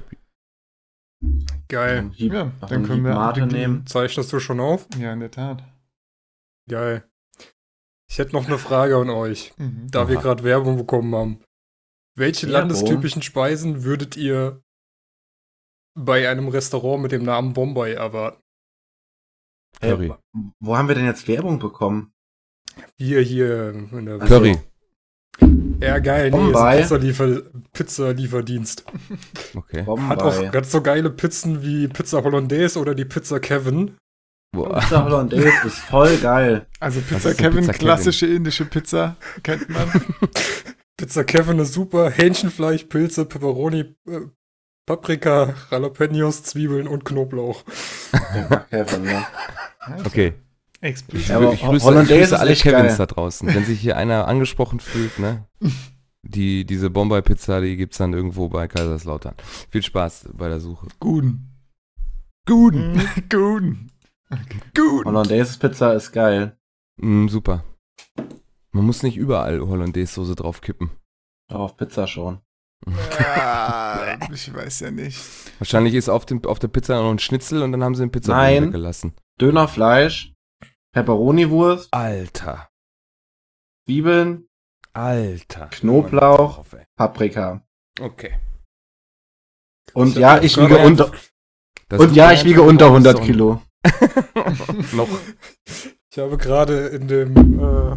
[0.00, 0.10] top.
[1.68, 2.10] Geil.
[2.14, 3.86] Hieb, Ja, dann können wir Hieb Mate nehmen.
[3.86, 4.86] Zeichnest du schon auf?
[4.98, 5.64] Ja, in der Tat.
[6.68, 7.08] Geil.
[8.08, 9.88] Ich hätte noch eine Frage an euch, Mhm.
[9.90, 10.22] da wir Aha.
[10.22, 11.40] gerade Werbung bekommen haben.
[12.16, 12.70] Welche Werbung?
[12.70, 14.62] landestypischen Speisen würdet ihr
[15.94, 18.42] bei einem Restaurant mit dem Namen Bombay erwarten?
[19.80, 20.10] Curry.
[20.10, 22.12] Äh, wo haben wir denn jetzt Werbung bekommen?
[22.96, 24.58] Wir hier in der Curry.
[25.80, 26.30] Ja, geil.
[26.30, 26.82] Nee, Bombay?
[26.82, 27.42] ist ein Pizzaliefer
[27.72, 28.84] Pizzalieferdienst.
[29.54, 29.80] Okay.
[29.80, 30.50] Hat auch Bombay.
[30.50, 33.96] ganz so geile Pizzen wie Pizza Hollandaise oder die Pizza Kevin.
[34.52, 34.80] Boah.
[34.80, 36.66] Pizza Hollandaise ist voll geil.
[36.80, 37.86] Also Pizza Kevin, Pizza Kevin?
[37.86, 39.90] klassische indische Pizza, kennt man.
[40.96, 42.10] Pizza Kevin ist super.
[42.10, 44.20] Hähnchenfleisch, Pilze, Pepperoni, äh,
[44.86, 47.64] Paprika, Jalapenos, Zwiebeln und Knoblauch.
[48.70, 49.26] Kevin, ja.
[50.04, 50.34] Okay.
[50.86, 51.22] Explosiv.
[51.24, 52.96] Ich, Ja, ich grüße, Hollandaise ich grüße ist alle Kevins geil.
[52.98, 53.48] da draußen.
[53.54, 55.46] Wenn sich hier einer angesprochen fühlt, ne?
[56.28, 59.34] Die, diese Bombay-Pizza, die gibt's dann irgendwo bei Kaiserslautern.
[59.70, 60.88] Viel Spaß bei der Suche.
[60.98, 61.52] Guten.
[62.46, 63.00] Guten.
[63.30, 63.92] Guten.
[64.74, 65.04] Guten.
[65.04, 66.56] Hollandaise Pizza ist geil.
[66.96, 67.62] Mm, super.
[68.72, 70.90] Man muss nicht überall Hollandaise-Soße drauf kippen.
[71.48, 72.40] Auch auf Pizza schon.
[73.20, 75.20] Ah, ich weiß ja nicht.
[75.60, 78.10] Wahrscheinlich ist auf, dem, auf der Pizza noch ein Schnitzel und dann haben sie den
[78.10, 78.66] Pizza Nein.
[78.66, 79.12] weggelassen.
[79.40, 80.34] Dönerfleisch,
[80.96, 82.70] Pepperoni-Wurst, Alter.
[83.86, 84.48] Zwiebeln,
[84.94, 85.66] Alter.
[85.68, 86.54] Knoblauch.
[86.64, 86.76] Drauf.
[86.96, 87.62] Paprika.
[88.00, 88.38] Okay.
[89.92, 91.12] Und ja, hab ich wiege unter,
[91.90, 93.62] Das und ja, ich wiege unter das ist 100 doch ein- Kilo.
[94.96, 95.08] noch.
[96.10, 97.92] Ich habe gerade in dem äh,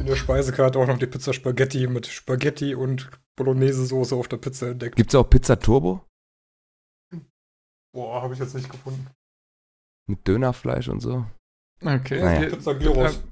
[0.00, 4.70] in der Speisekarte auch noch die Pizza Spaghetti mit Spaghetti und Bolognese-Soße auf der Pizza
[4.70, 4.96] entdeckt.
[4.96, 6.04] Gibt's auch Pizza Turbo?
[7.94, 9.06] Boah, habe ich jetzt nicht gefunden.
[10.08, 11.26] Mit Dönerfleisch und so?
[11.84, 12.20] Okay.
[12.22, 12.40] Naja.
[12.42, 13.22] wir- Pizza Gyros.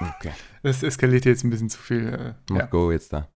[0.00, 0.32] Okay.
[0.62, 2.08] Das eskaliert jetzt ein bisschen zu viel.
[2.08, 2.66] Äh, Mach ja.
[2.66, 3.28] go jetzt da.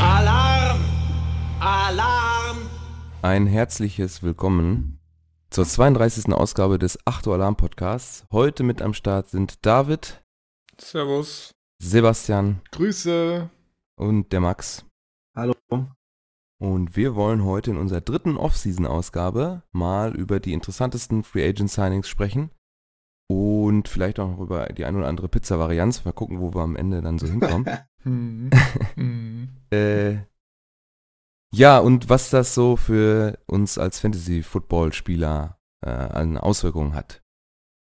[0.00, 0.80] Alarm!
[1.60, 2.56] Alarm!
[3.22, 4.98] Ein herzliches Willkommen
[5.50, 6.32] zur 32.
[6.32, 8.26] Ausgabe des 8 Uhr Alarm Podcasts.
[8.30, 10.22] Heute mit am Start sind David,
[10.78, 11.54] Servus.
[11.82, 13.50] Sebastian Grüße.
[13.98, 14.84] und der Max.
[15.34, 15.54] Hallo.
[16.58, 22.08] Und wir wollen heute in unserer dritten Off-Season-Ausgabe mal über die interessantesten Free Agent Signings
[22.08, 22.50] sprechen.
[23.28, 26.04] Und vielleicht auch noch über die ein oder andere Pizza-Varianz.
[26.04, 27.66] Mal gucken, wo wir am Ende dann so hinkommen.
[29.70, 30.18] Äh,
[31.56, 37.22] ja, und was das so für uns als Fantasy-Football-Spieler äh, an Auswirkungen hat.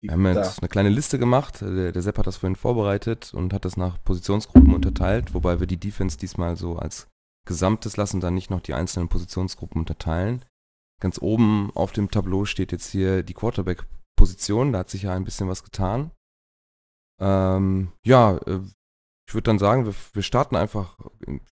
[0.02, 1.62] Wir haben jetzt eine kleine Liste gemacht.
[1.62, 5.68] Der, der Sepp hat das vorhin vorbereitet und hat das nach Positionsgruppen unterteilt, wobei wir
[5.68, 7.08] die Defense diesmal so als
[7.48, 10.46] Gesamtes lassen, dann nicht noch die einzelnen Positionsgruppen unterteilen.
[11.02, 14.74] Ganz oben auf dem Tableau steht jetzt hier die Quarterback-Position.
[14.74, 16.12] Da hat sich ja ein bisschen was getan.
[17.20, 18.60] Ähm, ja, äh,
[19.34, 20.96] ich würde dann sagen, wir, wir starten einfach,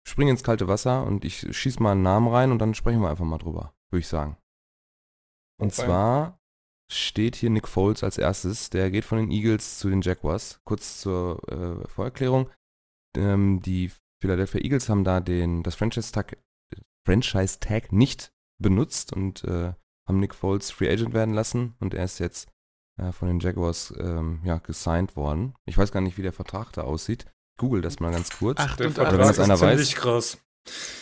[0.03, 3.09] springen ins kalte Wasser und ich schieße mal einen Namen rein und dann sprechen wir
[3.09, 4.38] einfach mal drüber, würde ich sagen.
[5.59, 5.86] Und Okay.
[5.86, 6.40] zwar
[6.91, 8.70] steht hier Nick Foles als erstes.
[8.70, 10.62] Der geht von den Eagles zu den Jaguars.
[10.64, 12.52] Kurz zur äh, Vorerklärung.
[13.18, 13.91] Ähm, die
[14.22, 16.38] Philadelphia Eagles haben da den, das Franchise-Tag
[17.03, 18.31] Franchise -Tag nicht
[18.62, 19.74] benutzt und äh,
[20.08, 22.47] haben Nick Foles Free Agent werden lassen und er ist jetzt
[23.00, 25.56] äh, von den Jaguars ähm, ja, gesigned worden.
[25.66, 27.25] Ich weiß gar nicht, wie der Vertrag da aussieht.
[27.57, 28.59] Google das mal ganz kurz.
[28.59, 30.38] Acht Der Vertrag ist einer ziemlich krass.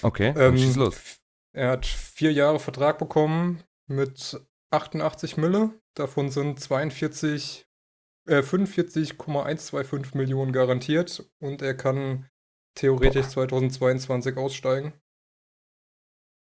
[0.01, 0.95] Okay, dann Ähm, schieß los.
[1.53, 4.39] Er hat vier Jahre Vertrag bekommen mit
[4.71, 5.71] 88 Mille.
[5.95, 7.67] Davon sind 42,
[8.27, 12.29] äh, 45,125 Millionen garantiert und er kann
[12.75, 14.93] theoretisch 2022 aussteigen.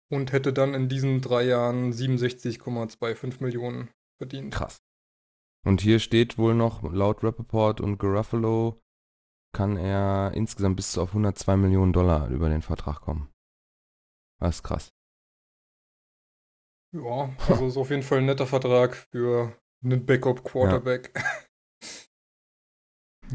[0.09, 4.53] Und hätte dann in diesen drei Jahren 67,25 Millionen verdient.
[4.53, 4.81] Krass.
[5.65, 8.81] Und hier steht wohl noch, laut Rappaport und Garofalo
[9.57, 13.27] kann er insgesamt bis zu auf 102 Millionen Dollar über den Vertrag kommen.
[14.39, 14.93] Das ist krass.
[16.93, 21.11] Ja, also ist auf jeden Fall ein netter Vertrag für einen Backup-Quarterback.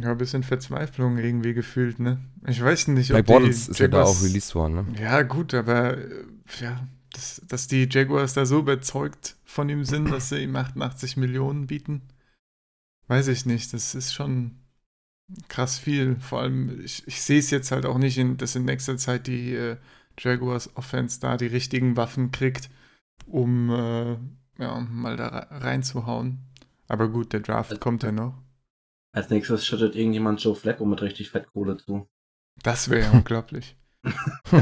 [0.00, 2.18] Ja, ein bisschen Verzweiflung irgendwie gefühlt, ne?
[2.46, 4.86] Ich weiß nicht, ob Bei die Bortles ist er da auch released worden, ne?
[4.98, 6.24] Ja, gut, aber äh,
[6.60, 11.18] ja, dass, dass die Jaguars da so überzeugt von ihm sind, dass sie ihm 88
[11.18, 12.08] Millionen bieten,
[13.08, 13.74] weiß ich nicht.
[13.74, 14.61] Das ist schon
[15.48, 16.16] krass viel.
[16.20, 19.26] Vor allem, ich, ich sehe es jetzt halt auch nicht, in, dass in nächster Zeit
[19.26, 19.76] die äh,
[20.18, 22.70] Jaguars Offense da die richtigen Waffen kriegt,
[23.26, 24.16] um äh,
[24.62, 26.38] ja, mal da re- reinzuhauen.
[26.88, 28.34] Aber gut, der Draft Also- kommt ja noch.
[29.14, 32.08] Als nächstes schüttet irgendjemand Joe Flacco mit richtig Fettkohle zu.
[32.62, 33.76] Das wäre ja unglaublich.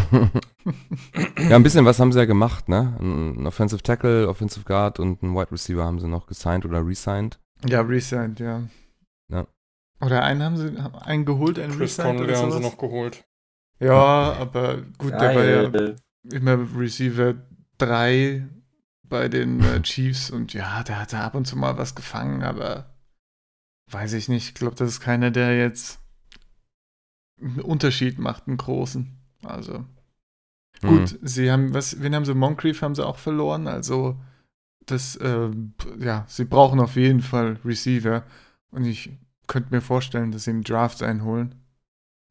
[1.38, 2.96] ja, ein bisschen was haben sie ja gemacht, ne?
[3.00, 7.38] Ein Offensive Tackle, Offensive Guard und ein Wide Receiver haben sie noch gesigned oder resigned.
[7.66, 8.62] Ja, resigned, ja.
[9.30, 9.46] Ja.
[10.00, 13.24] Oder einen haben sie einen geholt, einen Chris Conley oder haben sie noch geholt.
[13.78, 15.96] Ja, aber gut, der war ja Geil.
[16.30, 17.34] immer Receiver
[17.78, 18.46] 3
[19.02, 22.94] bei den äh, Chiefs und ja, der hatte ab und zu mal was gefangen, aber
[23.90, 24.48] weiß ich nicht.
[24.48, 26.00] Ich glaube, das ist keiner, der jetzt
[27.40, 29.18] einen Unterschied macht, einen großen.
[29.42, 29.84] Also
[30.82, 32.34] gut, sie haben, was, wen haben sie?
[32.34, 34.18] Moncrief haben sie auch verloren, also
[34.86, 35.50] das, äh,
[35.98, 38.24] ja, sie brauchen auf jeden Fall Receiver
[38.70, 39.10] und ich
[39.50, 41.56] könnte mir vorstellen, dass sie im Draft einholen.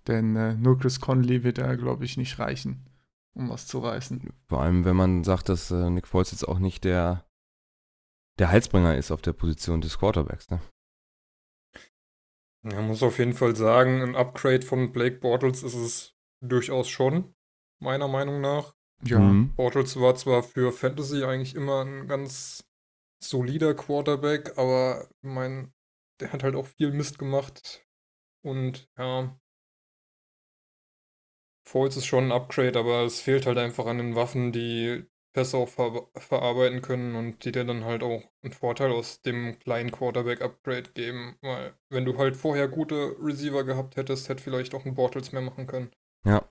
[0.07, 2.87] Denn äh, nur Chris Conley wird da, glaube ich, nicht reichen,
[3.35, 4.31] um was zu reißen.
[4.47, 7.25] Vor allem, wenn man sagt, dass äh, Nick Foles jetzt auch nicht der,
[8.39, 10.61] der Heilsbringer ist auf der Position des Quarterbacks, ne?
[12.61, 17.33] Man muss auf jeden Fall sagen, ein Upgrade von Blake Bortles ist es durchaus schon,
[17.81, 18.75] meiner Meinung nach.
[19.03, 19.53] Ja, Mhm.
[19.55, 22.63] Bortles war zwar für Fantasy eigentlich immer ein ganz
[23.23, 25.73] solider Quarterback, aber mein,
[26.19, 27.85] der hat halt auch viel Mist gemacht.
[28.41, 29.37] Und ja,
[31.69, 35.57] Foles ist schon ein Upgrade, aber es fehlt halt einfach an den Waffen, die Pässe
[35.57, 39.91] auch ver verarbeiten können und die dir dann halt auch einen Vorteil aus dem kleinen
[39.91, 41.37] Quarterback-Upgrade geben.
[41.41, 45.43] Weil wenn du halt vorher gute Receiver gehabt hättest, hätte vielleicht auch ein Bortles mehr
[45.43, 45.91] machen können.
[46.25, 46.43] Ja.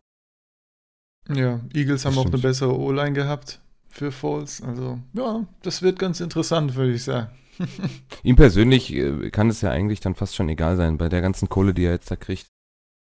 [1.28, 3.60] Ja, Eagles haben auch eine bessere O-Line gehabt
[3.90, 4.62] für Foles.
[4.62, 7.30] Also, ja, das wird ganz interessant, würde ich sagen.
[8.22, 11.48] Ihm persönlich äh, kann es ja eigentlich dann fast schon egal sein, bei der ganzen
[11.48, 12.48] Kohle, die er jetzt da kriegt.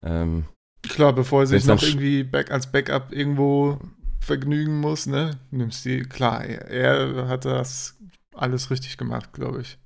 [0.04, 0.44] Ähm,
[0.82, 3.78] Klar, bevor er sich noch irgendwie back, als Backup irgendwo
[4.20, 5.38] vergnügen muss, ne?
[5.50, 7.98] Nimmst die, klar, er, hat das
[8.34, 9.78] alles richtig gemacht, glaube ich.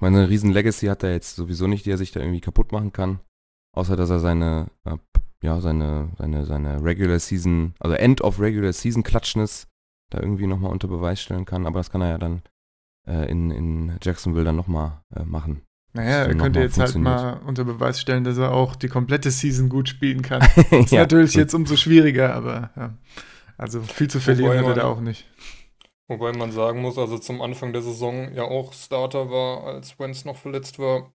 [0.00, 2.92] meine riesen Legacy hat er jetzt sowieso nicht, die er sich da irgendwie kaputt machen
[2.92, 3.20] kann.
[3.76, 4.96] Außer dass er seine, äh,
[5.42, 9.66] ja, seine, seine, seine Regular Season, also End of Regular Season Klatschness
[10.10, 11.66] da irgendwie nochmal unter Beweis stellen kann.
[11.66, 12.42] Aber das kann er ja dann
[13.08, 15.62] äh, in, in Jacksonville dann nochmal äh, machen.
[15.94, 18.88] Naja, er noch könnte mal jetzt halt mal unter Beweis stellen, dass er auch die
[18.88, 20.42] komplette Season gut spielen kann.
[20.70, 21.40] Ist Ja, natürlich gut.
[21.40, 22.94] jetzt umso schwieriger, aber ja.
[23.56, 25.26] Also viel zu verlieren Wobei hat er da man- auch nicht.
[26.10, 30.24] Wobei man sagen muss, also zum Anfang der Saison ja auch Starter war, als Wentz
[30.24, 31.12] noch verletzt war.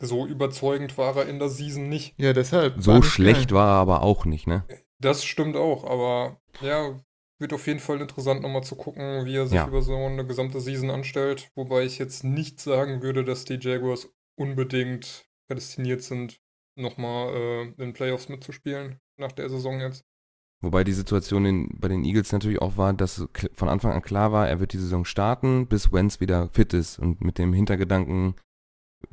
[0.00, 2.14] So überzeugend war er in der Season nicht.
[2.16, 2.74] Ja, deshalb.
[2.82, 3.58] So schlecht geil.
[3.58, 4.64] war er aber auch nicht, ne?
[4.98, 6.96] Das stimmt auch, aber ja,
[7.42, 9.68] wird auf jeden Fall interessant nochmal zu gucken, wie er sich Ja.
[9.68, 11.50] über so eine gesamte Season anstellt.
[11.54, 14.08] Wobei ich jetzt nicht sagen würde, dass die Jaguars
[14.38, 16.40] unbedingt prädestiniert sind,
[16.78, 20.02] nochmal äh, in den Playoffs mitzuspielen nach der Saison jetzt.
[20.64, 24.32] Wobei die Situation in, bei den Eagles natürlich auch war, dass von Anfang an klar
[24.32, 26.98] war, er wird die Saison starten, bis Wentz wieder fit ist.
[26.98, 28.36] Und mit dem Hintergedanken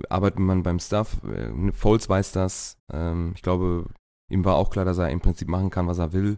[0.10, 1.22] arbeitet man beim Stuff.
[1.24, 2.78] Äh, Foles weiß das.
[2.94, 3.88] Ähm, ich glaube,
[4.30, 6.38] ihm war auch klar, dass er im Prinzip machen kann, was er will.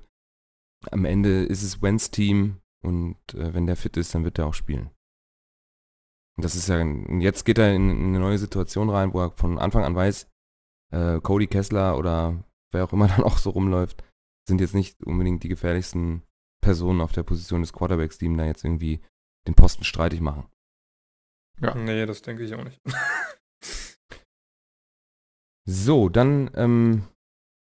[0.90, 4.48] Am Ende ist es Wentz Team und äh, wenn der fit ist, dann wird er
[4.48, 4.90] auch spielen.
[6.38, 9.22] Und das ist ja, und jetzt geht er in, in eine neue Situation rein, wo
[9.22, 10.28] er von Anfang an weiß,
[10.92, 14.04] äh, Cody Kessler oder wer auch immer dann auch so rumläuft,
[14.48, 16.24] sind jetzt nicht unbedingt die gefährlichsten
[16.64, 19.02] Personen auf der Position des Quarterbacks, die ihm da jetzt irgendwie
[19.48, 20.48] den Posten streitig machen.
[21.60, 21.76] Ja.
[21.76, 22.82] Nee, das denke ich auch nicht.
[25.68, 27.08] So, dann, ähm,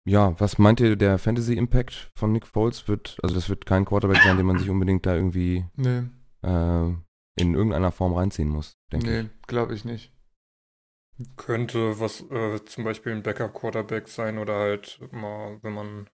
[0.08, 4.22] ja, was meint ihr, der Fantasy-Impact von Nick Foles wird, also das wird kein Quarterback
[4.24, 6.04] sein, den man sich unbedingt da irgendwie Nee,
[6.44, 6.94] äh,
[7.40, 9.48] in irgendeiner Form reinziehen muss, denke nee, ich.
[9.48, 10.14] glaube ich nicht.
[11.36, 16.08] Könnte was äh, zum Beispiel ein Backup-Quarterback sein oder halt mal, wenn man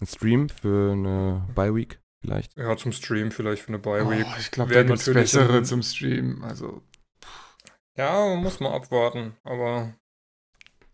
[0.00, 2.54] Ein Stream für eine Bye-Week vielleicht.
[2.56, 4.26] ja zum Stream vielleicht für eine Bye-Week.
[4.28, 6.42] Oh, ich glaube, da Wäre gibt es bessere zum Stream.
[6.44, 6.82] Also,
[7.96, 9.94] Ja, man muss mal abwarten, aber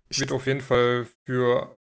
[0.09, 1.77] ich, wird auf jeden Fall für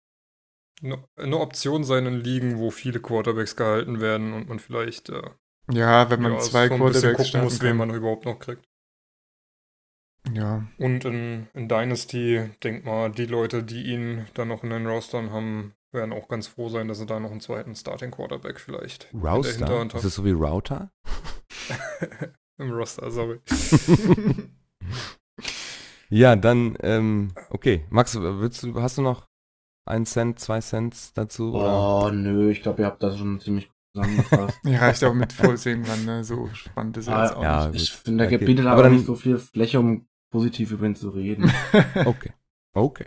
[0.83, 5.23] eine, eine Option sein in Ligen, wo viele Quarterbacks gehalten werden und man vielleicht äh,
[5.71, 8.65] ja, wenn man ja, zwei so Quarterbacks gucken muss, wen man überhaupt noch kriegt.
[10.33, 14.87] Ja, Und in, in Dynasty, denk mal, die Leute, die ihn dann noch in den
[14.87, 18.61] Rostern haben, werden auch ganz froh sein, dass sie da noch einen zweiten Starting Quarterback
[18.61, 19.09] vielleicht?
[19.57, 20.91] Hinterhand Ist das so wie Router?
[22.59, 23.41] Im Roster, sorry.
[26.11, 27.87] ja, dann, ähm, okay.
[27.89, 29.28] Max, willst du, hast du noch
[29.89, 31.55] einen Cent, zwei Cents dazu?
[31.55, 32.05] Oder?
[32.07, 34.59] Oh, nö, ich glaube, ihr habt das schon ziemlich gut zusammengefasst.
[34.65, 36.25] ja, reicht auch mit Foles irgendwann, ne?
[36.25, 37.69] So spannend ist er Ah, jetzt auch ja.
[37.69, 37.83] nicht.
[37.83, 38.45] ich finde, da okay.
[38.45, 41.51] bietet Aber aber dann- nicht so viel Fläche, um positiv über ihn zu reden.
[42.05, 42.33] Okay.
[42.75, 43.07] Okay.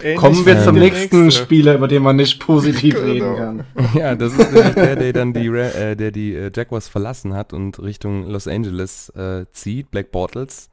[0.00, 1.42] Ähnlich Kommen wir zum nächsten nächste.
[1.42, 3.06] Spieler, über den man nicht positiv Genau.
[3.34, 3.36] reden
[3.74, 3.88] kann.
[3.94, 7.52] Ja, das ist nämlich der, der dann die, äh, der die äh, Jaguars verlassen hat
[7.52, 9.90] und Richtung Los Angeles äh, zieht.
[9.90, 10.70] Black Bortles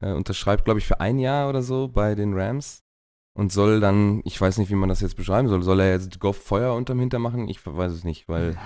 [0.00, 2.84] äh, unterschreibt, glaube ich, für ein Jahr oder so bei den Rams
[3.38, 6.18] und soll dann, ich weiß nicht, wie man das jetzt beschreiben soll, soll er jetzt
[6.18, 7.48] Goff Feuer unterm Hinter machen?
[7.48, 8.56] Ich weiß es nicht, weil.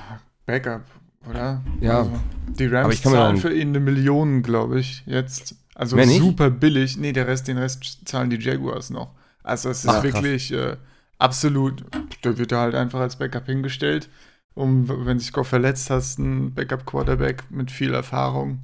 [0.46, 0.80] Backup,
[1.28, 1.60] oder?
[1.80, 1.98] Ja.
[1.98, 2.12] Also,
[2.58, 5.56] die Aber Rams ich kann zahlen für ihn eine Million, glaube ich, jetzt.
[5.74, 6.20] Also Mehr nicht?
[6.20, 6.96] super billig.
[6.96, 9.10] Nee, der Rest, den Rest zahlen die Jaguars noch.
[9.42, 10.76] Also es ist Ach, wirklich äh,
[11.18, 11.84] absolut,
[12.22, 14.08] da wird er halt einfach als Backup hingestellt.
[14.54, 18.60] Um, wenn sich Goff verletzt, hast einen Backup-Quarterback mit viel Erfahrung.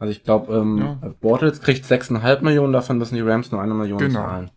[0.00, 1.14] Also ich glaube, ähm, Ja.
[1.20, 4.20] Bortles kriegt 6,5 Millionen, davon müssen die Rams nur eine Million Genau.
[4.20, 4.50] zahlen.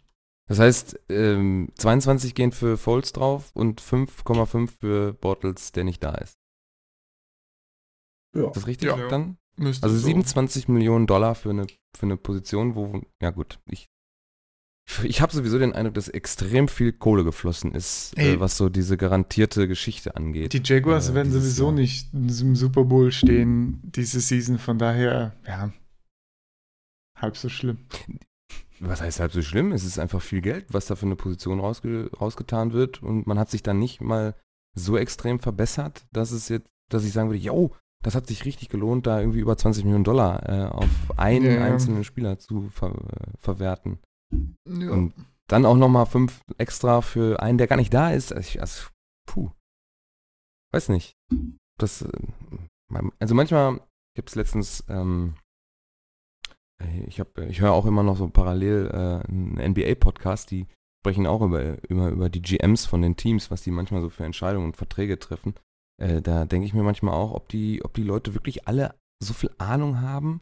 [0.48, 6.16] Das heißt, ähm, 22 gehen für Foles drauf und 5,5 für Bortles, der nicht da
[6.16, 6.38] ist.
[8.36, 8.48] Ja.
[8.48, 9.08] Ist das richtig Ja.
[9.10, 9.38] dann?
[9.58, 10.06] Müsste Also so.
[10.06, 13.88] 27 Millionen Dollar für eine, für eine Position, wo, ja gut, ich,
[15.04, 18.96] ich habe sowieso den Eindruck, dass extrem viel Kohle geflossen ist, äh, was so diese
[18.98, 20.54] garantierte Geschichte angeht.
[20.54, 21.74] Die Jaguars äh, werden sowieso Jahr.
[21.74, 25.74] nicht im Super Bowl stehen diese Season, von daher, ja,
[27.16, 27.80] halb so schlimm.
[28.79, 29.72] Was heißt halb so schlimm?
[29.72, 33.39] Es ist einfach viel Geld, was da für eine Position rausge rausgetan wird und man
[33.39, 34.36] hat sich dann nicht mal
[34.75, 38.69] so extrem verbessert, dass es jetzt, dass ich sagen würde, yo, das hat sich richtig
[38.69, 41.63] gelohnt, da irgendwie über 20 Millionen Dollar äh, auf einen Ja, ja.
[41.65, 44.00] einzelnen Spieler zu ver äh, verwerten.
[44.67, 44.91] Ja.
[44.91, 45.13] Und
[45.48, 48.34] dann auch nochmal fünf extra für einen, der gar nicht da ist.
[48.34, 48.89] Also, ich, also
[49.25, 49.50] puh.
[50.72, 51.15] Weiß nicht.
[51.77, 52.12] Das, äh,
[53.19, 53.75] also manchmal,
[54.13, 55.36] ich habe es letztens, ähm,
[57.07, 60.67] ich, ich höre auch immer noch so parallel äh, einen NBA-Podcast, die
[61.01, 64.25] sprechen auch über, über, über die GMs von den Teams, was die manchmal so für
[64.25, 65.55] Entscheidungen und Verträge treffen.
[66.01, 68.93] Äh, da denke ich mir manchmal auch, ob die, ob die Leute wirklich alle
[69.24, 70.41] so viel Ahnung haben,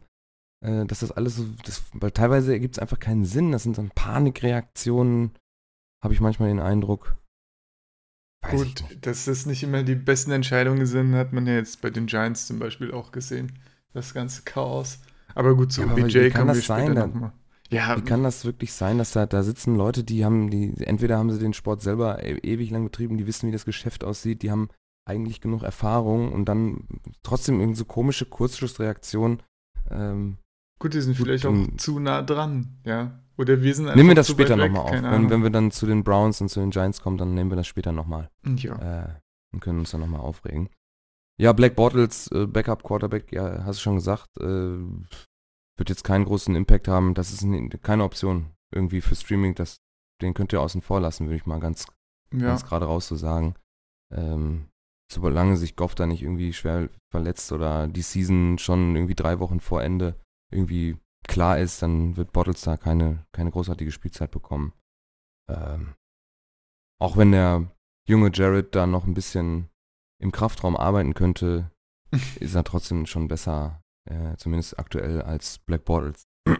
[0.64, 3.52] äh, dass das alles so, das, weil teilweise ergibt es einfach keinen Sinn.
[3.52, 5.32] Das sind dann Panikreaktionen,
[6.02, 7.16] habe ich manchmal den Eindruck.
[8.42, 11.90] Weiß Gut, dass das nicht immer die besten Entscheidungen sind, hat man ja jetzt bei
[11.90, 13.58] den Giants zum Beispiel auch gesehen.
[13.92, 15.00] Das ganze Chaos.
[15.36, 17.32] Aber gut, zu Ja, aber OBJ wie kann kommen wir das sein, da- nochmal.
[17.70, 21.18] Ja, Wie kann das wirklich sein, dass da, da sitzen Leute, die haben, die, entweder
[21.18, 24.42] haben sie den Sport selber e ewig lang betrieben, die wissen, wie das Geschäft aussieht,
[24.42, 24.68] die haben
[25.04, 26.86] eigentlich genug Erfahrung und dann
[27.24, 29.42] trotzdem irgendwie so komische Kurzschlussreaktionen.
[29.90, 30.38] Ähm,
[30.78, 33.18] gut, die sind gut, vielleicht auch dann- zu nah dran, ja.
[33.36, 34.92] Oder wir sind einfach nehmen wir das später nochmal auf.
[34.92, 37.56] Wenn, wenn wir dann zu den Browns und zu den Giants kommen, dann nehmen wir
[37.56, 38.30] das später nochmal.
[38.44, 39.02] ja.
[39.02, 39.08] äh,
[39.52, 40.68] und können uns dann nochmal aufregen.
[41.38, 44.78] Ja, Black Bortles, äh, Backup Quarterback, ja, hast du schon gesagt, äh,
[45.78, 47.14] wird jetzt keinen großen Impact haben.
[47.14, 49.54] Das ist ne- keine Option irgendwie für Streaming.
[49.54, 49.76] Das,
[50.22, 51.86] den könnt ihr außen vor lassen, würde ich mal ganz,
[52.32, 52.46] ja.
[52.46, 53.54] ganz gerade raus so sagen.
[54.14, 54.68] Ähm,
[55.12, 59.60] solange sich Goff da nicht irgendwie schwer verletzt oder die Season schon irgendwie drei Wochen
[59.60, 60.18] vor Ende
[60.50, 60.96] irgendwie
[61.28, 64.72] klar ist, dann wird Bottles da keine, keine großartige Spielzeit bekommen.
[65.48, 65.94] Ähm,
[67.00, 67.70] auch wenn der
[68.08, 69.68] junge Jared da noch ein bisschen
[70.18, 71.70] im Kraftraum arbeiten könnte,
[72.40, 76.26] ist er trotzdem schon besser, äh, zumindest aktuell, als Black Bottles.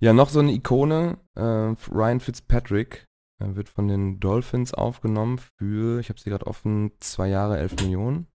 [0.00, 3.06] ja, noch so eine Ikone, äh, Ryan Fitzpatrick,
[3.42, 7.76] äh, wird von den Dolphins aufgenommen für, ich habe sie gerade offen, zwei Jahre, elf
[7.76, 8.28] Millionen.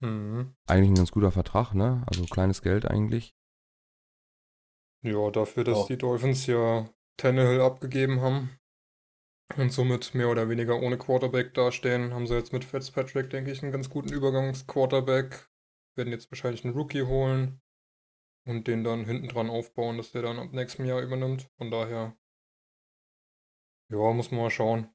[0.00, 0.54] Mhm.
[0.66, 2.04] Eigentlich ein ganz guter Vertrag, ne?
[2.06, 3.34] Also kleines Geld eigentlich.
[5.04, 5.86] Ja, dafür, dass Auch.
[5.86, 8.50] die Dolphins ja Tannehill abgegeben haben
[9.56, 13.62] und somit mehr oder weniger ohne Quarterback dastehen, haben sie jetzt mit Fitzpatrick, denke ich,
[13.62, 15.48] einen ganz guten Übergangsquarterback.
[15.96, 17.60] Werden jetzt wahrscheinlich einen Rookie holen
[18.44, 21.50] und den dann hinten dran aufbauen, dass der dann ab nächstem Jahr übernimmt.
[21.56, 22.16] Von daher,
[23.90, 24.88] ja, muss man mal schauen.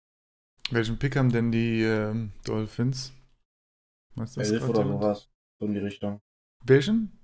[0.72, 3.12] Welchen Pick haben denn die ähm, Dolphins?
[4.16, 5.30] Weißt du das 11 grad oder sowas.
[5.60, 6.22] So in die Richtung.
[6.64, 7.20] Welchen?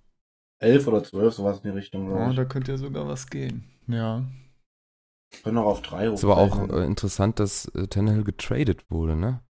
[0.59, 2.11] 11 oder 12, sowas in die Richtung.
[2.11, 2.35] Oh, ich.
[2.35, 3.63] da könnte ja sogar was gehen.
[3.87, 4.25] Ja.
[5.43, 9.43] Können auch auf 3 Ist aber auch äh, interessant, dass äh, Tannehill getradet wurde, ne?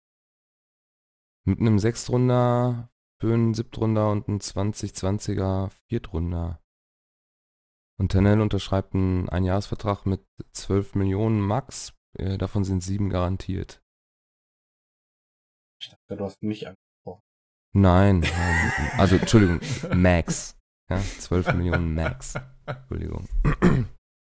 [1.46, 2.90] Mit einem Sechstrunder
[3.22, 6.62] für einen Siebtrunder und einen 2020er Viertrunder.
[8.00, 11.94] Und Tannehill unterschreibt einen Einjahresvertrag mit 12 Millionen Max.
[12.18, 13.82] Äh, davon sind sieben garantiert.
[15.82, 16.76] Ich dachte, du hast mich an.
[17.74, 18.72] Nein, nein.
[18.98, 19.60] also Entschuldigung,
[19.96, 20.58] Max.
[20.90, 22.36] Ja, 12 Millionen Max.
[22.66, 23.28] Entschuldigung.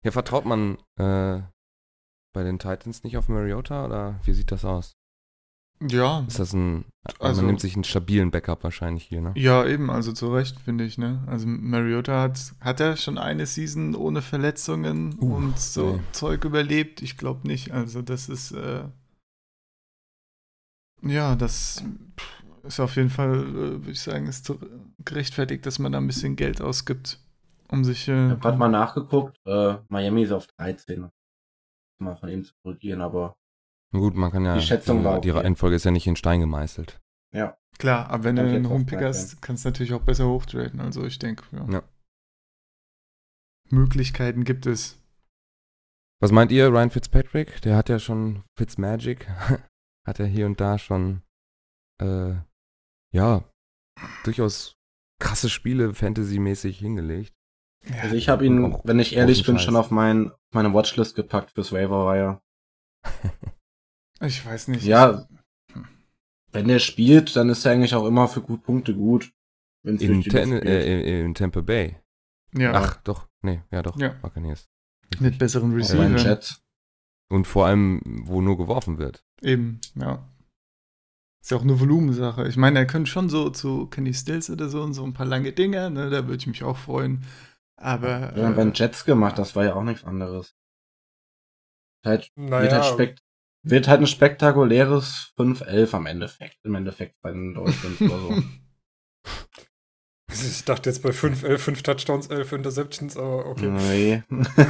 [0.04, 1.40] Ja, vertraut man äh,
[2.34, 4.92] bei den Titans nicht auf Mariota oder wie sieht das aus?
[5.82, 6.84] Ja, Ist das ein.
[7.18, 9.32] Also- man nimmt sich einen stabilen Backup wahrscheinlich hier, ne?
[9.36, 11.22] ja, eben, also zu Recht, finde ich, ne?
[11.26, 16.02] Also Mariota hat, hat er schon eine Season ohne Verletzungen Uh, und so nee.
[16.12, 17.02] Zeug überlebt?
[17.02, 17.72] Ich glaube nicht.
[17.72, 18.84] Also das ist, äh,
[21.02, 21.82] ja, das
[22.62, 24.50] ist auf jeden Fall, äh, würde ich sagen, ist
[25.04, 27.20] gerechtfertigt, dass man da ein bisschen Geld ausgibt,
[27.68, 29.38] um sich, Ich äh, habe gerade mal nachgeguckt.
[29.46, 31.10] Äh, Miami ist auf 13.
[31.98, 33.36] Mal von ihm zu korrigieren, aber
[33.92, 34.56] Na Gut, man kann ja.
[34.56, 35.40] Die Schätzung war Die okay.
[35.40, 37.00] Reihenfolge ist ja nicht in Stein gemeißelt.
[37.32, 37.56] ja.
[37.78, 39.08] klar, aber wenn du einen jetzt auf hohen Pick 13.
[39.08, 40.80] hast, kannst du natürlich auch besser hochtraden.
[40.80, 41.66] Also ich denke, ja.
[41.70, 41.82] Ja.
[43.70, 45.00] Möglichkeiten gibt es.
[46.20, 47.60] Was meint ihr, Ryan Fitzpatrick?
[47.62, 49.28] Der hat ja schon Fitzmagic,
[50.06, 51.22] hat er hier und da schon,
[52.00, 52.34] äh,
[53.12, 53.44] ja,
[54.24, 54.74] durchaus
[55.20, 57.32] krasse Spiele Fantasy-mäßig hingelegt.
[58.00, 61.72] Also ich habe ihn, wenn ich ehrlich bin, schon auf mein, meine Watchlist gepackt fürs
[61.72, 62.40] Waiver-Wire.
[64.20, 64.84] ich weiß nicht.
[64.84, 65.26] Ja,
[66.52, 69.32] wenn der spielt, dann ist er eigentlich auch immer für gut Punkte gut.
[69.82, 71.96] In, ten, äh, in, Tampa Bay.
[72.54, 72.72] Ja.
[72.74, 73.28] Ach, doch.
[73.42, 73.98] Nee, ja doch.
[73.98, 74.14] Ja.
[74.22, 74.66] Buccaneers.
[75.18, 76.38] Mit besseren Receivern.
[77.28, 79.24] Und vor allem, wo nur geworfen wird.
[79.42, 80.26] Eben, ja.
[81.42, 82.48] Ist ja auch eine Volumensache.
[82.48, 85.26] Ich meine, er könnte schon so zu Kenny Stills oder so und so ein paar
[85.26, 87.24] lange Dinge, ne, da würde ich mich auch freuen.
[87.76, 88.36] Aber.
[88.36, 90.56] Ja, äh, wenn Jets gemacht, das war ja auch nichts anderes.
[92.04, 92.62] Halt, naja.
[92.62, 93.24] wird, halt spekt
[93.66, 96.58] wird halt ein spektakuläres 5-11 am Endeffekt.
[96.64, 98.42] Im Endeffekt bei den Dolphins oder so.
[100.28, 103.68] Ich dachte jetzt bei 5, 11, 5 Touchdowns, 11 Interceptions, aber okay.
[103.68, 104.22] Nee.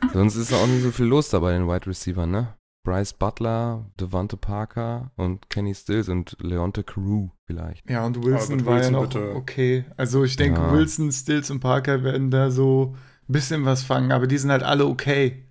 [0.12, 2.56] Sonst ist auch nicht so viel los dabei den Wide Receiver, ne?
[2.86, 7.90] Bryce Butler, Devante Parker und Kenny Stills und Leonte Carew vielleicht.
[7.90, 9.34] Ja, und Wilson war Wilson ja noch bitte.
[9.34, 9.84] okay.
[9.96, 10.72] Also ich denke, ja.
[10.72, 12.94] Wilson, Stills und Parker werden da so
[13.28, 15.48] ein bisschen was fangen, aber die sind halt alle okay.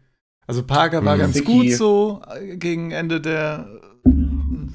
[0.47, 1.19] Also Parker war mhm.
[1.19, 1.45] ganz Vicky.
[1.45, 3.67] gut so äh, gegen Ende der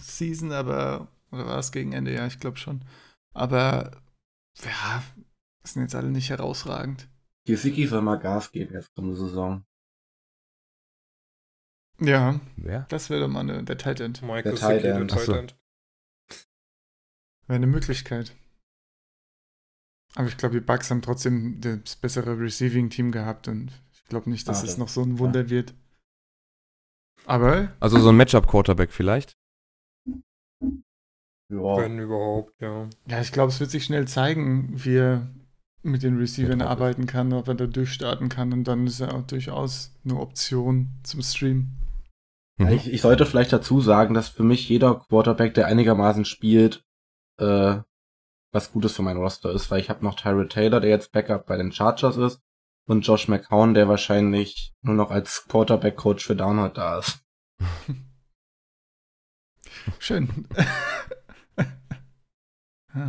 [0.02, 2.12] Season, aber oder war es gegen Ende?
[2.12, 2.84] Ja, ich glaube schon.
[3.32, 4.02] Aber
[4.62, 5.02] ja,
[5.62, 7.08] sind jetzt alle nicht herausragend.
[7.46, 9.64] Gesicki soll mal Gas geben jetzt kommende Saison.
[12.00, 12.40] Ja.
[12.56, 12.86] Wer?
[12.88, 14.22] Das wäre doch mal eine, der Tight End.
[14.22, 15.10] Mike der Tight End.
[15.10, 15.32] So.
[15.32, 15.54] Wäre
[17.48, 18.34] eine Möglichkeit.
[20.14, 24.48] Aber ich glaube, die Bucks haben trotzdem das bessere Receiving-Team gehabt und ich glaube nicht,
[24.48, 25.50] dass ah, es noch so ein Wunder ja.
[25.50, 25.74] wird.
[27.26, 27.72] Aber.
[27.78, 29.36] Also so ein Matchup-Quarterback vielleicht?
[31.48, 31.76] Ja.
[31.76, 32.88] Wenn überhaupt, ja.
[33.08, 35.28] Ja, ich glaube, es wird sich schnell zeigen, wie er
[35.82, 39.26] mit den Receivern arbeiten kann, ob er da durchstarten kann und dann ist er auch
[39.26, 41.79] durchaus eine Option zum Stream.
[42.60, 42.68] Mhm.
[42.68, 46.84] Ich, ich, sollte vielleicht dazu sagen, dass für mich jeder Quarterback, der einigermaßen spielt,
[47.38, 47.78] äh,
[48.52, 51.46] was Gutes für mein Roster ist, weil ich habe noch Tyrod Taylor, der jetzt Backup
[51.46, 52.42] bei den Chargers ist,
[52.86, 57.24] und Josh McCown, der wahrscheinlich nur noch als Quarterback-Coach für Downhard da ist.
[59.98, 60.46] Schön.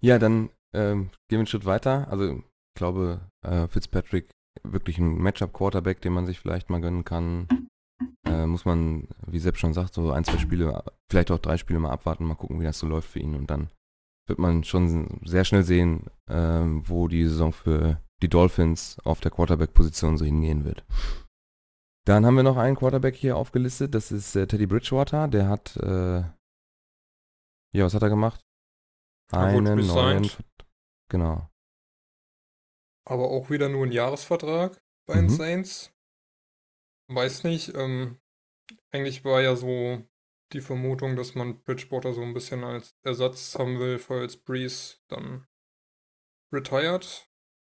[0.00, 0.18] ja.
[0.18, 2.06] dann ähm, gehen wir einen Schritt weiter.
[2.10, 2.42] Also ich
[2.76, 4.30] glaube, äh, Fitzpatrick
[4.62, 7.48] wirklich ein Matchup-Quarterback, den man sich vielleicht mal gönnen kann.
[8.24, 11.78] Äh, muss man, wie Sepp schon sagt, so ein, zwei Spiele, vielleicht auch drei Spiele
[11.78, 13.34] mal abwarten, mal gucken, wie das so läuft für ihn.
[13.34, 13.68] Und dann
[14.26, 19.30] wird man schon sehr schnell sehen, äh, wo die Saison für die Dolphins auf der
[19.30, 20.84] Quarterback-Position so hingehen wird.
[22.04, 25.28] Dann haben wir noch einen Quarterback hier aufgelistet, das ist äh, Teddy Bridgewater.
[25.28, 26.20] Der hat, äh,
[27.72, 28.40] ja, was hat er gemacht?
[29.30, 30.28] Einen neuen,
[31.08, 31.48] genau.
[33.04, 35.30] Aber auch wieder nur ein Jahresvertrag bei den mhm.
[35.30, 35.92] Saints.
[37.14, 38.18] Weiß nicht, ähm,
[38.90, 40.06] eigentlich war ja so
[40.52, 45.46] die Vermutung, dass man Bridgewater so ein bisschen als Ersatz haben will, falls Breeze dann
[46.52, 47.28] retired.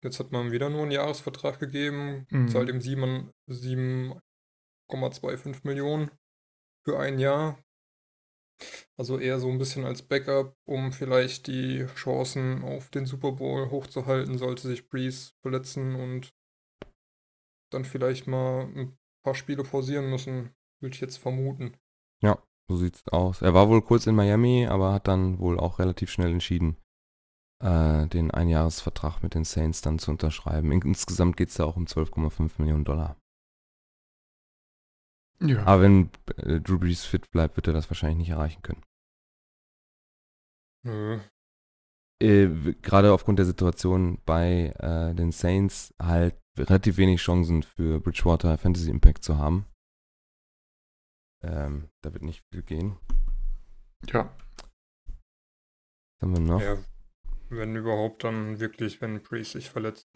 [0.03, 2.49] Jetzt hat man wieder nur einen Jahresvertrag gegeben, mhm.
[2.49, 6.11] zahlt ihm 7,25 Millionen
[6.85, 7.59] für ein Jahr.
[8.96, 13.68] Also eher so ein bisschen als Backup, um vielleicht die Chancen auf den Super Bowl
[13.70, 16.33] hochzuhalten, sollte sich Breeze verletzen und
[17.70, 21.76] dann vielleicht mal ein paar Spiele pausieren müssen, würde ich jetzt vermuten.
[22.22, 23.42] Ja, so sieht's aus.
[23.42, 26.76] Er war wohl kurz in Miami, aber hat dann wohl auch relativ schnell entschieden,
[27.60, 30.70] äh, den Einjahresvertrag mit den Saints dann zu unterschreiben.
[30.70, 33.16] Insgesamt geht es da auch um 12,5 Millionen Dollar.
[35.40, 35.64] Ja.
[35.64, 38.82] Aber wenn äh, Drew Brees fit bleibt, wird er das wahrscheinlich nicht erreichen können.
[40.84, 41.20] Mhm.
[42.22, 42.48] Äh,
[42.83, 48.90] Gerade aufgrund der Situation bei äh, den Saints halt relativ wenig Chancen für Bridgewater Fantasy
[48.90, 49.66] Impact zu haben.
[51.42, 52.96] Ähm, da wird nicht viel gehen.
[54.09, 54.35] Ja.
[55.07, 56.61] Was haben wir noch?
[56.62, 56.79] Ja,
[57.50, 60.07] wenn überhaupt, dann wirklich, wenn Breeze sich verletzt,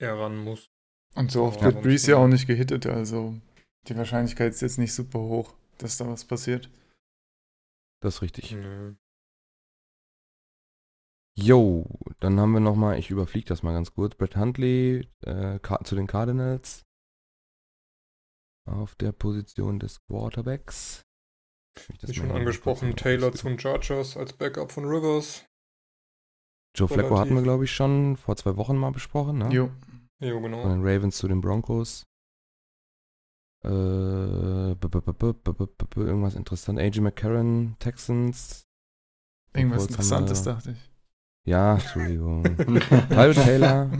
[0.00, 0.70] er ran muss.
[1.14, 3.38] Und so oft wird Breeze ja auch nicht gehittet, also
[3.88, 6.70] die Wahrscheinlichkeit ist jetzt nicht super hoch, dass da was passiert.
[8.00, 8.52] Das ist richtig.
[8.52, 8.94] Nö.
[11.34, 11.86] Jo,
[12.20, 16.06] dann haben wir nochmal, ich überfliege das mal ganz kurz, Brett Huntley äh, zu den
[16.06, 16.84] Cardinals
[18.68, 21.02] auf der Position des Quarterbacks.
[21.88, 25.46] Wie schon angesprochen, Taylor zu den Chargers als Backup von Rivers.
[26.76, 29.48] Joe Flacco hatten wir, glaube ich, schon vor zwei Wochen mal besprochen, ne?
[29.50, 29.70] Jo.
[30.20, 30.62] Jo, genau.
[30.62, 32.04] Von den Ravens zu den Broncos.
[33.64, 33.68] Äh,
[34.72, 36.78] irgendwas interessant.
[36.78, 38.64] AJ McCarron, Texans.
[39.54, 40.91] Irgendwas Interessantes, dachte ich.
[41.44, 42.44] Ja, Entschuldigung.
[43.08, 43.90] Tyler Taylor.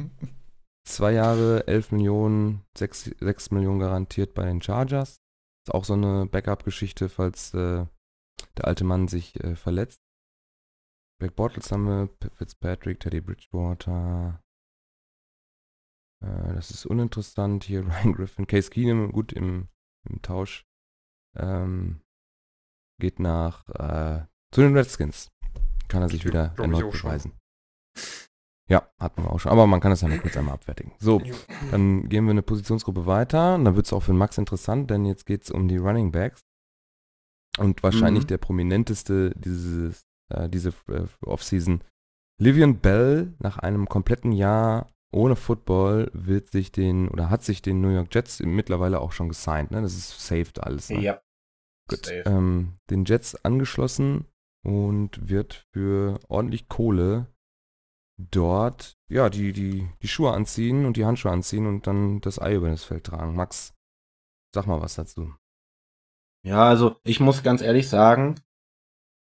[0.85, 5.20] zwei Jahre 11 Millionen, 6, 6 Millionen garantiert bei den Chargers.
[5.66, 7.87] Ist auch so eine Backup-Geschichte, falls äh,
[8.57, 10.00] der alte Mann sich äh, verletzt.
[11.20, 14.40] Black Bottles haben wir, Fitzpatrick, Teddy Bridgewater.
[16.20, 17.64] Äh, das ist uninteressant.
[17.64, 19.68] Hier Ryan Griffin, Case Keenum, gut im,
[20.09, 20.64] im Tausch.
[21.37, 22.02] Ähm,
[23.00, 25.32] geht nach äh, zu den Redskins.
[25.92, 27.33] Kann er sich wieder erneut beweisen.
[28.68, 29.52] Ja, hatten wir auch schon.
[29.52, 30.92] Aber man kann das ja mal kurz einmal abfertigen.
[30.98, 31.20] So,
[31.70, 33.57] dann gehen wir eine Positionsgruppe weiter.
[33.57, 36.11] Und dann wird es auch für Max interessant, denn jetzt geht es um die Running
[36.11, 36.40] Backs.
[37.59, 38.28] Und wahrscheinlich mhm.
[38.28, 41.85] der prominenteste dieses, äh, diese äh, Offseason.
[42.40, 47.83] Livian Bell nach einem kompletten Jahr ohne Football wird sich den oder hat sich den
[47.83, 49.70] New York Jets mittlerweile auch schon gesigned.
[49.70, 49.83] Ne?
[49.83, 50.88] Das ist saved alles.
[50.88, 51.02] Ne?
[51.02, 51.20] Ja.
[51.88, 52.11] Gut.
[52.24, 54.24] Ähm, den Jets angeschlossen
[54.64, 57.27] und wird für ordentlich Kohle
[58.18, 62.55] dort ja die, die, die Schuhe anziehen und die Handschuhe anziehen und dann das Ei
[62.55, 63.35] über das Feld tragen.
[63.35, 63.75] Max,
[64.55, 65.35] sag mal was dazu.
[66.44, 68.37] Ja, also ich muss ganz ehrlich sagen,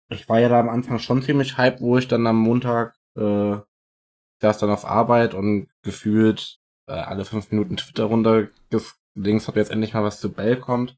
[0.09, 3.57] ich war ja da am Anfang schon ziemlich hype, wo ich dann am Montag äh,
[4.41, 8.47] saß dann auf Arbeit und gefühlt äh, alle fünf Minuten Twitter runter
[9.15, 10.97] links, ob jetzt endlich mal was zu Bell kommt.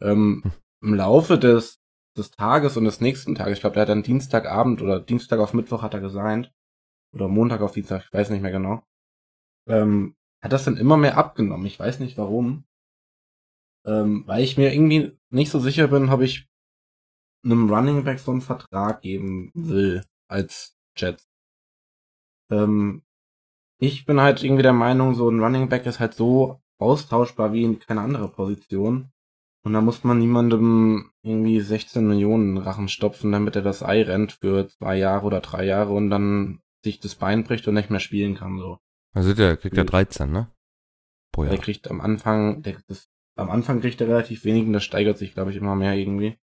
[0.00, 0.52] Ähm, hm.
[0.82, 1.79] Im Laufe des,
[2.16, 5.54] des Tages und des nächsten Tages, ich glaube, der hat dann Dienstagabend oder Dienstag auf
[5.54, 6.52] Mittwoch hat er gesigned,
[7.12, 8.82] oder Montag auf Dienstag, ich weiß nicht mehr genau,
[9.68, 11.66] ähm, hat das dann immer mehr abgenommen.
[11.66, 12.64] Ich weiß nicht warum.
[13.86, 16.48] Ähm, weil ich mir irgendwie nicht so sicher bin, ob ich
[17.44, 21.24] einem Running Back so einen Vertrag geben will als Jets.
[22.50, 23.02] Ähm,
[23.78, 27.64] ich bin halt irgendwie der Meinung, so ein Running Back ist halt so austauschbar wie
[27.64, 29.10] in keine andere Position.
[29.62, 34.32] Und da muss man niemandem irgendwie 16 Millionen Rachen stopfen, damit er das Ei rennt
[34.32, 38.00] für zwei Jahre oder drei Jahre und dann sich das Bein bricht und nicht mehr
[38.00, 38.78] spielen kann, so.
[39.12, 40.50] Also der kriegt ja 13, ne?
[41.32, 41.52] Pro Jahr.
[41.52, 45.18] Der kriegt am Anfang, der, das, am Anfang kriegt er relativ wenig und das steigert
[45.18, 46.38] sich, glaube ich, immer mehr irgendwie.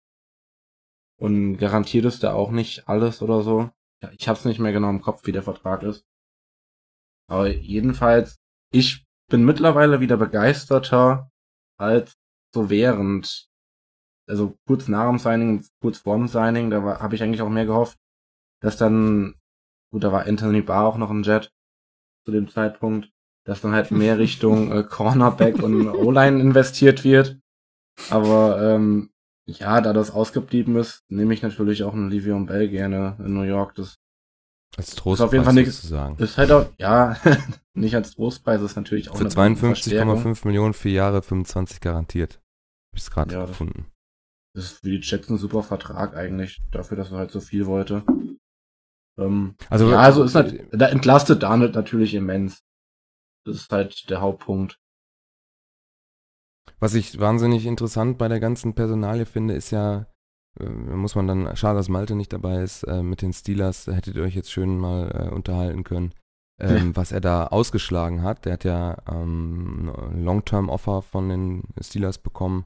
[1.17, 3.69] Und garantiert ist da auch nicht alles oder so.
[4.17, 6.05] Ich hab's nicht mehr genau im Kopf, wie der Vertrag ist.
[7.27, 8.37] Aber jedenfalls,
[8.71, 11.31] ich bin mittlerweile wieder begeisterter
[11.77, 12.17] als
[12.55, 13.47] so während,
[14.27, 17.65] also kurz nach dem Signing, kurz vor dem Signing, da habe ich eigentlich auch mehr
[17.65, 17.99] gehofft,
[18.61, 19.35] dass dann,
[19.91, 21.51] gut, da war Anthony Barr auch noch ein Jet
[22.25, 23.11] zu dem Zeitpunkt,
[23.45, 27.37] dass dann halt mehr Richtung äh, Cornerback und O-Line investiert wird.
[28.09, 29.11] Aber ähm,
[29.45, 33.43] ja, da das ausgeblieben ist, nehme ich natürlich auch einen Livion Bell gerne in New
[33.43, 33.75] York.
[33.75, 33.97] Das
[34.77, 36.17] als Trostpreis ist auf jeden Fall nichts zu sagen.
[36.17, 37.15] Ist halt auch, ja,
[37.73, 42.41] nicht als Trostpreis, ist natürlich auch Für 52,5 Millionen, vier Jahre, 25 garantiert.
[42.95, 43.85] Ich gerade ja, gefunden.
[44.55, 47.65] Das ist für die Jets ein super Vertrag eigentlich, dafür, dass er halt so viel
[47.65, 48.03] wollte.
[49.17, 52.63] Ähm, also, ja, also ist halt, da entlastet Darnold natürlich immens.
[53.45, 54.79] Das ist halt der Hauptpunkt.
[56.79, 60.07] Was ich wahnsinnig interessant bei der ganzen Personalie finde, ist ja,
[60.59, 64.15] äh, muss man dann, schade, dass Malte nicht dabei ist, äh, mit den Steelers, hättet
[64.15, 66.13] ihr euch jetzt schön mal äh, unterhalten können,
[66.61, 68.45] ähm, was er da ausgeschlagen hat.
[68.45, 72.65] Der hat ja ähm, Long-Term-Offer von den Steelers bekommen.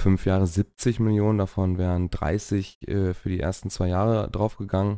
[0.00, 4.96] Fünf Jahre 70 Millionen, davon wären 30 äh, für die ersten zwei Jahre draufgegangen.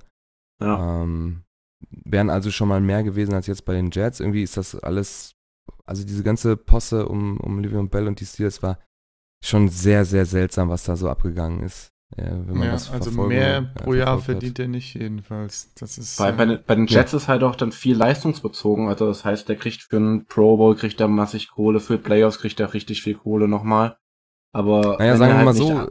[0.63, 1.03] Ja.
[1.03, 1.43] Ähm,
[1.91, 4.21] wären also schon mal mehr gewesen als jetzt bei den Jets.
[4.21, 5.35] Irgendwie ist das alles,
[5.85, 8.79] also diese ganze Posse um, um Livion Bell und die Steelers war
[9.45, 11.93] schon sehr, sehr seltsam, was da so abgegangen ist.
[12.17, 15.73] Ja, ja also mehr pro Jahr verdient er nicht jedenfalls.
[15.75, 17.19] Das ist, bei, bei, bei den Jets ja.
[17.19, 18.89] ist halt auch dann viel leistungsbezogen.
[18.89, 22.39] Also das heißt, der kriegt für einen Pro Bowl kriegt er massig Kohle, für Playoffs
[22.39, 23.97] kriegt er richtig viel Kohle nochmal.
[24.53, 25.91] Aber naja, sagen wir halt mal so,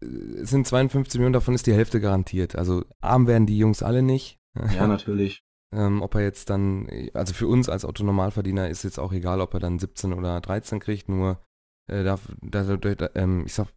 [0.00, 2.56] es sind 52 Millionen, davon ist die Hälfte garantiert.
[2.56, 4.38] Also arm werden die Jungs alle nicht.
[4.74, 5.42] Ja, natürlich.
[5.74, 9.54] ähm, ob er jetzt dann, also für uns als Autonormalverdiener ist jetzt auch egal, ob
[9.54, 11.42] er dann 17 oder 13 kriegt, nur
[11.88, 13.68] äh, darf, da, da, ähm, ich sag,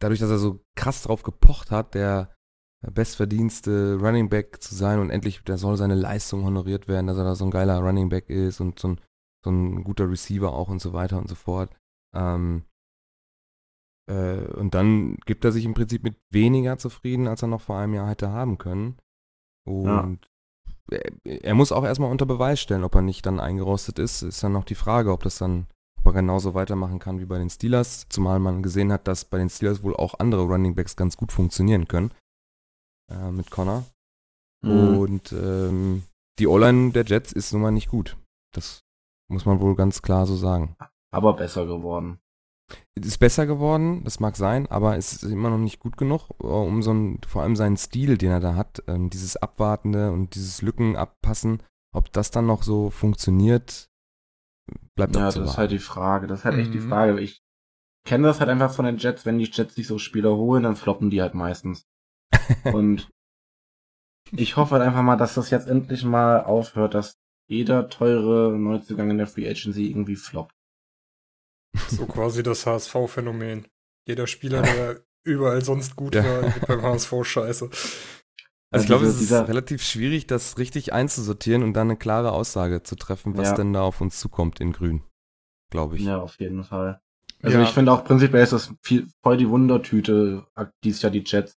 [0.00, 2.34] dadurch, dass er so krass drauf gepocht hat, der
[2.82, 7.24] bestverdienste Running Back zu sein und endlich, der soll seine Leistung honoriert werden, dass er
[7.24, 9.00] da so ein geiler Running Back ist und so ein,
[9.44, 11.70] so ein guter Receiver auch und so weiter und so fort.
[12.14, 12.64] Ähm,
[14.10, 17.78] äh, und dann gibt er sich im Prinzip mit weniger zufrieden, als er noch vor
[17.78, 18.96] einem Jahr hätte haben können.
[19.64, 20.18] Und
[20.90, 20.98] ja.
[21.24, 24.22] er, er, muss auch erstmal unter Beweis stellen, ob er nicht dann eingerostet ist.
[24.22, 25.68] Ist dann noch die Frage, ob das dann,
[25.98, 29.38] ob er genauso weitermachen kann wie bei den Steelers, zumal man gesehen hat, dass bei
[29.38, 32.10] den Steelers wohl auch andere Running Backs ganz gut funktionieren können.
[33.10, 33.84] Äh, mit Connor.
[34.62, 34.98] Mhm.
[34.98, 36.02] Und ähm,
[36.40, 38.16] die O-Line der Jets ist nun mal nicht gut.
[38.52, 38.80] Das
[39.28, 40.76] muss man wohl ganz klar so sagen.
[41.12, 42.18] Aber besser geworden.
[42.94, 46.46] Ist besser geworden, das mag sein, aber es ist immer noch nicht gut genug, äh,
[46.46, 50.34] um so ein, vor allem seinen Stil, den er da hat, ähm, dieses Abwartende und
[50.34, 51.62] dieses Lücken abpassen,
[51.94, 53.86] ob das dann noch so funktioniert,
[54.94, 55.50] Bleibt Ja, das abzuwarten.
[55.50, 56.26] ist halt die Frage.
[56.28, 56.88] Das ist halt echt die Mhm.
[56.88, 57.20] Frage.
[57.20, 57.42] Ich
[58.06, 59.26] kenne das halt einfach von den Jets.
[59.26, 61.86] Wenn die Jets sich so Spieler holen, dann floppen die halt meistens.
[62.72, 63.08] Und
[64.32, 67.14] ich hoffe halt einfach mal, dass das jetzt endlich mal aufhört, dass
[67.48, 70.54] jeder teure Neuzugang in der Free Agency irgendwie floppt.
[71.88, 73.66] So quasi das HSV-Phänomen.
[74.06, 76.24] Jeder Spieler, der überall sonst gut Ja.
[76.24, 77.70] war, wird beim HSV scheiße.
[78.72, 82.82] Also ich glaube, es ist relativ schwierig, das richtig einzusortieren und dann eine klare Aussage
[82.82, 83.54] zu treffen, was Ja.
[83.54, 85.02] denn da auf uns zukommt in Grün.
[85.70, 86.02] Glaube ich.
[86.02, 87.00] Ja, auf jeden Fall.
[87.42, 87.64] Also Ja.
[87.64, 90.46] ich finde auch prinzipiell ist das viel, voll die Wundertüte,
[90.84, 91.56] dieses Jahr die Jets.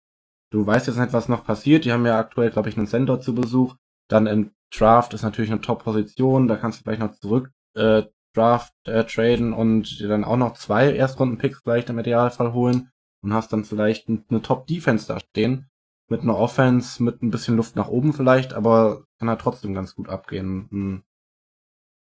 [0.51, 1.85] Du weißt jetzt nicht, was noch passiert.
[1.85, 3.75] Die haben ja aktuell, glaube ich, einen Center zu Besuch.
[4.09, 6.47] Dann im Draft ist natürlich eine Top-Position.
[6.49, 8.03] Da kannst du vielleicht noch zurück äh,
[8.35, 12.91] Draft äh, traden und dir dann auch noch zwei Erstrunden-Picks vielleicht im Idealfall holen
[13.23, 15.69] und hast dann vielleicht n- eine Top-Defense da stehen.
[16.09, 19.95] Mit einer Offense, mit ein bisschen Luft nach oben vielleicht, aber kann halt trotzdem ganz
[19.95, 20.67] gut abgehen.
[20.71, 21.03] Hm.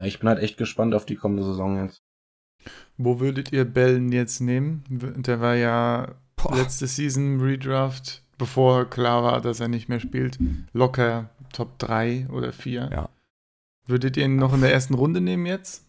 [0.04, 2.04] Ich bin halt echt gespannt auf die kommende Saison jetzt.
[2.98, 4.84] Wo würdet ihr Bellen jetzt nehmen?
[4.90, 6.56] Der war ja Boah.
[6.56, 10.38] letzte Season Redraft, bevor klar war, dass er nicht mehr spielt.
[10.74, 12.90] Locker Top 3 oder 4.
[12.92, 13.10] Ja.
[13.88, 15.87] Würdet ihr ihn noch in der ersten Runde nehmen jetzt?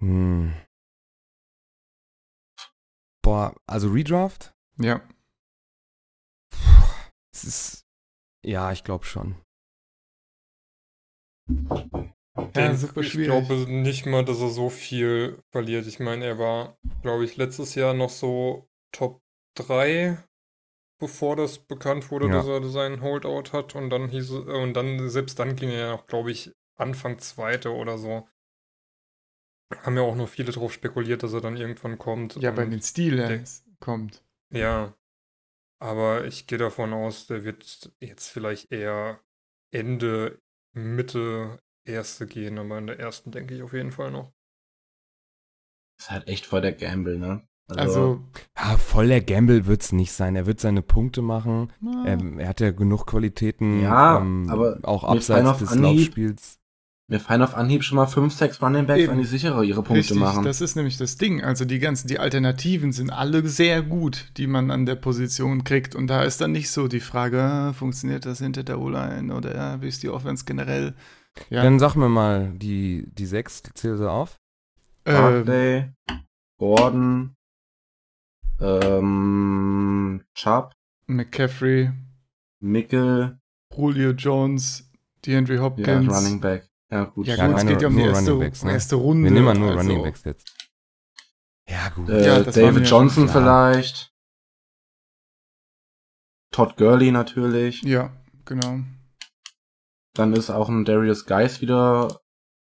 [0.00, 0.52] Hm.
[3.22, 4.54] Boah, also Redraft?
[4.80, 5.06] Ja.
[7.32, 7.84] Es ist.
[8.44, 9.36] Ja, ich glaube schon.
[12.54, 13.26] Ja, super ich schwierig.
[13.28, 15.86] glaube nicht mal, dass er so viel verliert.
[15.86, 19.20] Ich meine, er war, glaube ich, letztes Jahr noch so Top
[19.56, 20.18] 3,
[21.00, 22.34] bevor das bekannt wurde, Ja.
[22.34, 23.74] dass er seinen Holdout hat.
[23.74, 26.52] Und dann hieß es- äh, und dann, selbst dann ging er ja noch, glaube ich,
[26.76, 28.28] Anfang zweite oder so.
[29.82, 32.36] Haben ja auch noch viele drauf spekuliert, dass er dann irgendwann kommt.
[32.36, 34.24] Ja, bei den Steelers kommt.
[34.50, 34.94] Ja.
[35.80, 39.20] Aber ich gehe davon aus, der wird jetzt vielleicht eher
[39.72, 40.40] Ende,
[40.74, 44.32] Mitte, erste gehen, aber in der ersten denke ich auf jeden Fall noch.
[46.00, 47.42] ist halt echt voll der Gamble, ne?
[47.76, 48.24] Also,
[48.56, 50.34] Ja, voll der Gamble wird es nicht sein.
[50.36, 51.70] Er wird seine Punkte machen.
[51.80, 53.82] na, Ähm, er hat ja genug Qualitäten.
[53.82, 56.58] Ja, ähm, aber auch abseits des Anhieb- Laufspiels.
[57.10, 59.12] Mir fallen auf Anhieb schon mal fünf, sechs Running Backs Eben.
[59.12, 60.44] an die sichere ihre Punkte richtig, machen.
[60.44, 61.42] das ist nämlich das Ding.
[61.42, 65.94] Also die ganzen, die Alternativen sind alle sehr gut, die man an der Position kriegt.
[65.94, 69.56] Und da ist dann nicht so die Frage, ah, funktioniert das hinter der O-Line oder
[69.56, 70.94] ja, wie ist die Offense generell?
[71.48, 74.36] Ja, Dann sag mir mal, die, die sechs, zähl sie auf.
[75.06, 75.84] ähm, Barkley,
[76.58, 77.34] Gordon,
[78.60, 80.72] ähm, Chubb,
[81.06, 81.90] McCaffrey,
[82.60, 83.38] Mickel,
[83.74, 84.90] Julio Jones,
[85.24, 86.12] DeAndre ja, Hopkins.
[86.12, 86.67] Running Back.
[86.90, 87.26] Ja, gut.
[87.26, 88.72] Ja, Ja, gut, es keine- geht ja um die erste, Backs, ne?
[88.72, 89.24] erste Runde.
[89.24, 90.54] Wir nehmen mal nur also- Running Backs jetzt.
[91.68, 92.08] Ja, gut.
[92.08, 93.42] Äh, Ja, David ja Johnson klar.
[93.74, 94.10] vielleicht.
[96.50, 97.82] Todd Gurley natürlich.
[97.82, 98.10] Ja,
[98.46, 98.80] genau.
[100.14, 102.20] Dann ist auch ein Darius Geis wieder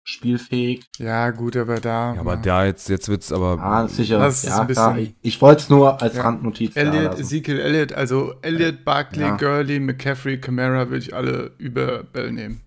[0.06, 0.86] spielfähig.
[1.00, 2.14] Ja, gut, aber da.
[2.14, 3.58] Ja, aber da jetzt, jetzt wird's aber.
[3.60, 4.20] Ah, sicher.
[4.20, 4.94] Das ist ja, ein klar.
[4.94, 6.22] bisschen- Ich, wollte es nur als Ja.
[6.24, 7.20] Randnotiz lassen.
[7.20, 9.38] Ezekiel Elliott, also Elliott, Barkley, Ja.
[9.38, 12.62] Gurley, McCaffrey, Camara würde ich alle über Bell nehmen.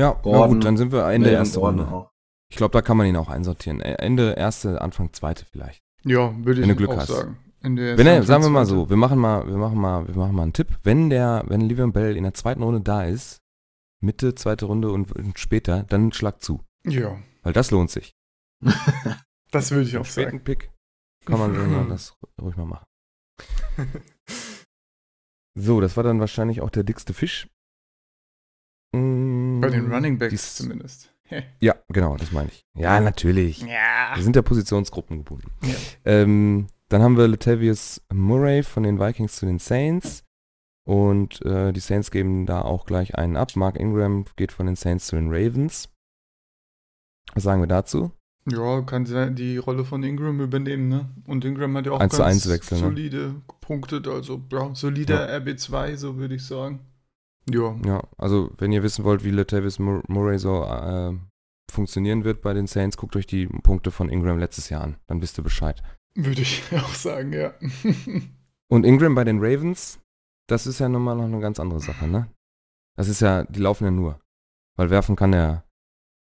[0.00, 1.86] Ja, na Gordon, gut, dann sind wir Ende erste Runde.
[1.86, 2.10] auch.
[2.50, 3.80] Ich glaube, da kann man ihn auch einsortieren.
[3.80, 5.82] Äh, Ende erste, Anfang zweite vielleicht.
[6.04, 7.08] Ja, würde ich Wenn du Glück auch hast.
[7.08, 7.38] sagen.
[7.62, 8.80] In der Wenn er, sagen wir mal zweite.
[8.80, 10.78] so, wir machen mal, wir machen mal, wir machen mal einen Tipp.
[10.82, 13.40] Wenn der, wenn Livian Bell in der zweiten Runde da ist,
[14.00, 16.60] Mitte, zweite Runde und, und später, dann schlag zu.
[16.86, 18.14] Ja, Weil das lohnt sich.
[19.50, 20.28] das würde ich auch sagen.
[20.28, 20.70] späten Pick
[21.26, 22.86] kann man das ruhig mal machen.
[25.54, 27.48] So, das war dann wahrscheinlich auch der dickste Fisch.
[28.92, 31.12] Mm, Bei den Running Backs zumindest.
[31.60, 32.66] Ja, genau, das meine ich.
[32.74, 33.62] Ja, natürlich.
[33.62, 34.16] Ja.
[34.16, 35.48] Wir sind ja Positionsgruppen gebunden.
[35.62, 35.74] Ja.
[36.04, 40.24] Ähm, dann haben wir Latavius Murray von den Vikings zu den Saints.
[40.88, 43.54] Und äh, die Saints geben da auch gleich einen ab.
[43.54, 45.88] Mark Ingram geht von den Saints zu den Ravens.
[47.34, 48.10] Was sagen wir dazu?
[48.50, 49.04] Ja, kann
[49.36, 51.10] die Rolle von Ingram übernehmen, ne?
[51.26, 52.84] Und Ingram hat ja auch 1 zu ganz 1 Wechsel, ne?
[52.84, 56.80] solide gepunktet, also ja, solider RB2, so würde ich sagen.
[57.52, 61.12] Ja, Ja, also wenn ihr wissen wollt, wie Latavius Mur Murray so äh,
[61.70, 64.96] funktionieren wird bei den Saints, guckt euch die Punkte von Ingram letztes Jahr an.
[65.06, 65.82] Dann wisst ihr Bescheid.
[66.14, 67.54] würde ich auch sagen, ja.
[68.68, 70.00] Und Ingram bei den Ravens,
[70.48, 72.28] das ist ja nochmal noch eine ganz andere Sache, ne?
[72.96, 74.20] Das ist ja, die laufen ja nur.
[74.76, 75.64] Weil werfen kann der,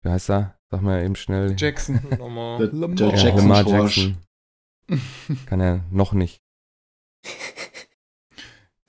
[0.03, 0.57] wie heißt er?
[0.71, 1.55] Sag mal eben schnell.
[1.57, 1.99] Jackson.
[2.19, 2.59] Lamar.
[2.59, 3.67] der Ja, Jackson Lamar.
[3.67, 4.17] Jackson.
[5.45, 6.41] Kann er noch nicht.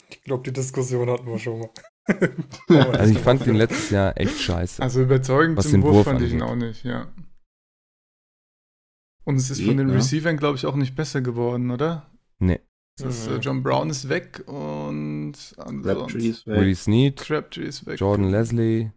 [0.08, 1.70] Ich glaube, die Diskussion hatten wir schon mal.
[2.68, 4.82] Also ich fand den letztes Jahr echt scheiße.
[4.82, 7.12] Also überzeugend Was zum den Wurf, Wurf fand ich ihn auch nicht, ja.
[9.24, 9.94] Und es ist Geht, von den ne?
[9.94, 12.10] Receivern, glaube ich, auch nicht besser geworden, oder?
[12.38, 12.60] Nee.
[12.98, 13.34] Das, Mhm.
[13.34, 16.60] äh, John Brown ist weg und Crabtree ist weg.
[16.60, 17.98] Willie Snead, Crabtree ist weg.
[18.00, 18.90] Jordan Leslie,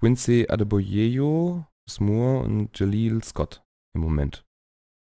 [0.00, 1.66] Quincy Adeboyeyo,
[1.98, 3.62] Moore und Jaleel Scott
[3.94, 4.44] im Moment.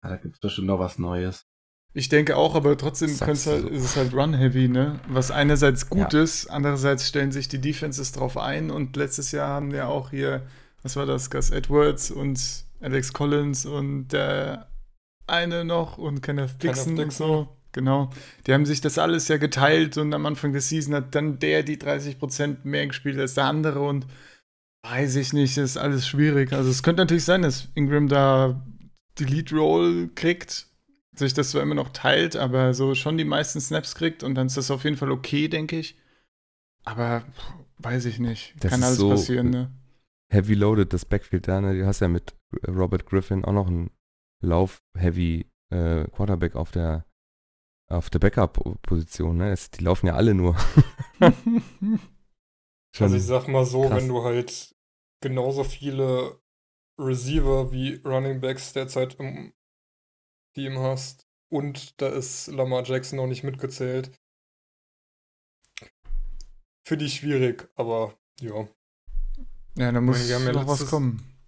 [0.03, 1.45] Ah, da gibt es bestimmt noch was Neues.
[1.93, 4.99] Ich denke auch, aber trotzdem halt, ist es halt Run-Heavy, ne?
[5.07, 6.21] Was einerseits gut ja.
[6.21, 10.43] ist, andererseits stellen sich die Defenses drauf ein und letztes Jahr haben wir auch hier,
[10.83, 12.39] was war das, Gus Edwards und
[12.79, 14.69] Alex Collins und der
[15.25, 17.29] eine noch und Kenneth Dixon, Kenneth Dixon.
[17.29, 17.55] und so.
[17.71, 18.09] Genau.
[18.45, 21.63] Die haben sich das alles ja geteilt und am Anfang der Season hat dann der
[21.63, 24.07] die 30% mehr gespielt als der andere und
[24.83, 26.53] weiß ich nicht, ist alles schwierig.
[26.53, 28.65] Also es könnte natürlich sein, dass Ingram da
[29.19, 30.67] die Lead Roll kriegt,
[31.19, 34.47] sich das zwar immer noch teilt, aber so schon die meisten Snaps kriegt und dann
[34.47, 35.95] ist das auf jeden Fall okay, denke ich.
[36.83, 37.23] Aber
[37.77, 38.55] weiß ich nicht.
[38.59, 39.71] Das Kann alles so passieren, ne?
[40.31, 41.77] Heavy loaded, das Backfield da, ne?
[41.77, 42.35] Du hast ja mit
[42.67, 43.91] Robert Griffin auch noch einen
[44.41, 47.05] Lauf-Heavy äh, Quarterback auf der
[47.89, 49.51] auf der Backup-Position, ne?
[49.51, 50.55] Es, die laufen ja alle nur.
[52.99, 53.97] also ich sag mal so, krass.
[53.97, 54.75] wenn du halt
[55.21, 56.39] genauso viele
[56.99, 59.53] Receiver wie Running Backs derzeit im
[60.55, 64.11] Team hast und da ist Lamar Jackson noch nicht mitgezählt.
[66.85, 68.67] Finde ich schwierig, aber ja.
[69.75, 71.39] Ja, da muss ja noch letztes, was kommen.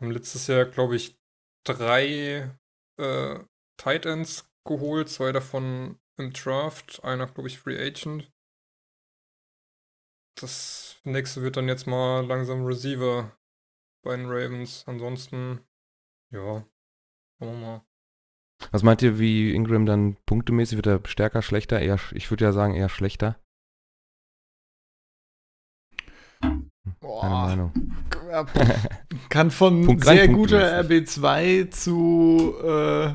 [0.00, 1.18] Haben letztes Jahr, glaube ich,
[1.64, 2.50] drei
[2.98, 3.44] äh,
[3.76, 8.32] Tight Ends geholt, zwei davon im Draft, einer, glaube ich, Free Agent.
[10.36, 13.36] Das nächste wird dann jetzt mal langsam Receiver
[14.02, 14.84] bei den Ravens.
[14.86, 15.60] Ansonsten,
[16.30, 16.66] ja,
[17.38, 17.86] schauen wir mal.
[18.70, 21.80] Was meint ihr, wie Ingram dann punktemäßig wird er stärker, schlechter?
[21.80, 23.36] Eher, ich würde ja sagen, eher schlechter.
[27.00, 27.28] Boah.
[27.28, 27.72] Meinung.
[29.28, 33.14] Kann von sehr guter RB2 zu äh,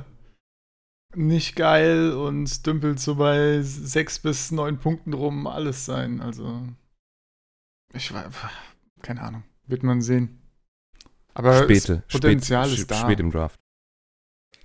[1.16, 6.22] nicht geil und dümpelt so bei sechs bis neun Punkten rum alles sein.
[6.22, 6.68] Also,
[7.94, 8.26] ich weiß,
[9.02, 9.44] keine Ahnung.
[9.68, 10.42] Wird man sehen.
[11.34, 12.96] Aber Späte, Potenzial spät, ist da.
[12.96, 13.60] Spät im Draft.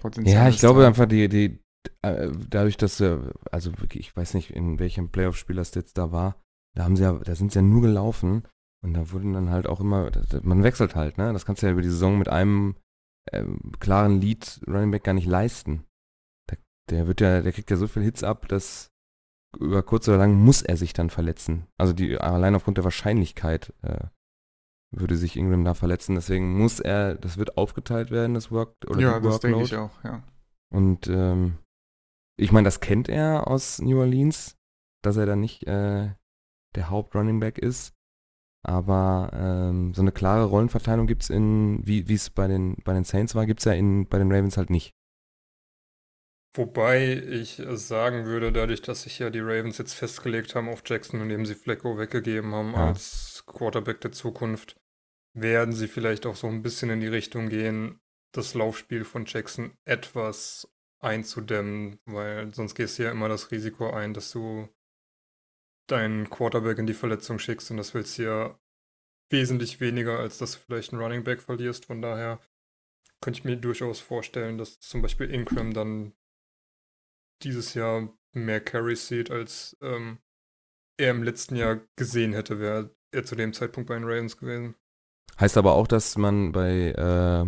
[0.04, 0.86] Potenzial ja, ich glaube da.
[0.86, 1.58] einfach, die, die,
[2.02, 6.42] äh, dadurch, dass, also wirklich, ich weiß nicht, in welchem Playoff-Spiel das jetzt da war,
[6.76, 8.46] da haben sie ja, da sind sie ja nur gelaufen
[8.84, 10.10] und da wurden dann halt auch immer,
[10.42, 11.32] man wechselt halt, ne?
[11.32, 12.76] Das kannst du ja über die Saison mit einem
[13.32, 13.44] äh,
[13.80, 15.84] klaren Lead Running Back gar nicht leisten.
[16.90, 18.90] Der wird ja, der kriegt ja so viel Hits ab, dass
[19.58, 21.66] über kurz oder lang muss er sich dann verletzen.
[21.78, 24.08] Also die allein aufgrund der Wahrscheinlichkeit äh,
[24.98, 26.14] würde sich Ingram da verletzen.
[26.14, 30.02] Deswegen muss er, das wird aufgeteilt werden, das Work oder ja, das denke ich auch,
[30.04, 30.22] ja.
[30.70, 31.58] Und ähm,
[32.36, 34.56] ich meine, das kennt er aus New Orleans,
[35.02, 36.10] dass er dann nicht äh,
[36.74, 37.94] der Haupt-Running Back ist.
[38.66, 43.04] Aber ähm, so eine klare Rollenverteilung gibt es in, wie es bei den, bei den
[43.04, 44.94] Saints war, gibt es ja in, bei den Ravens halt nicht.
[46.56, 51.20] Wobei ich sagen würde, dadurch, dass sich ja die Ravens jetzt festgelegt haben auf Jackson,
[51.20, 52.88] indem sie Flecko weggegeben haben ja.
[52.88, 54.76] als Quarterback der Zukunft,
[55.34, 58.00] werden sie vielleicht auch so ein bisschen in die Richtung gehen,
[58.32, 60.68] das Laufspiel von Jackson etwas
[61.00, 64.68] einzudämmen, weil sonst gehst du ja immer das Risiko ein, dass du
[65.86, 68.58] deinen Quarterback in die Verletzung schickst und das willst du ja
[69.30, 71.86] wesentlich weniger, als dass du vielleicht einen Running Back verlierst.
[71.86, 72.40] Von daher
[73.20, 76.14] könnte ich mir durchaus vorstellen, dass zum Beispiel Ingram dann
[77.42, 80.18] dieses Jahr mehr Carries sieht, als ähm,
[80.96, 84.74] er im letzten Jahr gesehen hätte, wäre er zu dem Zeitpunkt bei den Ravens gewesen.
[85.40, 87.46] Heißt aber auch, dass man bei äh,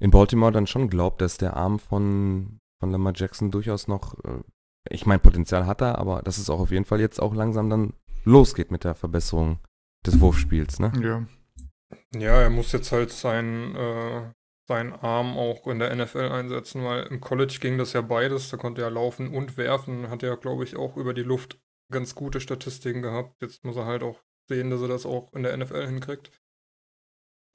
[0.00, 4.42] in Baltimore dann schon glaubt, dass der Arm von, von Lamar Jackson durchaus noch, äh,
[4.90, 7.70] ich meine, Potenzial hat er, aber dass es auch auf jeden Fall jetzt auch langsam
[7.70, 9.58] dann losgeht mit der Verbesserung
[10.06, 10.92] des Wurfspiels, ne?
[11.02, 11.26] Ja.
[12.14, 14.30] Ja, er muss jetzt halt sein, äh,
[14.68, 18.50] seinen Arm auch in der NFL einsetzen, weil im College ging das ja beides.
[18.50, 20.10] Da konnte er laufen und werfen.
[20.10, 21.58] Hat er, glaube ich, auch über die Luft
[21.90, 23.40] ganz gute Statistiken gehabt.
[23.40, 26.30] Jetzt muss er halt auch sehen, dass er das auch in der NFL hinkriegt.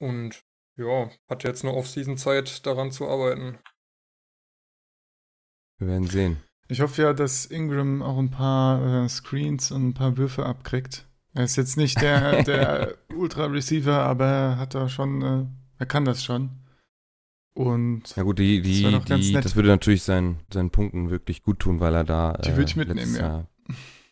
[0.04, 0.44] Und
[0.76, 3.58] ja, hat jetzt nur Off-Season-Zeit daran zu arbeiten.
[5.78, 6.36] Wir werden sehen.
[6.68, 11.08] Ich hoffe ja, dass Ingram auch ein paar äh, Screens und ein paar Würfe abkriegt.
[11.32, 15.46] Er ist jetzt nicht der, der Ultra-Receiver, aber er hat da schon, äh,
[15.78, 16.50] er kann das schon.
[17.54, 21.60] Und ja gut, die, die, das, die, das würde natürlich seinen, seinen Punkten wirklich gut
[21.60, 22.34] tun, weil er da.
[22.44, 23.46] Die würde ich äh, mitnehmen, ja.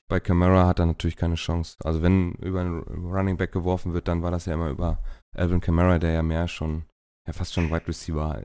[0.08, 1.76] Bei Camara hat er natürlich keine Chance.
[1.84, 5.02] Also wenn über einen Running Back geworfen wird, dann war das ja immer über
[5.36, 6.84] Alvin Kamara, der ja mehr schon,
[7.26, 8.42] ja fast schon Wide Receiver,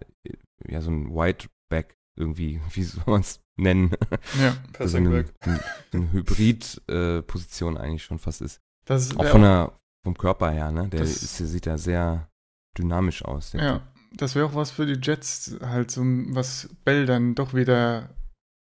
[0.67, 3.91] ja so ein Wide Back irgendwie, wie soll man es nennen?
[4.39, 5.59] Ja, also eine, eine,
[5.93, 8.61] eine Hybrid-Position äh, eigentlich schon fast ist.
[8.85, 9.73] Das auch von der,
[10.03, 10.88] vom Körper her, ne?
[10.88, 12.29] Der, ist, der sieht ja sehr
[12.77, 13.53] dynamisch aus.
[13.53, 13.81] ja, typ.
[14.15, 18.09] das wäre auch was für die Jets, halt so was Bell dann doch wieder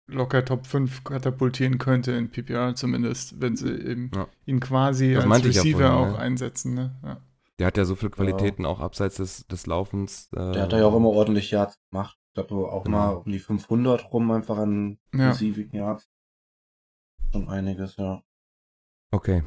[0.07, 4.27] locker Top 5 katapultieren könnte in PPR zumindest, wenn sie eben ja.
[4.45, 6.19] ihn quasi das als Receiver ja vorhin, auch ne?
[6.19, 6.73] einsetzen.
[6.75, 6.95] Ne?
[7.03, 7.21] Ja.
[7.59, 8.69] Der hat ja so viele Qualitäten ja.
[8.69, 10.29] auch abseits des, des Laufens.
[10.33, 12.17] Äh, der hat ja auch immer ordentlich Yards gemacht.
[12.29, 12.97] Ich glaube auch genau.
[12.97, 15.33] mal um die 500 rum einfach an ja.
[15.33, 16.09] Yards.
[17.31, 18.21] Schon einiges, ja.
[19.13, 19.43] Okay.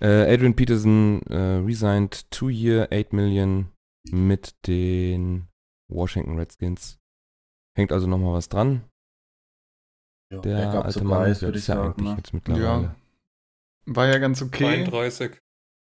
[0.00, 3.70] Äh, Adrian Peterson äh, resigned two year 8 Million
[4.10, 5.48] mit den
[5.88, 6.98] Washington Redskins.
[7.76, 8.88] Hängt also nochmal was dran.
[10.32, 12.16] Ja, der alte Mann, ist ja sagen, eigentlich ne?
[12.16, 12.82] jetzt mittlerweile.
[12.82, 12.96] Ja.
[13.86, 14.84] War ja ganz okay.
[14.84, 15.38] 33.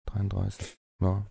[0.07, 1.27] 33, ja.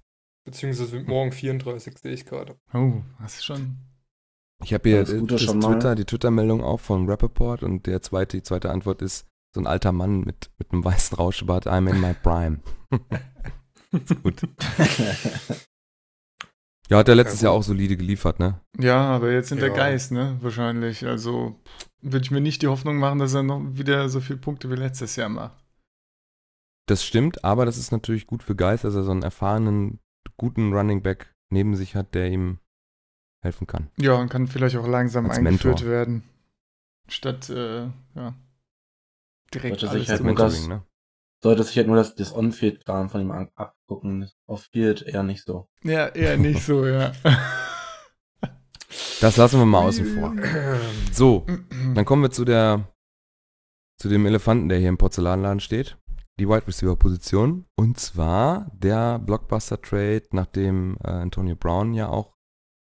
[0.45, 2.57] Beziehungsweise morgen 34, sehe ich gerade.
[2.73, 3.77] Oh, hast du schon.
[4.63, 8.43] Ich habe hier das, das Twitter, die Twitter-Meldung auch von Rappaport und der zweite, die
[8.43, 12.13] zweite Antwort ist so ein alter Mann mit, mit einem weißen Rauschbart, I'm in my
[12.13, 12.59] prime.
[14.23, 14.41] gut.
[16.89, 18.59] ja, hat er letztes ja, Jahr auch solide geliefert, ne?
[18.79, 19.65] Ja, aber jetzt in ja.
[19.65, 20.37] der Geist, ne?
[20.41, 21.05] Wahrscheinlich.
[21.05, 21.59] Also
[22.01, 24.75] würde ich mir nicht die Hoffnung machen, dass er noch wieder so viele Punkte wie
[24.75, 25.62] letztes Jahr macht.
[26.85, 29.99] Das stimmt, aber das ist natürlich gut für Geist, dass er so einen erfahrenen,
[30.37, 32.59] guten Running Back neben sich hat, der ihm
[33.41, 33.89] helfen kann.
[33.97, 35.89] Ja, und kann vielleicht auch langsam Als eingeführt Mentor.
[35.89, 36.23] werden.
[37.07, 38.33] Statt, äh, ja,
[39.53, 40.83] direkt sollte alles sich halt nur das, ne?
[41.41, 44.29] Sollte sich halt nur das, das On-Field-Kram von ihm abgucken.
[44.47, 45.67] Off-Field eher nicht so.
[45.83, 47.11] Ja, eher nicht so, ja.
[49.21, 50.35] Das lassen wir mal außen vor.
[51.13, 51.45] So,
[51.95, 52.93] dann kommen wir zu der
[53.97, 55.97] zu dem Elefanten, der hier im Porzellanladen steht
[56.39, 57.65] die Wide Receiver Position.
[57.75, 62.33] Und zwar der Blockbuster Trade, nachdem äh, Antonio Brown ja auch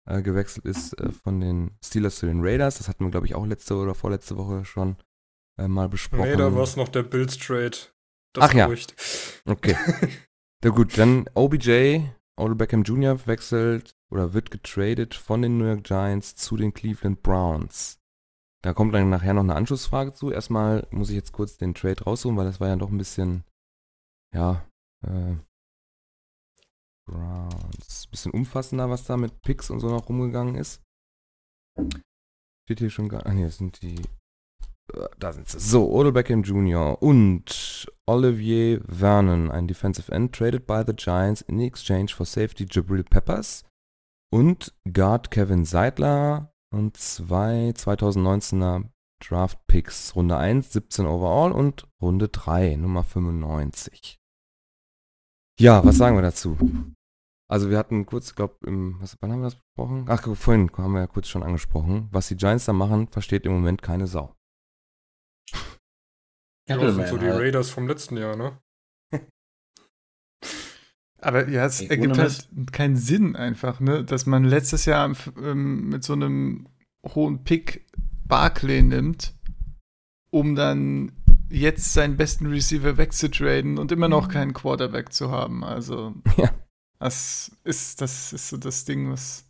[0.09, 2.79] äh, gewechselt ist äh, von den Steelers zu den Raiders.
[2.79, 4.97] Das hatten wir, glaube ich, auch letzte oder vorletzte Woche schon
[5.59, 6.31] äh, mal besprochen.
[6.31, 7.77] Nee, da war es noch der Bills Trade.
[8.33, 8.95] Das Ach Gerücht.
[9.47, 9.53] ja.
[9.53, 9.77] Okay.
[10.65, 12.01] Na gut, dann OBJ,
[12.37, 13.27] Odell Beckham Jr.
[13.27, 17.99] wechselt oder wird getradet von den New York Giants zu den Cleveland Browns.
[18.63, 20.31] Da kommt dann nachher noch eine Anschlussfrage zu.
[20.31, 23.45] Erstmal muss ich jetzt kurz den Trade raussuchen, weil das war ja doch ein bisschen,
[24.35, 24.65] ja,
[25.05, 25.37] äh,
[27.07, 30.81] Browns, bisschen umfassender, was da mit Picks und so noch rumgegangen ist.
[32.65, 34.01] Steht hier schon gar, ah das sind die,
[34.95, 35.59] äh, da sind sie.
[35.59, 37.03] So, Odell Beckham Jr.
[37.03, 43.03] und Olivier Vernon, ein Defensive End, traded by the Giants in exchange for safety Jabril
[43.03, 43.65] Peppers
[44.33, 48.85] und Guard Kevin Seidler und zwei 2019er
[49.23, 50.17] Draft Picks.
[50.17, 54.19] Runde 1, 17 overall und Runde 3, Nummer 95.
[55.61, 56.59] Ja, was sagen wir dazu?
[57.49, 60.07] Also wir hatten kurz, glaube im, was, wann haben wir das besprochen?
[60.09, 62.09] Ach, vorhin haben wir ja kurz schon angesprochen.
[62.11, 64.35] Was die Giants da machen, versteht im Moment keine Sau.
[66.69, 67.41] Ja, das sind so die halt.
[67.41, 68.59] Raiders vom letzten Jahr, ne?
[71.23, 74.05] Aber ja, es ergibt halt keinen Sinn einfach, ne?
[74.05, 76.67] Dass man letztes Jahr ähm, mit so einem
[77.07, 77.87] hohen Pick
[78.27, 79.33] Barclay nimmt,
[80.31, 81.13] um dann
[81.49, 85.63] jetzt seinen besten Receiver wegzutraden und immer noch keinen Quarterback zu haben.
[85.63, 86.51] Also, ja.
[86.99, 89.49] das ist, das ist so das Ding, was.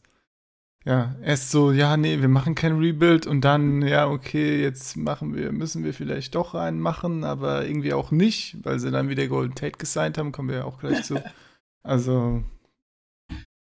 [0.85, 5.33] Ja, erst so, ja, nee, wir machen kein Rebuild und dann, ja, okay, jetzt machen
[5.33, 9.29] wir, müssen wir vielleicht doch einen machen, aber irgendwie auch nicht, weil sie dann wieder
[9.29, 11.23] Golden Tate gesigned haben, kommen wir ja auch gleich zu.
[11.83, 12.45] Also.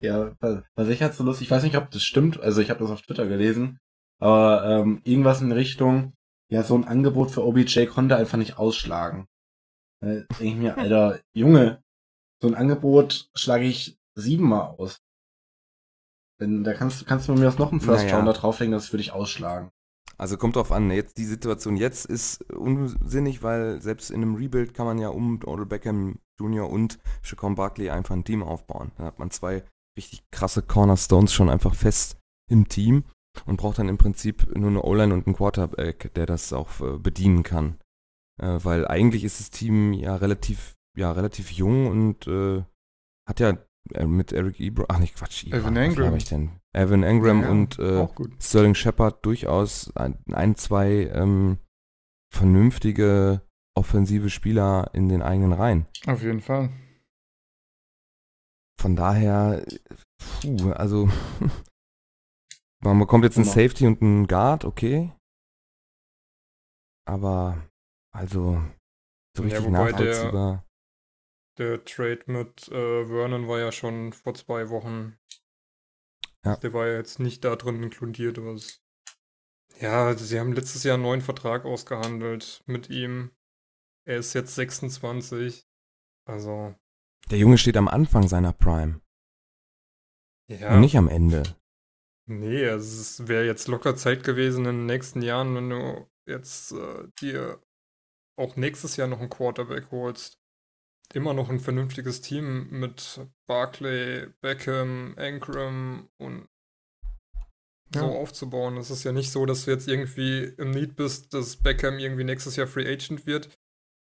[0.00, 0.34] Ja,
[0.74, 2.90] was ich halt so lustig, ich weiß nicht, ob das stimmt, also ich habe das
[2.90, 3.78] auf Twitter gelesen,
[4.20, 6.12] aber ähm, irgendwas in Richtung,
[6.50, 9.26] ja, so ein Angebot für OBJ konnte einfach nicht ausschlagen.
[10.00, 11.82] Da denke ich mir, Alter, Junge,
[12.42, 15.00] so ein Angebot schlage ich siebenmal aus.
[16.40, 18.16] Denn da kannst, kannst du mir das noch einen First naja.
[18.16, 19.70] Rounder drauflegen, das würde ich ausschlagen.
[20.18, 24.74] Also kommt drauf an, jetzt die Situation jetzt ist unsinnig, weil selbst in einem Rebuild
[24.74, 26.68] kann man ja um Odell Beckham Jr.
[26.68, 28.92] und Chacon Barkley einfach ein Team aufbauen.
[28.96, 29.62] Dann hat man zwei
[29.96, 32.18] richtig krasse Cornerstones schon einfach fest
[32.50, 33.04] im Team
[33.46, 36.98] und braucht dann im Prinzip nur eine O-Line und einen Quarterback, der das auch äh,
[36.98, 37.78] bedienen kann.
[38.40, 42.64] Äh, weil eigentlich ist das Team ja relativ, ja, relativ jung und äh,
[43.28, 43.56] hat ja
[43.92, 46.16] äh, mit Eric Ebron, ach nicht Quatsch, Evan Engram.
[46.16, 46.60] Ich denn?
[46.72, 48.06] Evan Engram ja, und äh,
[48.40, 51.58] Sterling Shepard durchaus ein, ein zwei ähm,
[52.32, 53.42] vernünftige
[53.74, 55.86] offensive Spieler in den eigenen Reihen.
[56.06, 56.70] Auf jeden Fall.
[58.80, 59.64] Von daher,
[60.40, 61.08] puh, also
[62.80, 65.12] man bekommt jetzt einen Safety und einen Guard, okay.
[67.06, 67.68] Aber
[68.12, 68.62] also
[69.36, 70.64] so richtig ja, nachvollziehbar.
[71.58, 75.18] Der, der Trade mit äh, Vernon war ja schon vor zwei Wochen.
[76.44, 76.56] Ja.
[76.56, 78.38] Der war ja jetzt nicht da drin inkludiert.
[78.44, 78.84] Was
[79.80, 83.30] ja, sie haben letztes Jahr einen neuen Vertrag ausgehandelt mit ihm.
[84.06, 85.66] Er ist jetzt 26.
[86.26, 86.74] Also.
[87.30, 89.00] Der Junge steht am Anfang seiner Prime.
[90.48, 90.74] Ja.
[90.74, 91.42] Und nicht am Ende.
[92.26, 97.08] Nee, es wäre jetzt locker Zeit gewesen in den nächsten Jahren, wenn du jetzt äh,
[97.20, 97.62] dir
[98.38, 100.38] auch nächstes Jahr noch einen Quarterback holst.
[101.12, 106.48] immer noch ein vernünftiges Team mit Barclay, Beckham, Ankram und
[107.92, 108.06] so ja.
[108.06, 108.76] aufzubauen.
[108.78, 112.24] Es ist ja nicht so, dass du jetzt irgendwie im Need bist, dass Beckham irgendwie
[112.24, 113.54] nächstes Jahr Free Agent wird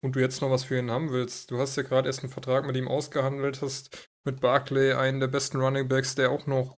[0.02, 1.50] und du jetzt noch was für ihn haben willst.
[1.50, 5.28] Du hast ja gerade erst einen Vertrag mit ihm ausgehandelt, hast mit Barclay einen der
[5.28, 6.76] besten Running Backs, der auch noch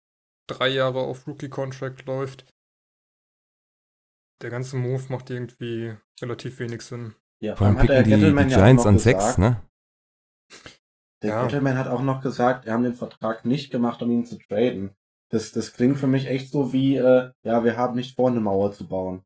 [0.48, 2.46] drei Jahre auf Rookie-Contract läuft.
[4.42, 7.16] Der ganze Move macht irgendwie relativ wenig Sinn.
[7.40, 9.62] Ja, vor allem picken die, die ja Giants an sechs, ne?
[11.24, 11.44] Der ja.
[11.44, 14.96] Gettleman hat auch noch gesagt, wir haben den Vertrag nicht gemacht, um ihn zu traden.
[15.30, 18.40] Das, das klingt für mich echt so wie, äh, ja, wir haben nicht vor, eine
[18.40, 19.24] Mauer zu bauen.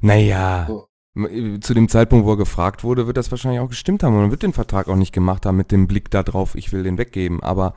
[0.00, 0.88] Naja, so.
[1.14, 4.14] Zu dem Zeitpunkt, wo er gefragt wurde, wird das wahrscheinlich auch gestimmt haben.
[4.14, 6.82] Und man wird den Vertrag auch nicht gemacht haben mit dem Blick darauf, ich will
[6.82, 7.42] den weggeben.
[7.42, 7.76] Aber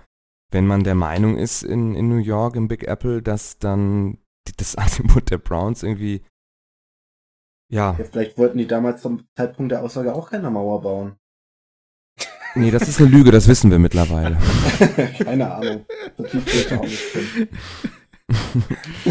[0.51, 4.17] wenn man der Meinung ist in, in New York, im Big Apple, dass dann
[4.57, 6.23] das Angebot der Browns irgendwie
[7.69, 7.95] ja.
[7.97, 8.05] ja.
[8.05, 11.15] Vielleicht wollten die damals zum Zeitpunkt der Aussage auch keine Mauer bauen.
[12.55, 14.35] Nee, das ist eine Lüge, das wissen wir mittlerweile.
[15.19, 15.85] keine Ahnung.
[16.31, 17.49] Tief auch nicht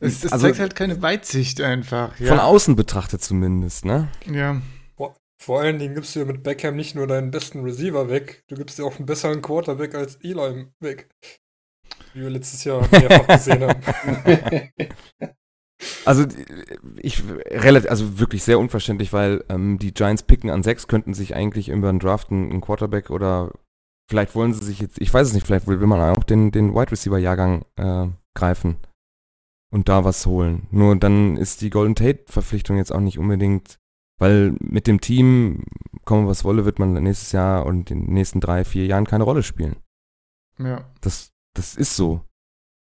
[0.00, 2.18] es, es also, zeigt halt keine Weitsicht einfach.
[2.20, 2.28] Ja.
[2.28, 4.08] Von außen betrachtet zumindest, ne?
[4.30, 4.60] Ja.
[5.40, 8.56] Vor allen Dingen gibst du ja mit Beckham nicht nur deinen besten Receiver weg, du
[8.56, 11.08] gibst dir auch einen besseren Quarterback als Eli weg.
[12.12, 13.80] Wie wir letztes Jahr mehrfach gesehen haben.
[16.04, 16.26] Also
[16.96, 21.36] ich relativ, also wirklich sehr unverständlich, weil ähm, die Giants picken an sechs, könnten sich
[21.36, 23.52] eigentlich über einen Draft einen Quarterback oder
[24.10, 26.74] vielleicht wollen sie sich jetzt, ich weiß es nicht, vielleicht will man auch den, den
[26.74, 28.08] Wide Receiver Jahrgang äh,
[28.38, 28.76] greifen
[29.70, 30.66] und da was holen.
[30.70, 33.78] Nur dann ist die Golden Tate Verpflichtung jetzt auch nicht unbedingt,
[34.18, 35.64] weil mit dem Team,
[36.04, 39.24] kommen was wolle, wird man nächstes Jahr und in den nächsten drei, vier Jahren keine
[39.24, 39.76] Rolle spielen.
[40.58, 40.90] Ja.
[41.00, 42.22] Das, das ist so.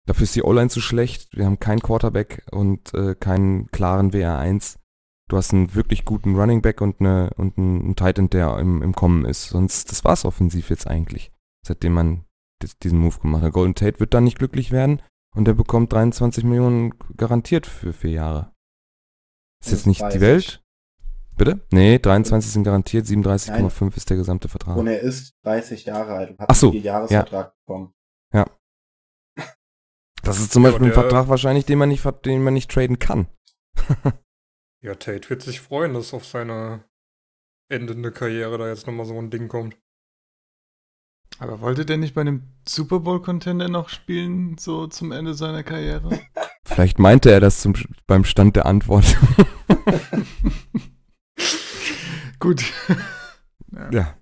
[0.07, 1.35] Dafür ist die O-Line zu schlecht.
[1.37, 4.77] Wir haben keinen Quarterback und äh, keinen klaren WR1.
[5.29, 8.95] Du hast einen wirklich guten Running Back und, eine, und einen Titan, der im, im
[8.95, 9.49] Kommen ist.
[9.49, 11.33] Sonst, das war's offensiv jetzt eigentlich,
[11.67, 12.25] seitdem man
[12.83, 13.53] diesen Move gemacht hat.
[13.55, 15.01] Golden Tate wird dann nicht glücklich werden
[15.35, 18.53] und der bekommt 23 Millionen garantiert für vier Jahre.
[19.63, 20.63] Ist jetzt nicht die Welt.
[21.37, 21.61] Bitte?
[21.73, 24.77] Nee, 23 sind garantiert, 37,5 ist der gesamte Vertrag.
[24.77, 27.55] Und er ist 30 Jahre alt und hat Ach so, einen Jahresvertrag ja.
[27.67, 27.95] bekommen.
[28.33, 28.47] Ja.
[30.23, 33.27] Das ist zum Beispiel ein Vertrag wahrscheinlich, den man nicht, den man nicht traden kann.
[34.81, 36.85] ja, Tate wird sich freuen, dass auf seine
[37.69, 39.77] endende Karriere da jetzt nochmal so ein Ding kommt.
[41.39, 46.21] Aber wollte der nicht bei einem Super Bowl-Contender noch spielen, so zum Ende seiner Karriere?
[46.65, 47.75] Vielleicht meinte er das zum,
[48.07, 49.05] beim Stand der Antwort.
[52.39, 52.65] Gut.
[53.73, 53.91] ja.
[53.91, 54.15] ja.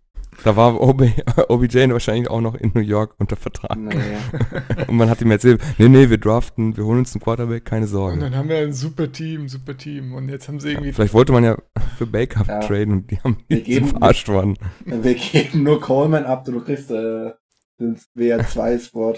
[0.45, 1.03] Da war OB,
[1.49, 3.79] OBJ wahrscheinlich auch noch in New York unter Vertrag.
[3.79, 4.19] Naja.
[4.89, 7.87] Und man hat ihm erzählt, nee, nee, wir draften, wir holen uns einen Quarterback, keine
[7.87, 8.15] Sorge.
[8.15, 10.15] Und dann haben wir ein super Team, super Team.
[10.15, 10.89] Und jetzt haben sie irgendwie...
[10.89, 11.57] Ja, vielleicht wollte man ja
[11.97, 12.61] für Baker ja.
[12.61, 14.59] traden und die haben wir geben, verarscht worden.
[14.85, 17.33] Wir geben nur Coleman ab, du kriegst äh,
[17.79, 19.15] den WR2-Spot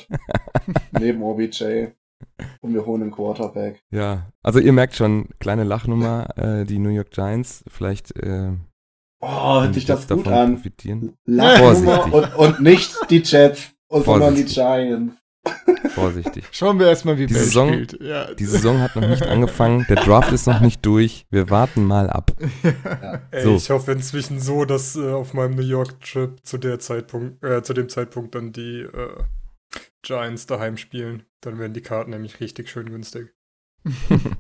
[0.93, 1.87] neben OBJ.
[2.61, 3.83] Und wir holen einen Quarterback.
[3.91, 8.17] Ja, also ihr merkt schon, kleine Lachnummer, äh, die New York Giants, vielleicht...
[8.17, 8.53] Äh,
[9.27, 10.59] Oh, hört sich das gut an.
[10.59, 12.13] Vorsichtig.
[12.13, 15.15] Und, und nicht die Jets, sondern die Giants.
[15.95, 16.45] Vorsichtig.
[16.53, 18.01] Schauen wir erstmal, wie die Saison, spielt.
[18.03, 18.33] Ja.
[18.35, 21.27] Die Saison hat noch nicht angefangen, der Draft ist noch nicht durch.
[21.31, 22.33] Wir warten mal ab.
[22.85, 23.21] Ja.
[23.31, 23.57] Ey, so.
[23.57, 27.73] Ich hoffe inzwischen so, dass äh, auf meinem New York-Trip zu der Zeitpunkt, äh, zu
[27.73, 29.23] dem Zeitpunkt dann die äh,
[30.03, 31.25] Giants daheim spielen.
[31.41, 33.35] Dann werden die Karten nämlich richtig schön günstig.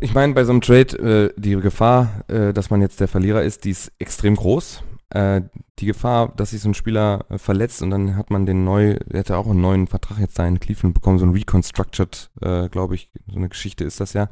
[0.00, 3.42] Ich meine, bei so einem Trade, äh, die Gefahr, äh, dass man jetzt der Verlierer
[3.42, 4.82] ist, die ist extrem groß.
[5.10, 5.42] Äh,
[5.78, 8.98] die Gefahr, dass sich so ein Spieler äh, verletzt und dann hat man den neu,
[9.06, 12.68] der hätte auch einen neuen Vertrag jetzt da in Cleveland bekommen, so ein Reconstructed, äh,
[12.68, 14.28] glaube ich, so eine Geschichte ist das ja,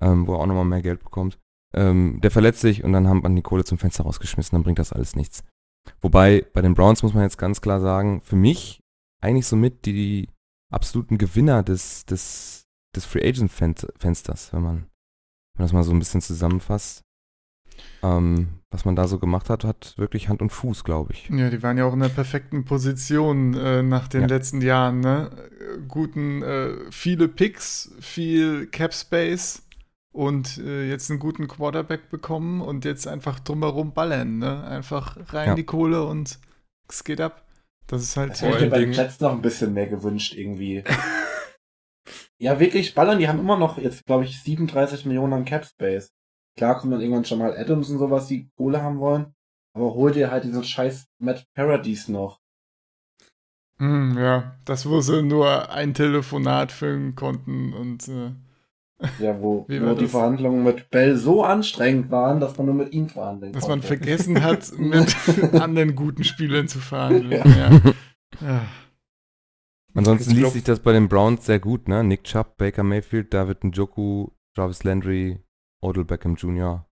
[0.00, 1.38] ähm, wo er auch nochmal mehr Geld bekommt.
[1.74, 4.78] Ähm, der verletzt sich und dann hat man die Kohle zum Fenster rausgeschmissen, dann bringt
[4.78, 5.42] das alles nichts.
[6.00, 8.80] Wobei, bei den Browns muss man jetzt ganz klar sagen, für mich
[9.20, 10.28] eigentlich somit die
[10.70, 12.61] absoluten Gewinner des, des
[12.94, 17.02] des Free Agent Fensters, wenn man, wenn man das mal so ein bisschen zusammenfasst.
[18.02, 21.28] Ähm, was man da so gemacht hat, hat wirklich Hand und Fuß, glaube ich.
[21.30, 24.26] Ja, die waren ja auch in der perfekten Position äh, nach den ja.
[24.26, 25.30] letzten Jahren, ne?
[25.88, 29.62] Guten, äh, viele Picks, viel Cap Space
[30.10, 34.64] und äh, jetzt einen guten Quarterback bekommen und jetzt einfach drumherum ballern, ne?
[34.64, 35.54] Einfach rein ja.
[35.54, 36.38] die Kohle und
[36.88, 37.46] es geht ab.
[37.86, 38.32] Das ist halt.
[38.32, 40.82] Das hätte ich mir bei den Jets noch ein bisschen mehr gewünscht, irgendwie.
[42.42, 46.12] Ja, wirklich ballern, die haben immer noch jetzt, glaube ich, 37 Millionen an Cap Space.
[46.58, 49.32] Klar kommt dann irgendwann schon mal Adams und sowas, die Kohle haben wollen.
[49.74, 52.40] Aber hol dir halt diesen scheiß Matt Paradise noch.
[53.78, 58.32] Hm, ja, das wo sie nur ein Telefonat filmen konnten und äh,
[59.18, 60.06] Ja, wo, wo die?
[60.06, 63.86] Verhandlungen mit Bell so anstrengend waren, dass man nur mit ihm verhandeln Dass man konnte.
[63.86, 65.16] vergessen hat, mit
[65.54, 67.48] anderen guten Spielern zu verhandeln.
[67.56, 67.70] Ja.
[68.40, 68.66] Ja.
[69.94, 72.02] Ansonsten liest sich das bei den Browns sehr gut, ne?
[72.02, 75.38] Nick Chubb, Baker Mayfield, David Njoku, Jarvis Landry,
[75.82, 76.86] Odell Beckham Jr.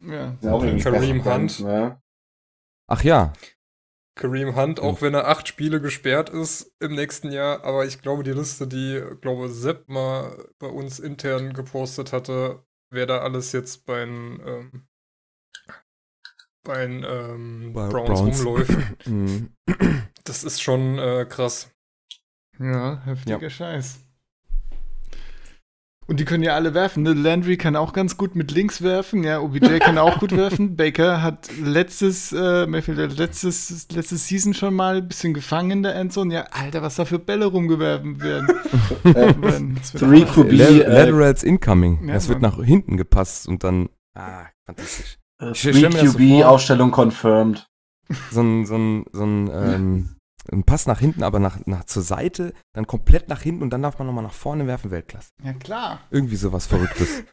[0.00, 0.36] Ja.
[0.40, 1.60] Ja, auch Kareem Hunt.
[1.60, 2.00] Ne?
[2.88, 3.32] Ach ja,
[4.16, 5.00] Kareem Hunt, auch Hm.
[5.02, 9.02] wenn er acht Spiele gesperrt ist im nächsten Jahr, aber ich glaube, die Liste, die,
[9.20, 14.86] glaube Sepp mal bei uns intern gepostet hatte, wer da alles jetzt bei den, ähm,
[16.64, 18.44] bei den ähm, Bei Browns, Browns.
[18.44, 19.06] rumläuft.
[19.06, 19.52] Mhm.
[20.24, 21.70] Das ist schon äh, krass.
[22.58, 24.00] Ja, heftiger Scheiß.
[26.08, 27.02] Und die können ja alle werfen.
[27.02, 27.14] Ne?
[27.14, 29.24] Landry kann auch ganz gut mit links werfen.
[29.24, 30.76] Ja, OBJ kann auch gut werfen.
[30.76, 35.82] Baker hat letztes, äh, Mayfield hat letztes, letztes Season schon mal ein bisschen gefangen in
[35.82, 36.32] der Endzone.
[36.32, 38.46] Ja, Alter, was da für Bälle rumgewerfen werden.
[39.02, 40.68] Wird Three QB, La-
[41.04, 42.06] Laterals incoming.
[42.08, 43.88] Ja, es wird nach hinten gepasst und dann.
[44.14, 45.18] Ah, fantastisch.
[45.40, 46.48] so QB vor.
[46.50, 47.68] Aufstellung confirmed.
[48.30, 50.15] So ein, so ein, so ein, ähm,
[50.52, 53.82] ein Pass nach hinten, aber nach, nach zur Seite, dann komplett nach hinten und dann
[53.82, 55.30] darf man nochmal nach vorne werfen, Weltklasse.
[55.42, 56.00] Ja, klar.
[56.10, 57.24] Irgendwie sowas Verrücktes.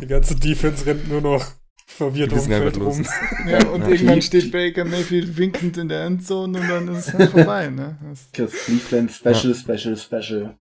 [0.00, 1.44] Die ganze Defense rennt nur noch
[1.86, 3.04] verwirrt um Feld rum.
[3.46, 3.88] Ja, und Ja.
[3.88, 7.68] irgendwann steht Baker Mayfield winkend in der Endzone und dann ist es halt vorbei.
[7.68, 7.96] Ne?
[8.08, 8.30] Das,
[8.64, 10.56] Cleveland Special, Special, Special.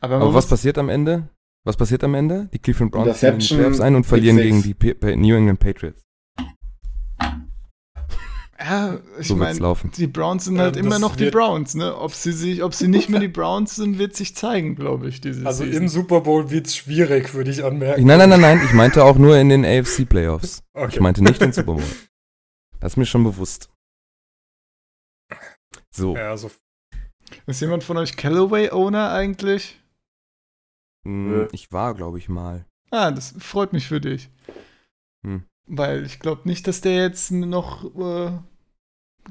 [0.00, 1.28] aber Aber was passiert am Ende?
[1.64, 2.48] Was passiert am Ende?
[2.52, 4.76] Die Cleveland Browns Playoffs ein und verlieren gegen die
[5.16, 6.05] New England Patriots.
[8.58, 9.58] Ja, ich So meine,
[9.98, 11.94] die Browns sind Ähm, halt immer noch die Browns, ne?
[11.94, 15.20] Ob sie sich, ob sie nicht mehr die Browns sind, wird sich zeigen, glaube ich,
[15.20, 15.82] diese Also Season.
[15.82, 18.06] im Super Bowl wird es schwierig, würde ich anmerken.
[18.06, 18.60] Nein, nein, nein, nein.
[18.64, 20.62] Ich meinte auch nur in den AFC Playoffs.
[20.72, 20.88] Okay.
[20.94, 21.82] Ich meinte nicht den Super Bowl.
[22.80, 23.68] Das ist mir schon bewusst.
[25.90, 26.16] So.
[26.16, 26.50] Ja, also
[27.46, 29.78] Ist jemand von euch Callaway-Owner eigentlich?
[31.04, 32.64] mh, Ich war, glaube ich, mal.
[32.90, 34.30] Ah, das freut mich für dich.
[35.26, 35.44] Hm.
[35.66, 38.32] Weil ich glaube nicht, dass der jetzt noch äh,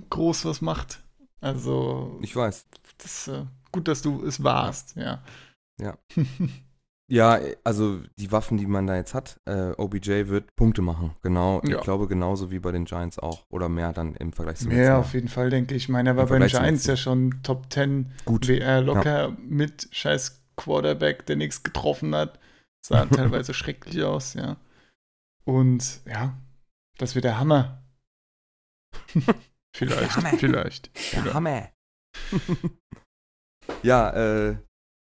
[0.10, 1.02] groß was macht.
[1.42, 2.66] Also, Ich weiß.
[2.98, 5.24] das, äh, gut, dass du es warst, ja.
[5.80, 5.98] Ja.
[7.08, 11.16] Ja, also die Waffen, die man da jetzt hat, äh, OBJ wird Punkte machen.
[11.22, 11.62] Genau.
[11.64, 11.78] Ja.
[11.78, 13.46] Ich glaube genauso wie bei den Giants auch.
[13.52, 15.84] Oder mehr dann im Vergleich zu Mehr auf jeden Fall, denke ich.
[15.84, 18.48] Ich meine, er war bei den Giants ja schon Top 10 Gut.
[18.48, 22.40] WR locker mit scheiß Quarterback, der nichts getroffen hat.
[22.84, 24.58] Sah teilweise schrecklich aus, ja.
[25.46, 26.40] Und ja,
[26.98, 27.84] das wird der Hammer.
[29.76, 30.38] vielleicht, Hammer.
[30.38, 30.96] vielleicht.
[30.96, 31.34] Der vielleicht.
[31.34, 31.72] Hammer.
[33.84, 34.58] ja, äh,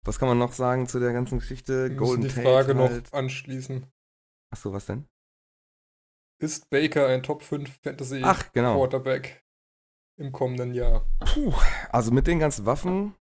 [0.04, 1.90] was kann man noch sagen zu der ganzen Geschichte?
[1.90, 3.06] wir Golden die Tate Frage halt.
[3.06, 3.86] noch anschließen.
[4.52, 5.08] Achso, was denn?
[6.42, 8.76] Ist Baker ein Top 5 Fantasy Ach, genau.
[8.76, 9.44] Quarterback
[10.20, 11.06] im kommenden Jahr?
[11.20, 11.54] Puh,
[11.90, 13.16] also mit den ganzen Waffen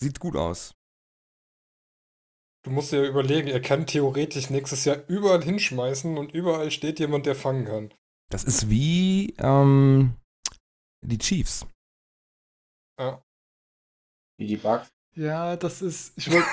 [0.00, 0.74] sieht gut aus.
[2.64, 7.00] Du musst dir ja überlegen, er kann theoretisch nächstes Jahr überall hinschmeißen und überall steht
[7.00, 7.94] jemand, der fangen kann.
[8.30, 10.14] Das ist wie ähm,
[11.02, 11.66] die Chiefs.
[14.38, 14.92] Wie die Bugs.
[15.14, 16.48] Ja, das ist, ich wollte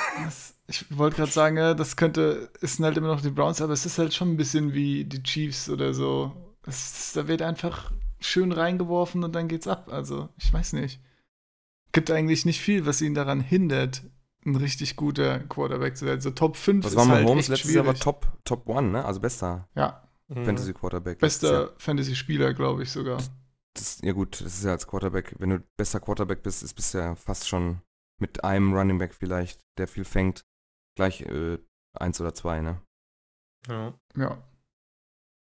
[0.89, 3.85] wollt gerade sagen, ja, das könnte, es sind halt immer noch die Browns, aber es
[3.85, 6.35] ist halt schon ein bisschen wie die Chiefs oder so.
[6.65, 9.87] Es, da wird einfach schön reingeworfen und dann geht's ab.
[9.89, 10.99] Also, ich weiß nicht.
[11.93, 14.03] Gibt eigentlich nicht viel, was ihn daran hindert,
[14.45, 16.21] ein richtig guter Quarterback zu werden.
[16.21, 18.03] So Top 5 Was ist war halt Mahomes echt letztes Jahr war schwierig.
[18.03, 19.05] Top, Top One, ne?
[19.05, 20.45] Also bester Ja, Mhm.
[20.45, 21.17] Fantasy Quarterback.
[21.19, 23.21] bester Fantasy-Spieler, glaube ich sogar.
[23.75, 26.93] Das, ja gut, das ist ja als Quarterback, wenn du bester Quarterback bist, ist bist
[26.93, 27.81] du ja fast schon
[28.21, 30.43] mit einem Running Back vielleicht, der viel fängt,
[30.95, 31.57] gleich äh,
[31.97, 32.81] eins oder zwei, ne?
[33.67, 33.93] Ja.
[34.15, 34.43] Ja.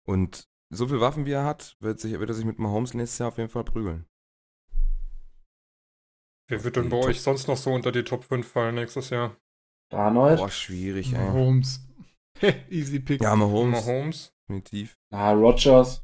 [0.07, 3.19] Und so viel Waffen wie er hat, wird, sich, wird er sich mit Mahomes nächstes
[3.19, 4.05] Jahr auf jeden Fall prügeln.
[6.49, 9.09] Wer wird denn bei Top- euch sonst noch so unter die Top 5 fallen nächstes
[9.11, 9.35] Jahr?
[9.91, 10.37] Darnold.
[10.39, 11.19] Boah, schwierig, ey.
[11.19, 11.87] Mahomes.
[12.69, 13.21] Easy Pick.
[13.21, 14.33] Ja, Mahomes, Mahomes?
[14.47, 14.97] definitiv.
[15.11, 16.03] Ah, Rogers.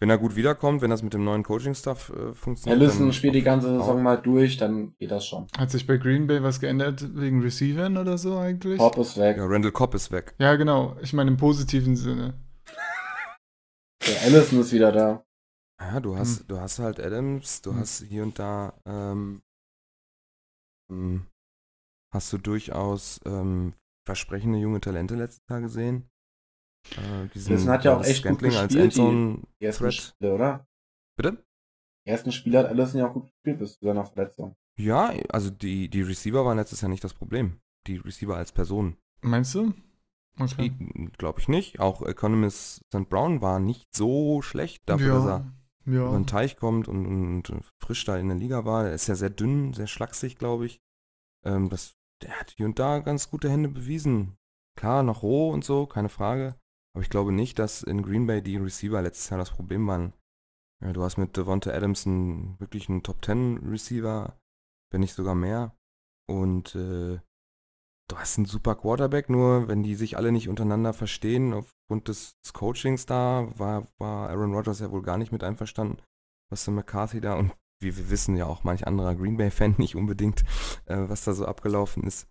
[0.00, 2.80] Wenn er gut wiederkommt, wenn das mit dem neuen Coaching-Stuff äh, funktioniert.
[2.80, 5.48] Allison spielt die ganze auch- Saison mal durch, dann geht das schon.
[5.58, 8.78] Hat sich bei Green Bay was geändert wegen Receivern oder so eigentlich?
[8.78, 9.36] Pop ist weg.
[9.38, 10.34] Ja, Randall Cobb ist weg.
[10.38, 10.96] Ja, genau.
[11.02, 12.34] Ich meine im positiven Sinne.
[14.06, 15.24] Der Allison ist wieder da.
[15.80, 17.78] Ja, du hast, du hast halt Adams, du Hm.
[17.78, 19.42] hast hier und da, ähm,
[20.90, 21.26] ähm,
[22.12, 23.74] hast du durchaus ähm,
[24.06, 26.08] versprechende junge Talente letztes Jahr gesehen.
[26.96, 29.94] Äh, diesen hat ja auch echt gut Scantling als gespielt, die- Endzone Die ersten Threat.
[29.94, 30.66] Spiele, oder?
[31.16, 31.44] Bitte?
[32.06, 34.56] Die ersten Spiele hat Allison ja auch gut gespielt bis zu seiner Verletzung.
[34.78, 37.60] Ja, also die, die Receiver waren letztes Jahr nicht das Problem.
[37.86, 38.96] Die Receiver als Person.
[39.20, 39.74] Meinst du?
[40.38, 40.72] Okay.
[41.18, 41.80] Glaube ich nicht.
[41.80, 43.08] Auch Economist St.
[43.08, 45.52] Brown war nicht so schlecht dafür, dass er
[45.88, 46.06] ja.
[46.08, 48.86] über den Teich kommt und, und, frisch da in der Liga war.
[48.86, 50.80] Er ist ja sehr dünn, sehr schlaksig, glaube ich.
[51.44, 54.36] Ähm, das der hat hier und da ganz gute Hände bewiesen.
[54.76, 56.56] Klar, noch roh und so, keine Frage.
[56.94, 60.12] Aber ich glaube nicht, dass in Green Bay die Receiver letztes Jahr das Problem waren.
[60.82, 64.38] Ja, du hast mit Devonta Adamson wirklich einen Top 10 Receiver,
[64.90, 65.76] wenn nicht sogar mehr.
[66.28, 67.20] Und äh,
[68.08, 72.32] du hast einen super Quarterback, nur wenn die sich alle nicht untereinander verstehen, aufgrund des,
[72.52, 76.02] Coachings da, war, war Aaron Rodgers ja wohl gar nicht mit einverstanden,
[76.50, 79.94] was der McCarthy da und wie wir wissen ja auch manch anderer Green Bay-Fan nicht
[79.94, 80.42] unbedingt,
[80.86, 82.26] äh, was da so abgelaufen ist.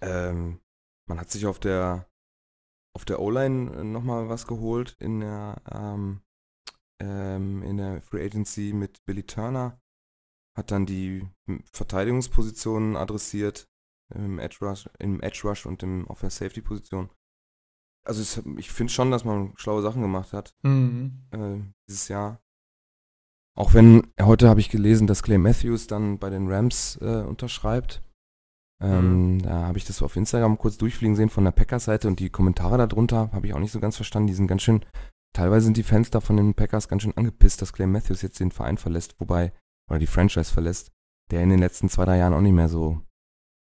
[0.00, 0.60] Ähm,
[1.08, 2.08] man hat sich auf der
[2.96, 6.22] auf der O-Line äh, nochmal was geholt in der ähm,
[7.00, 9.80] ähm, in der Free Agency mit Billy Turner.
[10.56, 11.28] Hat dann die
[11.72, 13.68] Verteidigungspositionen adressiert
[14.14, 17.10] im Edge Rush, im Edge Rush und im auf der Safety Position.
[18.04, 21.26] Also es, ich finde schon, dass man schlaue Sachen gemacht hat mhm.
[21.30, 22.40] äh, dieses Jahr.
[23.54, 28.02] Auch wenn heute habe ich gelesen, dass Clay Matthews dann bei den Rams äh, unterschreibt.
[28.80, 29.42] Ähm, mhm.
[29.42, 32.78] Da habe ich das auf Instagram kurz durchfliegen sehen von der Packers-Seite und die Kommentare
[32.78, 34.28] darunter habe ich auch nicht so ganz verstanden.
[34.28, 34.84] Die sind ganz schön,
[35.34, 38.38] teilweise sind die Fans da von den Packers ganz schön angepisst, dass Clay Matthews jetzt
[38.38, 39.52] den Verein verlässt, wobei,
[39.90, 40.92] oder die Franchise verlässt,
[41.32, 43.02] der in den letzten zwei, drei Jahren auch nicht mehr so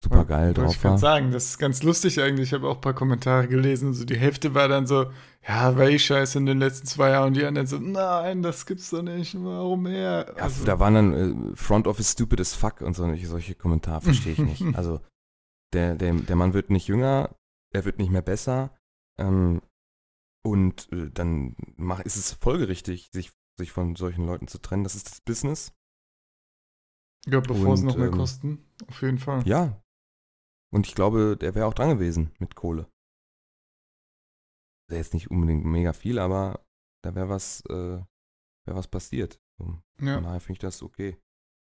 [0.05, 0.95] super geil drauf ich war.
[0.95, 2.49] Ich sagen, das ist ganz lustig eigentlich.
[2.49, 3.93] Ich habe auch ein paar Kommentare gelesen.
[3.93, 5.07] So die Hälfte war dann so,
[5.47, 7.27] ja, war ich scheiße in den letzten zwei Jahren.
[7.27, 9.35] Und die anderen so, nein, das gibt's doch nicht.
[9.43, 10.33] Warum her?
[10.37, 14.01] Ja, also, da waren dann äh, Front Office stupid as fuck und so, solche Kommentare
[14.01, 14.63] verstehe ich nicht.
[14.75, 14.99] Also
[15.73, 17.35] der, der, der Mann wird nicht jünger,
[17.71, 18.77] er wird nicht mehr besser.
[19.17, 19.61] Ähm,
[20.43, 24.83] und äh, dann mach, ist es folgerichtig, sich, sich von solchen Leuten zu trennen.
[24.83, 25.73] Das ist das Business.
[27.27, 28.65] Ja, bevor und, es noch mehr ähm, kosten.
[28.87, 29.41] Auf jeden Fall.
[29.47, 29.81] Ja,
[30.76, 32.91] und ich glaube, der wäre auch dran gewesen mit Kohle.
[34.89, 36.65] Wäre jetzt nicht unbedingt mega viel, aber
[37.01, 38.03] da wäre was, äh,
[38.67, 39.39] wär was passiert.
[39.57, 40.15] So, ja.
[40.15, 41.17] Von daher finde ich das okay.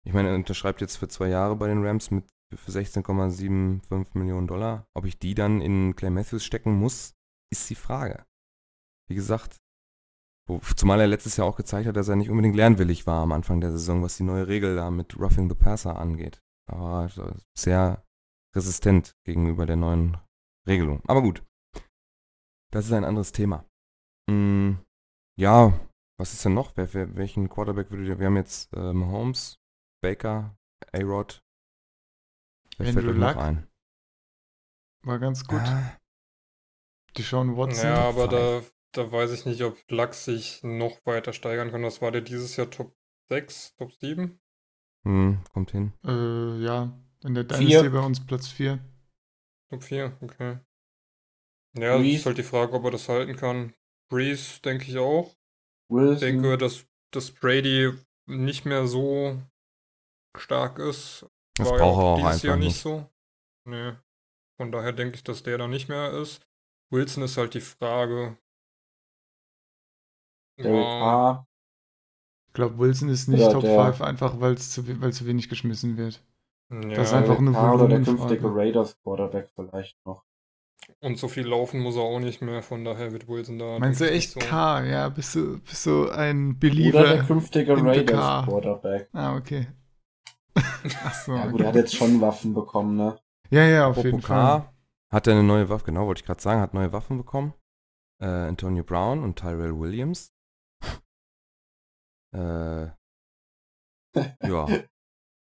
[0.06, 4.48] Ich meine, er unterschreibt jetzt für zwei Jahre bei den Rams mit für 16,75 Millionen
[4.48, 4.88] Dollar.
[4.94, 7.14] Ob ich die dann in Clay Matthews stecken muss,
[7.52, 8.26] ist die Frage.
[9.10, 9.58] Wie gesagt,
[10.48, 13.34] wo, zumal er letztes Jahr auch gezeigt hat, dass er nicht unbedingt lernwillig war am
[13.34, 16.42] Anfang der Saison, was die neue Regel da mit Roughing the Passer angeht.
[16.72, 17.10] Aber
[17.58, 18.06] sehr
[18.56, 20.18] resistent gegenüber der neuen
[20.68, 21.02] Regelung.
[21.08, 21.44] Aber gut,
[22.72, 23.66] das ist ein anderes Thema.
[24.30, 24.80] Hm,
[25.38, 25.80] ja,
[26.18, 26.76] was ist denn noch?
[26.76, 28.20] Wer, wer, welchen Quarterback würdet ihr?
[28.20, 29.60] Wir haben jetzt äh, Mahomes,
[30.02, 30.58] Baker,
[30.92, 31.44] A-Rod.
[32.80, 33.68] Andrew Luck ein?
[35.04, 35.60] War ganz gut.
[35.60, 35.98] Ah.
[37.18, 37.90] Die Sean Watson.
[37.90, 38.62] Ja, aber da,
[38.94, 41.84] da weiß ich nicht, ob Luck sich noch weiter steigern kann.
[41.84, 42.96] Das war der dieses Jahr Top
[43.30, 44.40] 6, Top 7?
[45.04, 45.94] Hm, kommt hin.
[46.06, 48.80] Äh, ja, in der Dynasty bei uns Platz 4.
[49.70, 50.60] Top 4, okay.
[51.76, 52.18] Ja, Breeze.
[52.18, 53.74] ist halt die Frage, ob er das halten kann.
[54.10, 55.36] Breeze denke ich auch.
[55.90, 56.14] Wilson.
[56.14, 57.92] Ich denke, dass, dass Brady
[58.28, 59.42] nicht mehr so
[60.38, 61.26] stark ist.
[61.56, 63.10] Das braucht er auch dieses Jahr nicht so.
[63.68, 63.94] Nee.
[64.58, 66.46] Von daher denke ich, dass der da nicht mehr ist.
[66.92, 68.38] Wilson ist halt die Frage.
[70.60, 71.48] Ja.
[72.48, 76.24] Ich glaube, Wilson ist nicht Top 5, einfach weil zu, zu wenig geschmissen wird.
[76.82, 80.24] Ja, das ist einfach eine Oder der künftige Raiders Quarterback vielleicht noch.
[81.00, 83.80] Und so viel laufen muss er auch nicht mehr, von daher wird Wilson da.
[83.80, 84.40] Meinst du echt so.
[84.40, 84.84] K?
[84.84, 87.00] Ja, bist du, bist du ein Believer?
[87.00, 89.10] Oder der künftige Raiders Quarterback.
[89.14, 89.68] Ah, okay.
[91.06, 91.36] Achso.
[91.36, 93.18] Ja, gut, er hat jetzt schon Waffen bekommen, ne?
[93.50, 94.70] Ja, ja, auf Popo jeden Fall.
[95.12, 97.54] Hat er eine neue Waffe, genau, wollte ich gerade sagen, hat neue Waffen bekommen.
[98.20, 100.34] Äh, Antonio Brown und Tyrell Williams.
[102.36, 102.86] äh,
[104.48, 104.68] ja.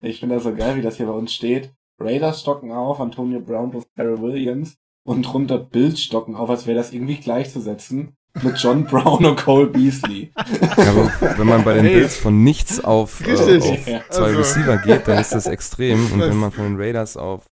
[0.03, 1.72] Ich finde das so geil, wie das hier bei uns steht.
[2.00, 4.76] Raiders stocken auf, Antonio Brown plus Carol Williams
[5.07, 9.68] und drunter Bills stocken auf, als wäre das irgendwie gleichzusetzen mit John Brown und Cole
[9.68, 10.32] Beasley.
[10.36, 11.94] Ja, aber wenn man bei den hey.
[11.94, 14.38] Bills von nichts auf, äh, auf zwei also.
[14.38, 16.05] Receiver geht, dann ist das extrem.
[16.12, 17.46] Und wenn man von den Raiders auf,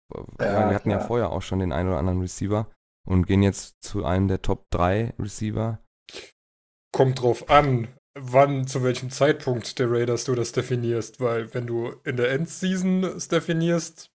[0.40, 2.68] ja, wir hatten ja vorher auch schon den einen oder anderen Receiver
[3.09, 5.80] und gehen jetzt zu einem der Top 3 Receiver.
[6.92, 11.92] Kommt drauf an wann, zu welchem Zeitpunkt der Raiders du das definierst, weil wenn du
[12.04, 14.10] in der Endseason es definierst,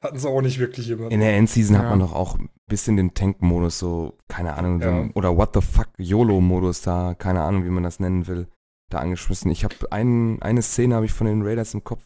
[0.00, 1.12] hatten sie auch nicht wirklich jemanden.
[1.12, 1.82] In der Endseason ja.
[1.82, 4.90] hat man doch auch ein bisschen den Tank-Modus, so, keine Ahnung, ja.
[4.90, 8.48] den, oder What the fuck YOLO-Modus da, keine Ahnung, wie man das nennen will,
[8.90, 9.50] da angeschmissen.
[9.50, 12.04] Ich habe ein, eine Szene habe ich von den Raiders im Kopf.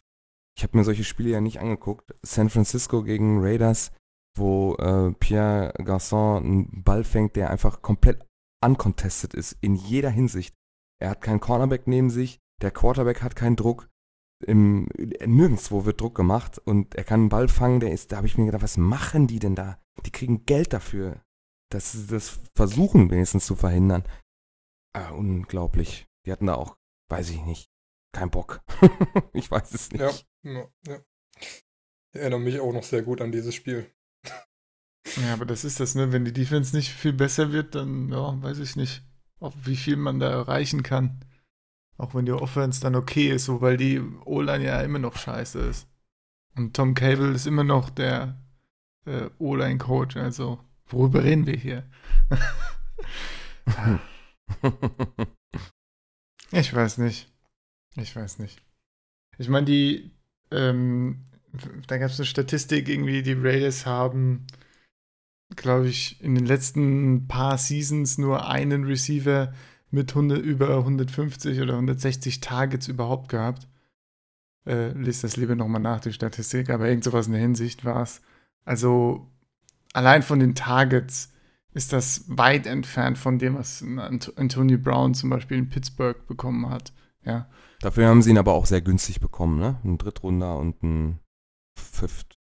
[0.57, 2.15] Ich habe mir solche Spiele ja nicht angeguckt.
[2.23, 3.93] San Francisco gegen Raiders,
[4.37, 8.25] wo äh, Pierre Garçon einen Ball fängt, der einfach komplett
[8.65, 10.55] uncontested ist, in jeder Hinsicht.
[11.01, 13.89] Er hat keinen Cornerback neben sich, der Quarterback hat keinen Druck.
[14.47, 18.29] Im, nirgendwo wird Druck gemacht und er kann einen Ball fangen, der ist, da habe
[18.29, 19.81] ich mir gedacht, was machen die denn da?
[20.07, 21.21] Die kriegen Geld dafür,
[21.71, 24.05] dass sie das versuchen wenigstens zu verhindern.
[24.95, 26.07] Ah, unglaublich.
[26.25, 26.77] Die hatten da auch,
[27.11, 27.69] weiß ich nicht,
[28.13, 28.63] keinen Bock.
[29.33, 30.27] ich weiß es nicht.
[30.45, 31.01] Ja, ja,
[32.13, 33.91] erinnere mich auch noch sehr gut an dieses Spiel.
[35.17, 36.13] Ja, aber das ist das, ne?
[36.13, 39.03] Wenn die Defense nicht viel besser wird, dann, ja, weiß ich nicht,
[39.41, 41.25] ob wie viel man da erreichen kann.
[41.97, 45.59] Auch wenn die Offense dann okay ist, so, weil die O-Line ja immer noch scheiße
[45.59, 45.89] ist.
[46.55, 48.41] Und Tom Cable ist immer noch der
[49.05, 51.89] äh, O-Line-Coach, also worüber reden wir hier?
[56.53, 57.33] ich weiß nicht.
[57.97, 58.63] Ich weiß nicht.
[59.39, 60.11] Ich meine, die,
[60.51, 61.27] ähm,
[61.87, 64.47] da gab es eine Statistik, irgendwie, die Raiders haben,
[65.59, 69.53] glaube ich, in den letzten paar Seasons nur einen Receiver
[69.91, 73.69] mit 100, über 150 oder 160 Targets überhaupt gehabt.
[74.67, 78.03] Äh, lest das lieber nochmal nach, die Statistik, aber irgend sowas in der Hinsicht war
[78.03, 78.21] es.
[78.65, 79.31] Also
[79.93, 81.33] allein von den Targets
[81.73, 86.93] ist das weit entfernt von dem, was Anthony Brown zum Beispiel in Pittsburgh bekommen hat.
[87.25, 87.49] Ja.
[87.81, 89.79] Dafür haben sie ihn aber auch sehr günstig bekommen, ne?
[89.85, 91.21] Ein Drittrunder und ein
[91.77, 92.37] Fifth,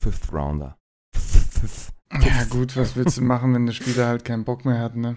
[0.00, 0.78] Fifth Rounder.
[1.14, 1.94] Fifth.
[2.20, 5.16] Ja, gut, was willst du machen, wenn der Spieler halt keinen Bock mehr hat, ne?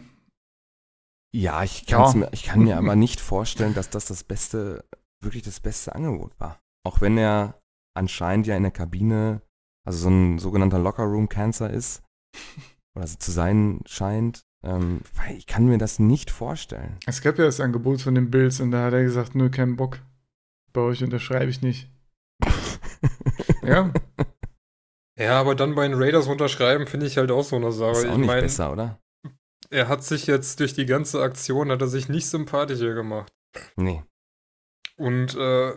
[1.33, 2.13] Ja, ich, ja.
[2.13, 4.85] Mir, ich kann mir aber nicht vorstellen, dass das das beste,
[5.21, 6.59] wirklich das beste Angebot war.
[6.85, 7.61] Auch wenn er
[7.93, 9.41] anscheinend ja in der Kabine,
[9.85, 12.03] also so ein sogenannter Locker-Room-Cancer ist,
[12.95, 14.45] oder zu sein scheint.
[14.63, 15.01] Ähm,
[15.35, 16.97] ich kann mir das nicht vorstellen.
[17.05, 19.75] Es gab ja das Angebot von den Bills und da hat er gesagt, nö, keinen
[19.75, 19.99] Bock.
[20.73, 21.89] Bei euch unterschreibe ich nicht.
[23.63, 23.91] ja.
[25.17, 27.91] Ja, aber dann bei den Raiders unterschreiben, finde ich halt auch so eine Sache.
[27.91, 28.99] Ist auch ich nicht mein, besser, oder?
[29.69, 33.33] Er hat sich jetzt durch die ganze Aktion, hat er sich nicht sympathischer gemacht.
[33.77, 34.03] Nee.
[34.97, 35.73] Und, äh,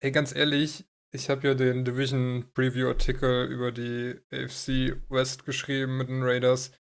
[0.00, 5.96] ey, ganz ehrlich, ich habe ja den Division Preview Artikel über die AFC West geschrieben
[5.96, 6.72] mit den Raiders.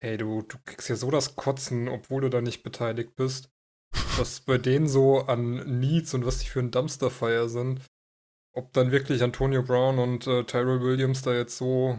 [0.00, 3.50] Ey, du, du kriegst ja so das Kotzen, obwohl du da nicht beteiligt bist.
[4.18, 7.82] Was bei denen so an Needs und was die für ein Dumpsterfire sind
[8.52, 11.98] ob dann wirklich Antonio Brown und äh, Tyrell Williams da jetzt so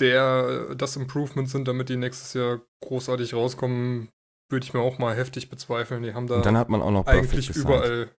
[0.00, 4.08] der das Improvement sind, damit die nächstes Jahr großartig rauskommen,
[4.50, 6.02] würde ich mir auch mal heftig bezweifeln.
[6.02, 8.10] Die haben da und dann hat man auch noch eigentlich überall.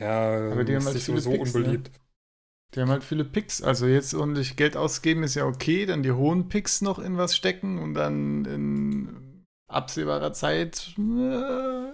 [0.00, 1.60] Ja, aber die haben halt viele so Picks, ne?
[1.60, 1.92] unbeliebt.
[1.92, 2.00] Ne?
[2.74, 3.62] Die haben halt viele Picks.
[3.62, 7.34] Also jetzt ordentlich Geld ausgeben ist ja okay, dann die hohen Picks noch in was
[7.34, 10.94] stecken und dann in absehbarer Zeit.
[10.98, 11.92] Äh,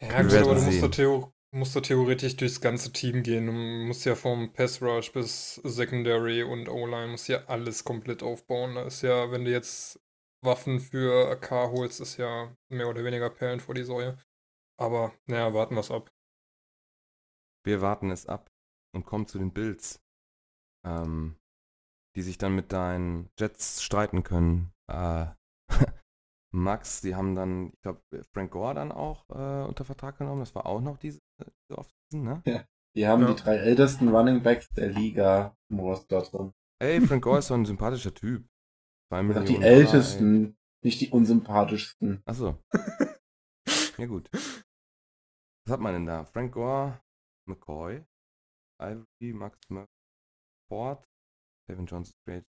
[0.00, 3.46] ja, gut, aber du musst, musst du theoretisch durchs ganze Team gehen.
[3.46, 8.74] Du musst ja vom Pass Rush bis Secondary und O-Line, musst ja alles komplett aufbauen.
[8.74, 10.00] Da ist ja, wenn du jetzt
[10.42, 14.18] Waffen für AK holst, ist ja mehr oder weniger Perlen vor die Säue.
[14.76, 16.10] Aber, naja, warten wir es ab.
[17.64, 18.50] Wir warten es ab
[18.92, 20.02] und kommen zu den Bills,
[20.84, 21.36] ähm,
[22.16, 24.72] die sich dann mit deinen Jets streiten können.
[24.90, 25.26] Äh,
[26.54, 28.00] Max, die haben dann, ich glaube,
[28.32, 30.38] Frank Gore dann auch äh, unter Vertrag genommen.
[30.38, 32.42] Das war auch noch diese, diese Offseason, ne?
[32.46, 32.64] Ja.
[32.96, 33.32] Die haben ja.
[33.32, 36.52] die drei ältesten Running Backs der Liga im Roster drin.
[36.80, 38.46] Ey, Frank Gore ist so ein sympathischer Typ.
[39.08, 42.22] Zwei die ältesten, nicht die unsympathischsten.
[42.24, 42.62] Achso.
[43.98, 44.30] ja, gut.
[44.32, 46.24] Was hat man denn da?
[46.24, 47.00] Frank Gore,
[47.48, 48.04] McCoy,
[48.80, 49.90] Ivory, Max Murphy,
[50.68, 51.04] Ford,
[51.68, 52.44] Kevin Johnson, Straight,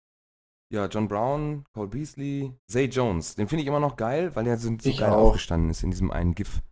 [0.72, 3.34] ja, John Brown, Cole Beasley, Zay Jones.
[3.34, 5.28] Den finde ich immer noch geil, weil er so, so geil auch.
[5.28, 6.62] aufgestanden ist in diesem einen GIF.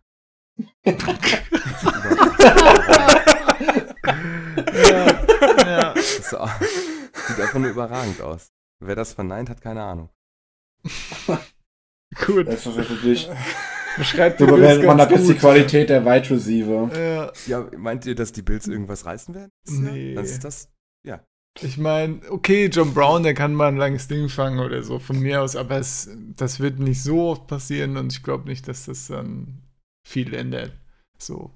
[0.83, 0.93] ja,
[5.67, 5.93] ja.
[5.93, 6.29] Das
[7.27, 8.51] sieht einfach nur überragend aus.
[8.83, 10.09] Wer das verneint, hat keine Ahnung.
[12.25, 12.47] Gut.
[12.47, 13.29] Das ist wirklich.
[13.97, 16.89] Beschreibt so man hat jetzt die Qualität der Wide Receiver.
[16.97, 17.31] Ja.
[17.45, 19.51] ja, meint ihr, dass die Bills irgendwas reißen werden?
[19.67, 20.15] Nee.
[20.15, 20.69] Dann ist das,
[21.05, 21.23] ja,
[21.59, 25.19] ich meine, okay, John Brown, der kann mal ein langes Ding fangen oder so von
[25.19, 28.85] mir aus, aber es, das wird nicht so oft passieren und ich glaube nicht, dass
[28.85, 29.61] das dann
[30.07, 30.73] viel ändert.
[31.17, 31.51] So.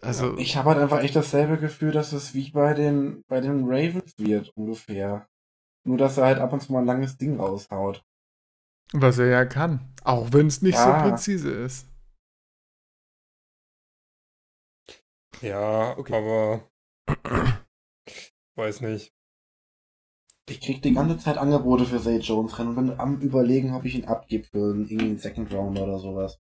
[0.00, 0.34] Also.
[0.34, 3.64] Ja, ich habe halt einfach echt dasselbe Gefühl, dass es wie bei den, bei den
[3.64, 5.26] Ravens wird, ungefähr.
[5.84, 8.04] Nur, dass er halt ab und zu mal ein langes Ding raushaut.
[8.92, 9.92] Was er ja kann.
[10.04, 11.02] Auch wenn es nicht ja.
[11.02, 11.86] so präzise ist.
[15.40, 16.14] Ja, okay.
[16.14, 16.68] aber
[18.58, 19.14] Weiß nicht.
[20.50, 23.84] Ich krieg die ganze Zeit Angebote für Zay Jones rein und bin am überlegen, ob
[23.84, 26.40] ich ihn abgebe für einen Second Rounder oder sowas.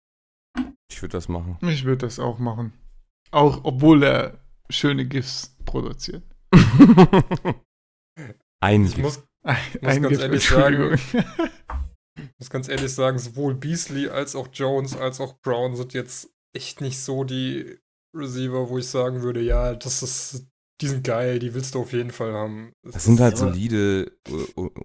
[0.92, 1.58] Ich würde das machen.
[1.68, 2.74] Ich würde das auch machen.
[3.32, 6.24] Auch obwohl er schöne GIFs produziert.
[8.62, 11.00] ein ich muss, ein, muss ein ganz GIF, ehrlich sagen,
[12.38, 16.80] muss ganz ehrlich sagen, sowohl Beasley als auch Jones als auch Brown sind jetzt echt
[16.80, 17.80] nicht so die
[18.16, 20.53] Receiver, wo ich sagen würde, ja, das ist
[20.84, 22.74] die sind geil, die willst du auf jeden Fall haben.
[22.84, 24.12] Das, das sind halt solide,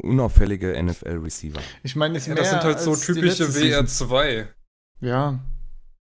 [0.03, 1.61] unauffällige NFL-Receiver.
[1.83, 4.47] Ich meine, ja, das sind halt so typische WR2.
[5.01, 5.41] Ja.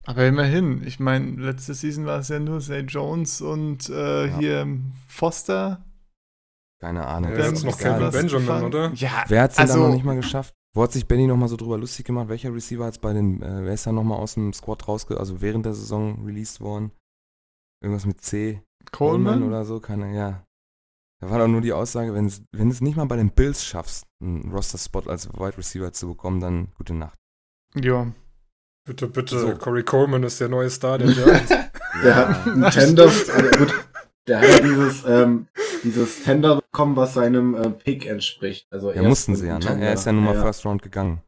[0.06, 4.38] Aber immerhin, ich meine, letzte Season war es ja nur Zay Jones und äh, Ja.
[4.38, 4.68] hier
[5.08, 5.86] Foster.
[6.80, 7.32] Keine Ahnung.
[7.32, 8.66] Ja, jetzt ist noch was Benjamin, gefangen.
[8.66, 8.92] oder?
[8.94, 10.54] Ja, Wer hat es denn also, dann noch nicht mal geschafft?
[10.76, 12.30] Wo hat sich Benny noch mal so drüber lustig gemacht?
[12.30, 14.88] Welcher Receiver hat es bei den, äh, wer ist da noch mal aus dem Squad
[14.88, 15.18] rausge...
[15.20, 16.92] also während der Saison released worden?
[17.82, 18.62] Irgendwas mit C?
[18.92, 19.44] Coleman?
[19.44, 19.80] oder so?
[19.80, 20.44] Keine, ja.
[21.20, 23.66] Da war doch nur die Aussage, wenn es wenn es nicht mal bei den Bills
[23.66, 27.18] schaffst, einen Roster-Spot als Wide Receiver zu bekommen, dann gute Nacht.
[27.76, 28.08] Ja.
[28.86, 29.40] Bitte, bitte.
[29.40, 29.56] So.
[29.56, 31.50] Corey Coleman ist der neue Star der Giants.
[32.04, 33.74] Der hat einen Tender, also gut,
[34.28, 35.48] der hat ja dieses, ähm,
[35.84, 38.68] dieses Tender bekommen, was seinem äh, Pick entspricht.
[38.72, 39.66] Also Ja, mussten ein sie ja, ne?
[39.66, 39.88] Tender.
[39.88, 40.42] Er ist ja nun mal Ja.
[40.44, 41.22] First Round gegangen.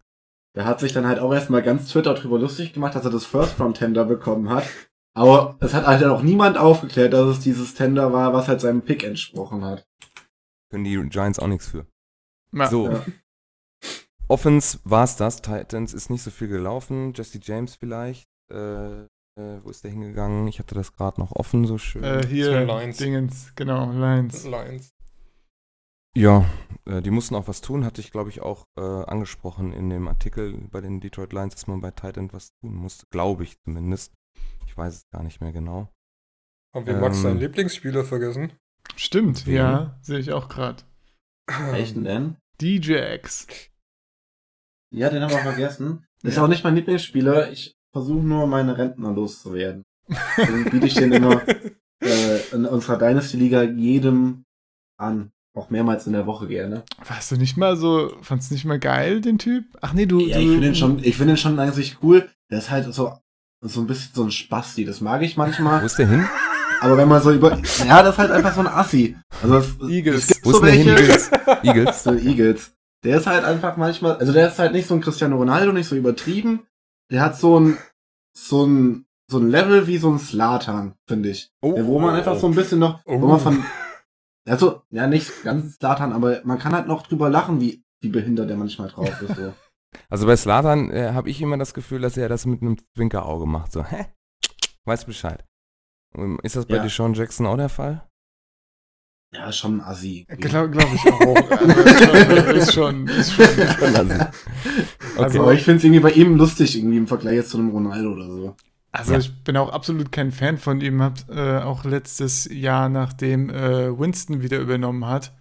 [0.55, 3.26] Der hat sich dann halt auch erstmal ganz Twitter drüber lustig gemacht, dass er das
[3.26, 4.66] First Round Tender bekommen hat.
[5.16, 8.82] Aber es hat halt auch niemand aufgeklärt, dass es dieses Tender war, was halt seinem
[8.82, 9.86] Pick entsprochen hat.
[10.70, 11.88] Können die Giants auch nichts für.
[12.53, 12.68] Ja.
[12.68, 12.89] So.
[12.89, 13.05] Ja.
[14.28, 15.41] Offense war's das.
[15.41, 17.14] Titans ist nicht so viel gelaufen.
[17.16, 18.30] Jesse James vielleicht.
[18.51, 19.01] Äh,
[19.39, 20.47] äh, wo ist der hingegangen?
[20.47, 22.03] Ich hatte das gerade noch offen, so schön.
[22.03, 22.97] Äh, hier, Lions.
[22.97, 24.43] Dingens, genau, Lions.
[24.43, 24.93] Lions.
[26.16, 26.45] Ja,
[26.86, 30.07] äh, die mussten auch was tun, hatte ich glaube ich auch äh, angesprochen in dem
[30.07, 34.14] Artikel bei den Detroit Lions, dass man bei Titan was tun musste, glaube ich zumindest.
[34.80, 35.89] Ich weiß es gar nicht mehr genau.
[36.73, 37.23] Haben wir Max Ähm.
[37.23, 38.53] seinen Lieblingsspieler vergessen?
[38.95, 39.55] Stimmt, Wen?
[39.55, 40.84] ja, sehe ich auch gerade.
[41.71, 42.38] Welchen denn?
[42.61, 43.47] DJX.
[44.95, 46.05] Ja, den haben wir vergessen.
[46.23, 46.45] Ist Ja.
[46.45, 47.51] auch nicht mein Lieblingsspieler.
[47.51, 49.84] Ich versuche nur, meine Rentner loszuwerden.
[50.38, 51.45] Deswegen biete ich den immer
[52.01, 54.45] äh, in unserer Dynasty-Liga jedem
[54.97, 55.32] an.
[55.57, 56.86] Auch mehrmals in der Woche gerne.
[57.05, 59.65] Warst du nicht mal so, fandst du nicht mal geil, den Typ?
[59.82, 60.21] Ach nee, du.
[60.21, 62.30] Ja, du ich finde den schon, ich finde den schon eigentlich cool.
[62.49, 63.17] Der ist halt so,
[63.62, 64.86] so ein bisschen so ein Spasti.
[64.86, 65.84] Das mag ich Wo manchmal.
[65.86, 66.26] ist der hin?
[66.82, 69.18] Aber wenn man so über, ja, das ist halt einfach so ein Assi.
[69.43, 70.22] Also es, Eagles.
[70.24, 70.86] Es gibt Wo so ist der hin?
[70.88, 71.32] welche, Eagles?
[71.64, 72.03] Eagles?
[72.03, 72.72] so Eagles.
[73.03, 75.88] Der ist halt einfach manchmal, also der ist halt nicht so ein Cristiano Ronaldo, nicht
[75.89, 76.66] so übertrieben.
[77.12, 77.78] Der hat so ein,
[78.38, 81.51] so ein, so ein Level wie so ein Slatan, finde ich.
[81.62, 83.28] Oh, Ja, wo man einfach so ein bisschen noch, wo Oh.
[83.28, 83.64] man von,
[84.47, 88.49] also, ja, nicht ganz Slatan, aber man kann halt noch drüber lachen, wie, wie behindert
[88.49, 89.53] der manchmal drauf ist, so.
[90.10, 93.46] Also bei Slatan äh, habe ich immer das Gefühl, dass er das mit einem Zwinkerauge
[93.46, 93.72] macht.
[93.72, 94.06] So, hä?
[94.86, 95.44] Weiß Bescheid.
[96.16, 96.84] Ähm, Ist das bei Ja.
[96.84, 98.06] Deshaun Jackson auch der Fall?
[99.34, 100.26] Ja, schon ein Assi.
[100.40, 101.50] Glaube glaub ich auch.
[101.52, 103.96] Also, ist schon, ist schon, ist schon.
[103.96, 104.26] Also,
[105.24, 107.70] Also- aber ich finde es irgendwie bei ihm lustig, irgendwie im Vergleich jetzt zu einem
[107.70, 108.56] Ronaldo oder so.
[108.92, 109.20] Also Ja.
[109.20, 111.02] ich bin auch absolut kein Fan von ihm.
[111.04, 115.32] Hab äh, auch letztes Jahr, nachdem äh, Winston wieder übernommen hat,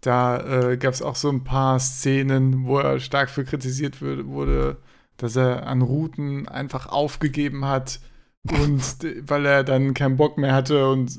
[0.00, 4.76] da äh, gab es auch so ein paar Szenen, wo er stark für kritisiert wurde,
[5.16, 8.00] dass er an Routen einfach aufgegeben hat
[8.44, 8.80] und
[9.28, 11.18] weil er dann keinen Bock mehr hatte und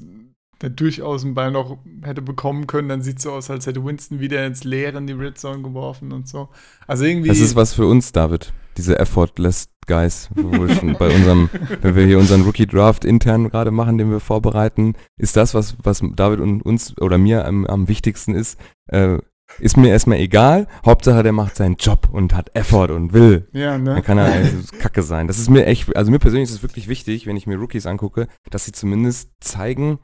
[0.62, 3.84] der durchaus einen Ball noch hätte bekommen können, dann sieht es so aus, als hätte
[3.84, 6.50] Winston wieder ins Leere in die Red Zone geworfen und so.
[6.86, 7.30] Also irgendwie.
[7.30, 8.52] Das ist was für uns, David.
[8.80, 11.50] Diese Effortless Guys, wo wir schon bei unserem,
[11.82, 15.76] wenn wir hier unseren Rookie Draft intern gerade machen, den wir vorbereiten, ist das, was,
[15.84, 18.58] was David und uns oder mir am, am wichtigsten ist,
[18.88, 19.18] äh,
[19.60, 20.68] ist mir erstmal egal.
[20.86, 23.50] Hauptsache, der macht seinen Job und hat Effort und will.
[23.52, 23.96] ja, ne?
[23.96, 24.50] Dann kann er äh,
[24.80, 25.28] Kacke sein.
[25.28, 27.86] Das ist mir echt, also mir persönlich ist es wirklich wichtig, wenn ich mir Rookies
[27.86, 30.00] angucke, dass sie zumindest zeigen,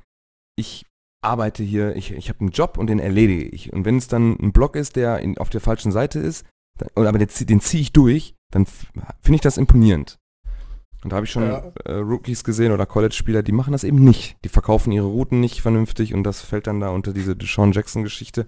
[0.57, 0.86] ich
[1.21, 3.71] arbeite hier, ich, ich habe einen Job und den erledige ich.
[3.71, 6.45] Und wenn es dann ein Block ist, der in, auf der falschen Seite ist,
[6.78, 10.17] dann, aber den, den ziehe ich durch, dann finde ich das imponierend.
[11.03, 11.71] Und da habe ich schon Ja.
[11.85, 14.37] äh, Rookies gesehen oder College-Spieler, die machen das eben nicht.
[14.43, 18.47] Die verkaufen ihre Routen nicht vernünftig und das fällt dann da unter diese Deshaun Jackson-Geschichte.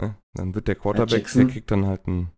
[0.00, 0.16] Ne?
[0.34, 2.30] Dann wird der Quarterback, Jackson- der kriegt dann halt ein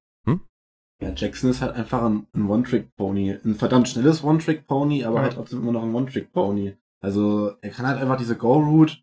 [1.00, 3.38] Ja, Jackson ist halt einfach ein, ein One-Trick-Pony.
[3.44, 5.22] Ein verdammt schnelles One-Trick-Pony, aber Ja.
[5.22, 6.76] halt trotzdem immer noch ein One-Trick-Pony.
[7.00, 8.96] Also, er kann halt einfach diese Go-Route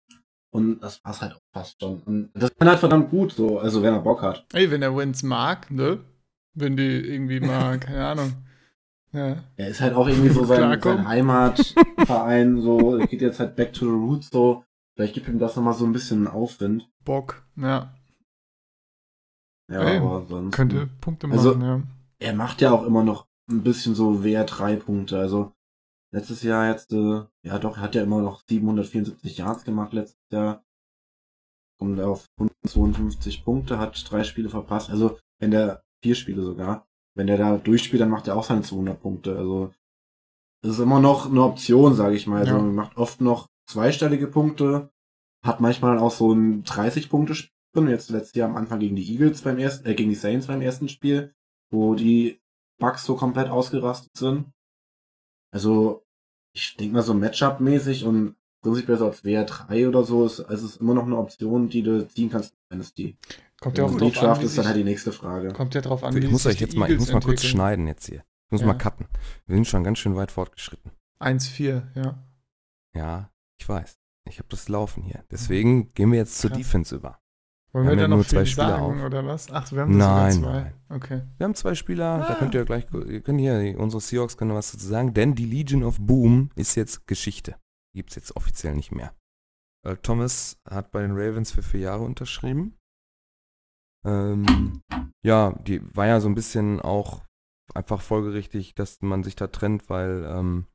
[0.53, 2.01] und das war's halt auch fast schon.
[2.01, 4.45] Und das kann halt verdammt gut so, also wenn er Bock hat.
[4.51, 5.99] Ey, wenn er Wins mag, ne?
[6.56, 8.34] Wenn die irgendwie mal, keine Ahnung.
[9.12, 9.38] Ja.
[9.56, 13.72] Er ist halt auch irgendwie so sein, sein Heimatverein, so, er geht jetzt halt back
[13.74, 14.64] to the roots, so.
[14.95, 16.89] Vielleicht gibt ihm das nochmal so ein bisschen Aufwind.
[17.03, 17.93] Bock, ja.
[19.72, 20.56] Ja, Ey, aber sonst.
[20.56, 22.28] Könnte Punkte Also- machen, ja.
[22.28, 25.18] Er macht ja auch immer noch ein bisschen so WR3-Punkte.
[25.20, 25.53] Also
[26.14, 30.20] letztes Jahr jetzt, äh, ja doch, er hat ja immer noch 774 Yards gemacht letztes
[30.32, 30.64] Jahr.
[31.78, 34.89] Kommt auf 152 Punkte, hat drei Spiele verpasst.
[34.89, 38.62] Also wenn der, vier Spiele sogar, wenn der da durchspielt, dann macht er auch seine
[38.62, 39.36] 200 Punkte.
[39.36, 39.74] Also
[40.62, 42.39] das ist immer noch eine Option, sage ich mal.
[42.41, 42.62] Also Ja.
[42.62, 44.91] man macht oft noch zweistellige Punkte,
[45.43, 47.51] hat manchmal auch so ein 30-Punkte-Spiel.
[47.89, 50.62] Jetzt letztes Jahr am Anfang gegen die Eagles beim ersten, äh, gegen die Saints beim
[50.62, 51.34] ersten Spiel
[51.72, 52.39] wo die
[52.80, 54.45] Bugs so komplett ausgerastet sind.
[55.51, 56.06] Also,
[56.53, 60.78] ich denke mal so Matchup-mäßig und prinzipiell so als WR3 oder so, ist, ist es
[60.78, 63.18] immer noch eine Option, die du ziehen kannst, wenn es die.
[63.62, 65.53] Kommt ja auch Wenn drauf an, ist dann halt die nächste Frage.
[65.53, 67.49] kommt ja drauf an, wie Ich muss euch jetzt mal, ich muss mal kurz entwickeln.
[67.51, 68.24] schneiden jetzt hier.
[68.47, 68.68] Ich muss Ja.
[68.68, 69.08] mal cutten.
[69.47, 70.91] Wir sind schon ganz schön weit fortgeschritten.
[71.20, 72.24] 1-4, ja.
[72.93, 73.97] Ja, ich weiß.
[74.28, 75.24] Ich habe das Laufen hier.
[75.32, 76.58] Deswegen gehen wir jetzt zur Krass.
[76.60, 77.20] Defense über.
[77.72, 79.06] Wollen Wir wir, haben da ja noch zwei Spieler sagen, auf.
[79.06, 79.51] oder was?
[79.51, 80.62] Ach, wir haben Nein, sogar zwei.
[80.62, 80.74] nein.
[80.89, 81.22] Okay.
[81.38, 82.36] Wir haben zwei Spieler, da Ah.
[82.36, 85.84] könnt ihr gleich, ihr könnt hier, unsere Seahawks können was dazu sagen, denn die Legion
[85.84, 87.56] of Boom ist jetzt Geschichte.
[87.93, 89.14] Gibt es jetzt offiziell nicht mehr.
[90.01, 92.76] Thomas hat bei den Ravens für vier Jahre unterschrieben.
[94.06, 94.82] Ähm,
[95.24, 97.24] ja, die war ja so ein bisschen auch
[97.74, 100.68] einfach folgerichtig, dass man sich da trennt, weil ähm,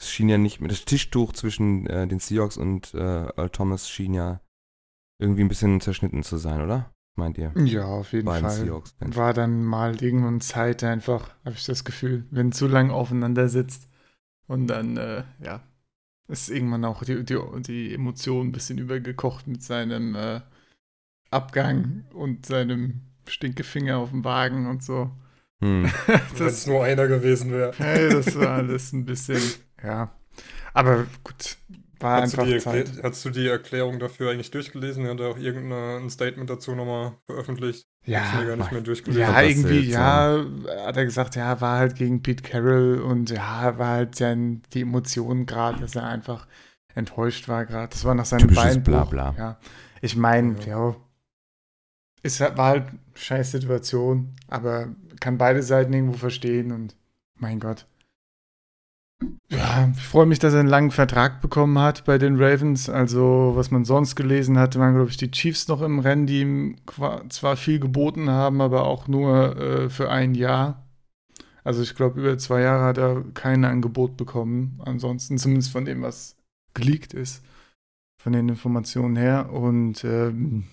[0.00, 3.88] es schien ja nicht mit das Tischtuch zwischen äh, den Seahawks und äh, Earl Thomas
[3.88, 4.40] schien ja
[5.18, 6.94] irgendwie ein bisschen zerschnitten zu sein, oder?
[7.16, 7.52] Meint ihr?
[7.56, 8.50] Ja, auf jeden Fall.
[8.50, 9.16] Seahawks-Fans.
[9.16, 13.88] War dann mal irgendwann Zeit einfach, habe ich das Gefühl, wenn zu lang aufeinander sitzt
[14.46, 15.60] und dann, äh, ja,
[16.28, 20.40] ist irgendwann auch die, die, die Emotion ein bisschen übergekocht mit seinem äh,
[21.30, 25.10] Abgang und seinem Stinkefinger auf dem Wagen und so.
[25.62, 25.90] Hm.
[26.36, 27.72] Wenn es nur einer gewesen wäre.
[27.76, 29.40] Hey, das war alles ein bisschen,
[29.82, 30.10] ja.
[30.72, 31.58] Aber gut,
[32.00, 33.02] war Hast du, einfach die Zeit.
[33.02, 35.04] Hast du die Erklärung dafür eigentlich durchgelesen?
[35.04, 37.84] Er hat auch irgendein Statement dazu nochmal veröffentlicht.
[38.06, 39.22] Ja, gar nicht mehr durchgelesen.
[39.22, 40.42] ja, irgendwie, ja,
[40.86, 44.80] hat er gesagt, ja, war halt gegen Pete Carroll und ja, war halt sein, die
[44.80, 46.46] Emotionen gerade, dass er einfach
[46.94, 47.90] enttäuscht war gerade.
[47.90, 49.10] Das war nach seinem Typisches Beinbruch.
[49.10, 49.34] Blabla.
[49.36, 49.58] Ja,
[50.00, 50.96] ich meine, ja,
[52.22, 54.88] es war halt eine scheiß Situation, aber
[55.20, 56.96] kann beide Seiten irgendwo verstehen und
[57.38, 57.86] mein Gott.
[59.50, 62.88] Ja, ich freue mich, dass er einen langen Vertrag bekommen hat bei den Ravens.
[62.88, 66.40] Also, was man sonst gelesen hatte, waren, glaube ich, die Chiefs noch im Rennen, die
[66.40, 66.76] ihm
[67.28, 70.86] zwar viel geboten haben, aber auch nur äh, für ein Jahr.
[71.64, 74.80] Also, ich glaube, über zwei Jahre hat er kein Angebot bekommen.
[74.84, 76.36] Ansonsten, zumindest von dem, was
[76.72, 77.44] geleakt ist,
[78.22, 79.52] von den Informationen her.
[79.52, 80.64] Und ähm,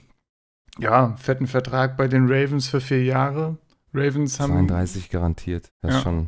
[0.79, 3.57] ja, fetten Vertrag bei den Ravens für vier Jahre.
[3.93, 5.71] Ravens haben 32 garantiert.
[5.81, 5.97] Das Ja.
[5.97, 6.27] ist schon.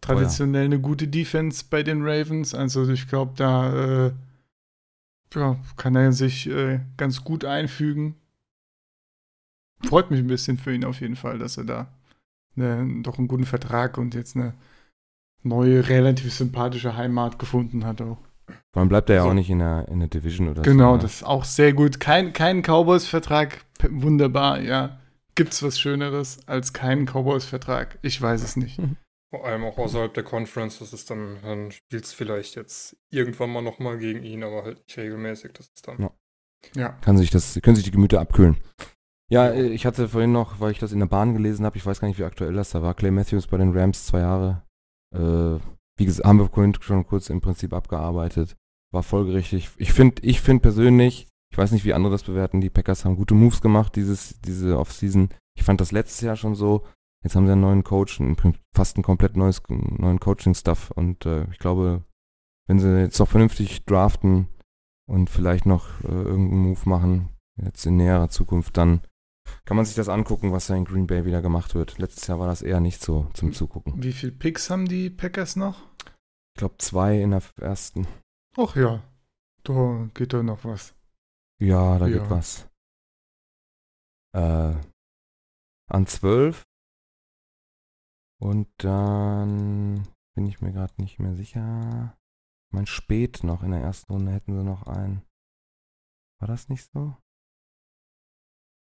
[0.00, 2.54] traditionell eine gute Defense bei den Ravens.
[2.54, 4.12] Also ich glaube, da äh,
[5.34, 8.14] ja, kann er sich äh, ganz gut einfügen.
[9.84, 11.88] Freut mich ein bisschen für ihn auf jeden Fall, dass er da
[12.54, 14.54] ne, doch einen guten Vertrag und jetzt eine
[15.42, 18.18] neue, relativ sympathische Heimat gefunden hat auch.
[18.72, 19.28] Vor allem bleibt er ja So.
[19.30, 20.96] auch nicht in der, in der Division oder Genau, so.
[20.96, 21.02] ne?
[21.02, 22.00] das ist auch sehr gut.
[22.00, 24.98] Kein, kein Cowboys-Vertrag, wunderbar, ja.
[25.36, 27.98] Gibt's was Schöneres als keinen Cowboys-Vertrag?
[28.02, 28.78] Ich weiß es nicht.
[29.30, 30.78] Vor allem auch außerhalb der Conference.
[30.78, 34.78] Das ist dann, dann spielt es vielleicht jetzt irgendwann mal nochmal gegen ihn, aber halt
[34.86, 35.52] nicht regelmäßig.
[35.54, 35.98] Das ist dann.
[36.00, 36.10] Ja.
[36.76, 36.88] Ja.
[37.00, 38.56] Kann sich das, können sich die Gemüter abkühlen.
[39.28, 41.84] Ja, äh, ich hatte vorhin noch, weil ich das in der Bahn gelesen habe, ich
[41.84, 44.62] weiß gar nicht, wie aktuell das da war, Clay Matthews bei den Rams zwei Jahre.
[45.12, 45.58] Äh,
[45.96, 48.56] wie gesagt, haben wir vorhin schon kurz im Prinzip abgearbeitet.
[48.92, 49.70] War folgerichtig.
[49.76, 53.16] Ich finde, ich finde persönlich, ich weiß nicht, wie andere das bewerten, die Packers haben
[53.16, 55.28] gute Moves gemacht, dieses, diese Offseason.
[55.56, 56.84] Ich fand das letztes Jahr schon so.
[57.22, 58.20] Jetzt haben sie einen neuen Coach,
[58.74, 60.90] fast ein komplett neues, neuen Coaching-Stuff.
[60.90, 62.04] Und äh, ich glaube,
[62.66, 64.48] wenn sie jetzt noch vernünftig draften
[65.06, 69.00] und vielleicht noch äh, irgendeinen Move machen, jetzt in näherer Zukunft, dann
[69.64, 71.98] kann man sich das angucken, was da in Green Bay wieder gemacht wird.
[71.98, 74.02] Letztes Jahr war das eher nicht so zum Zugucken.
[74.02, 75.82] Wie viel Picks haben die Packers noch?
[76.54, 78.06] Ich glaube, zwei in der ersten.
[78.56, 79.02] Ach ja,
[79.64, 80.94] da geht doch noch was.
[81.60, 82.18] Ja, da Ja.
[82.18, 82.68] geht was.
[84.32, 84.74] Äh,
[85.90, 86.64] an zwölf.
[88.40, 92.16] Und dann bin ich mir gerade nicht mehr sicher.
[92.68, 95.22] Ich meine, spät noch in der ersten Runde hätten sie noch einen.
[96.40, 97.16] War das nicht so?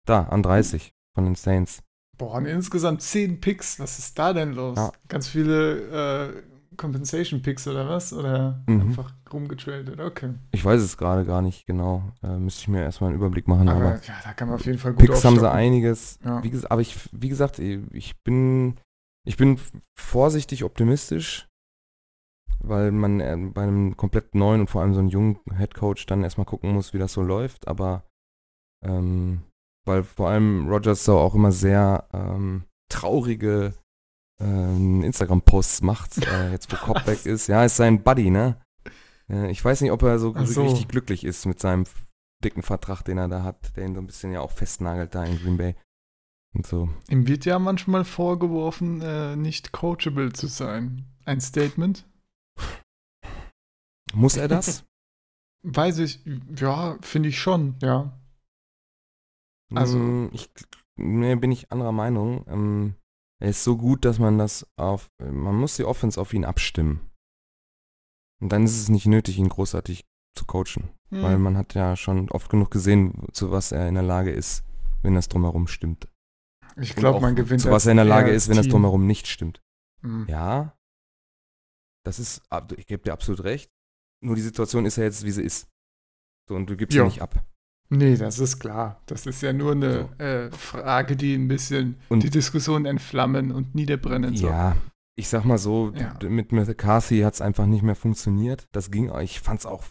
[0.05, 1.81] Da, an 30 von den Saints.
[2.17, 4.77] Boah, und insgesamt 10 Picks, was ist da denn los?
[4.77, 4.91] Ja.
[5.07, 6.43] Ganz viele äh,
[6.77, 8.13] Compensation Picks oder was?
[8.13, 8.81] Oder Mhm.
[8.81, 9.99] einfach rumgetradet?
[9.99, 10.33] Okay.
[10.51, 12.03] Ich weiß es gerade gar nicht genau.
[12.21, 13.67] Äh, müsste ich mir erstmal einen Überblick machen.
[13.69, 15.57] Aber Aber, ja, da kann man auf jeden Fall gut Picks haben sie aufstocken.
[15.57, 16.19] einiges.
[16.23, 16.43] Ja.
[16.43, 18.79] Wie aber ich, wie gesagt, ich bin,
[19.25, 19.59] ich bin
[19.97, 21.47] vorsichtig optimistisch,
[22.59, 26.23] weil man äh, bei einem komplett neuen und vor allem so einem jungen Headcoach dann
[26.23, 27.67] erstmal gucken muss, wie das so läuft.
[27.67, 28.03] Aber
[28.83, 29.43] ähm,
[29.85, 33.73] weil vor allem Rogers so auch immer sehr ähm, traurige
[34.39, 37.47] ähm, Instagram-Posts macht, äh, jetzt wo Cobb weg ist.
[37.47, 38.61] Ja, ist sein Buddy, ne?
[39.29, 40.63] Äh, ich weiß nicht, ob er so, so.
[40.63, 41.85] richtig glücklich ist mit seinem
[42.43, 45.23] dicken Vertrag, den er da hat, der ihn so ein bisschen ja auch festnagelt da
[45.23, 45.75] in Green Bay.
[46.53, 46.89] Und so.
[47.09, 51.05] Ihm wird ja manchmal vorgeworfen, äh, nicht coachable zu sein.
[51.25, 52.05] Ein Statement?
[54.13, 54.85] Muss er das?
[55.65, 56.19] Weiß ich,
[56.57, 58.11] ja, finde ich schon, ja.
[59.77, 60.49] Also- Mm, ich,
[60.95, 62.45] nee, bin ich anderer Meinung.
[62.47, 62.95] Ähm,
[63.41, 67.09] er ist so gut, dass man das auf, man muss die Offense auf ihn abstimmen.
[68.41, 70.05] Und dann ist es nicht nötig, ihn großartig
[70.37, 70.89] zu coachen.
[71.09, 71.21] Hm.
[71.23, 74.63] Weil man hat ja schon oft genug gesehen, zu was er in der Lage ist,
[75.01, 76.07] wenn das drumherum stimmt.
[76.75, 78.71] ich glaube, man gewinnt Zu was er in der Lage ist, wenn das Team.
[78.73, 79.61] drumherum nicht stimmt.
[80.01, 80.25] Mhm.
[80.27, 80.75] Ja.
[82.05, 82.41] Das ist,
[82.75, 83.69] ich gebe dir absolut recht.
[84.21, 85.67] Nur die Situation ist ja jetzt, wie sie ist.
[86.49, 87.45] So, und du gibst ja nicht ab.
[87.97, 89.01] Nee, das ist klar.
[89.05, 90.23] Das ist ja nur eine so.
[90.23, 94.49] äh, Frage, die ein bisschen und, die Diskussion entflammen und niederbrennen soll.
[94.49, 94.75] Ja,
[95.15, 96.17] ich sag mal so, ja.
[96.27, 98.67] mit McCarthy hat es einfach nicht mehr funktioniert.
[98.71, 99.83] Das ging, ich fand es auch,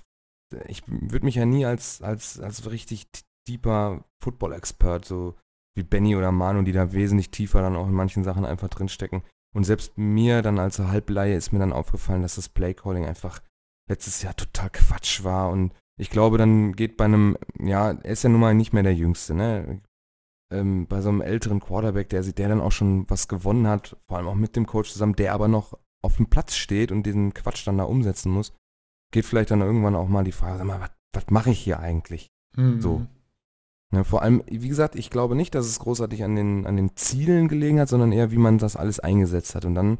[0.66, 3.06] ich würde mich ja nie als, als, als richtig
[3.48, 5.34] deeper Football-Expert, so
[5.74, 9.22] wie Benny oder Manu, die da wesentlich tiefer dann auch in manchen Sachen einfach drinstecken.
[9.54, 13.40] Und selbst mir dann als Halbleihe ist mir dann aufgefallen, dass das Playcalling einfach
[13.88, 15.50] letztes Jahr total Quatsch war.
[15.50, 18.82] Und ich glaube, dann geht bei einem, ja, er ist ja nun mal nicht mehr
[18.82, 19.80] der Jüngste, ne?
[20.50, 24.18] Ähm, bei so einem älteren Quarterback, der, der dann auch schon was gewonnen hat, vor
[24.18, 27.32] allem auch mit dem Coach zusammen, der aber noch auf dem Platz steht und diesen
[27.32, 28.52] Quatsch dann da umsetzen muss,
[29.12, 32.30] geht vielleicht dann irgendwann auch mal die Frage, sag mal, was mache ich hier eigentlich?
[32.56, 32.80] Mhm.
[32.80, 33.06] So.
[33.92, 36.96] Ja, vor allem, wie gesagt, ich glaube nicht, dass es großartig an den, an den
[36.96, 39.66] Zielen gelegen hat, sondern eher, wie man das alles eingesetzt hat.
[39.66, 39.98] Und dann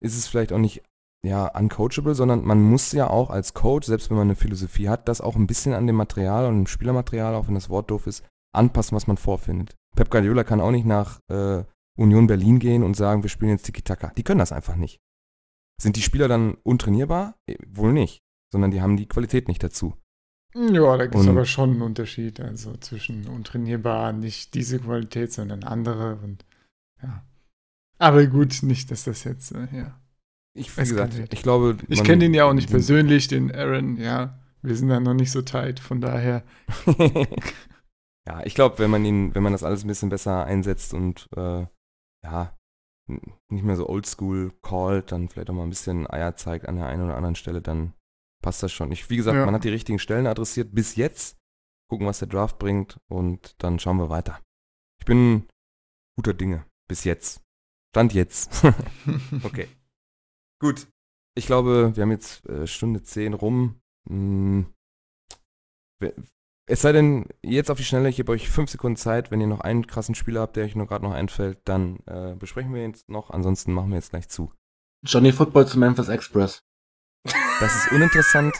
[0.00, 0.82] ist es vielleicht auch nicht
[1.26, 5.08] ja, uncoachable, sondern man muss ja auch als Coach, selbst wenn man eine Philosophie hat,
[5.08, 8.06] das auch ein bisschen an dem Material und dem Spielermaterial, auch wenn das Wort doof
[8.06, 8.24] ist,
[8.54, 9.74] anpassen, was man vorfindet.
[9.96, 11.64] Pep Guardiola kann auch nicht nach äh,
[11.98, 14.12] Union Berlin gehen und sagen, wir spielen jetzt Tiki-Taka.
[14.16, 15.00] Die können das einfach nicht.
[15.80, 17.34] Sind die Spieler dann untrainierbar?
[17.46, 18.20] Äh, wohl nicht,
[18.52, 19.94] sondern die haben die Qualität nicht dazu.
[20.54, 25.64] Ja, da gibt es aber schon einen Unterschied, also zwischen untrainierbar, nicht diese Qualität, sondern
[25.64, 26.46] andere und
[27.02, 27.26] ja.
[27.98, 30.00] Aber gut, nicht, dass das jetzt, äh, ja.
[30.56, 31.76] Ich, wie gesagt, ich glaube.
[31.88, 34.38] Ich kenne den ja auch nicht persönlich, den Aaron, ja.
[34.62, 36.42] Wir sind da noch nicht so tight, von daher.
[38.26, 41.28] ja, ich glaube, wenn man ihn, wenn man das alles ein bisschen besser einsetzt und
[41.36, 41.66] äh,
[42.24, 42.56] ja,
[43.48, 46.86] nicht mehr so oldschool callt, dann vielleicht auch mal ein bisschen Eier zeigt an der
[46.86, 47.92] einen oder anderen Stelle, dann
[48.42, 48.90] passt das schon.
[48.90, 49.44] Ich, wie gesagt, ja.
[49.44, 51.36] man hat die richtigen Stellen adressiert bis jetzt.
[51.88, 54.40] Gucken, was der Draft bringt und dann schauen wir weiter.
[55.00, 55.46] Ich bin
[56.16, 56.64] guter Dinge.
[56.88, 57.42] Bis jetzt.
[57.94, 58.64] Stand jetzt.
[59.44, 59.68] okay.
[60.60, 60.88] Gut.
[61.36, 63.80] Ich glaube, wir haben jetzt äh, Stunde 10 rum.
[64.08, 64.72] Hm.
[66.68, 69.30] Es sei denn, jetzt auf die Schnelle, ich gebe euch 5 Sekunden Zeit.
[69.30, 72.34] Wenn ihr noch einen krassen Spieler habt, der euch nur gerade noch einfällt, dann äh,
[72.36, 73.30] besprechen wir ihn jetzt noch.
[73.30, 74.52] Ansonsten machen wir jetzt gleich zu.
[75.04, 76.64] Johnny Football zu Memphis Express.
[77.60, 78.54] Das ist uninteressant.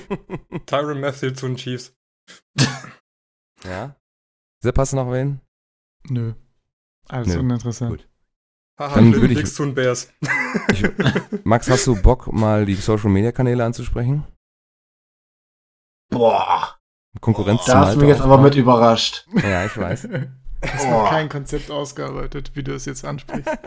[0.66, 1.94] Tyron Matthew zu den Chiefs.
[3.64, 3.96] ja.
[4.62, 5.40] Sepp, hast du noch wen?
[6.08, 6.34] Nö.
[7.08, 7.40] Alles Nö.
[7.40, 7.90] uninteressant.
[7.90, 8.11] Gut.
[8.78, 10.12] Haha, Dann würde ich, zu Bears.
[10.72, 10.84] ich,
[11.44, 14.24] Max, hast du Bock, mal die Social Media Kanäle anzusprechen?
[16.10, 16.78] Boah.
[17.20, 19.26] Konkurrenz Da hast du mich jetzt aber mit überrascht.
[19.42, 20.02] Ja, ich weiß.
[20.02, 23.50] Du hast noch kein Konzept ausgearbeitet, wie du es jetzt ansprichst.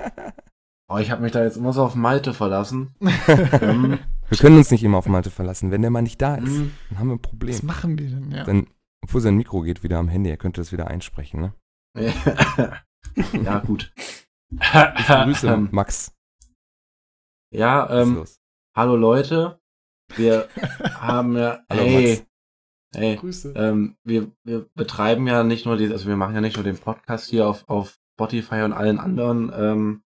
[0.88, 2.94] Oh, ich habe mich da jetzt immer so auf Malte verlassen.
[3.28, 3.98] ähm,
[4.30, 5.72] wir können uns nicht immer auf Malte verlassen.
[5.72, 6.74] Wenn der mal nicht da ist, mhm.
[6.90, 7.56] dann haben wir ein Problem.
[7.56, 8.44] Was machen wir denn, ja?
[8.44, 8.68] Dann,
[9.02, 11.54] obwohl sein Mikro geht wieder am Handy, er könnte das wieder einsprechen, ne?
[13.44, 13.92] ja, gut.
[14.62, 16.14] Ich grüße Max.
[17.52, 18.26] Ja, ähm,
[18.76, 19.60] hallo Leute.
[20.16, 20.48] Wir
[21.00, 22.28] haben ja, hallo, hey, Max.
[22.96, 23.54] hey, Grüße.
[23.56, 26.78] Ähm, wir, wir betreiben ja nicht nur die, also wir machen ja nicht nur den
[26.78, 30.04] Podcast hier auf, auf Spotify und allen anderen ähm,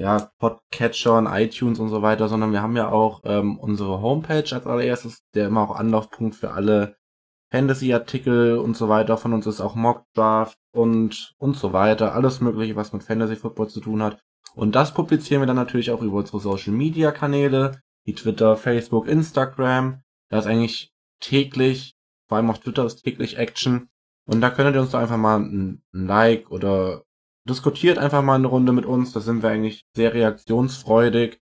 [0.00, 4.66] ja, Podcatchern, iTunes und so weiter, sondern wir haben ja auch ähm, unsere Homepage als
[4.66, 6.96] allererstes, der immer auch Anlaufpunkt für alle
[7.54, 9.16] Fantasy-Artikel und so weiter.
[9.16, 12.12] Von uns ist auch Mockdraft und und so weiter.
[12.12, 14.20] Alles mögliche, was mit Fantasy Football zu tun hat.
[14.56, 19.06] Und das publizieren wir dann natürlich auch über unsere Social Media Kanäle, wie Twitter, Facebook,
[19.06, 20.02] Instagram.
[20.30, 21.94] Da ist eigentlich täglich,
[22.28, 23.88] vor allem auf Twitter ist täglich Action.
[24.26, 27.04] Und da könnt ihr uns da einfach mal ein Like oder
[27.48, 29.12] diskutiert einfach mal eine Runde mit uns.
[29.12, 31.40] Da sind wir eigentlich sehr reaktionsfreudig.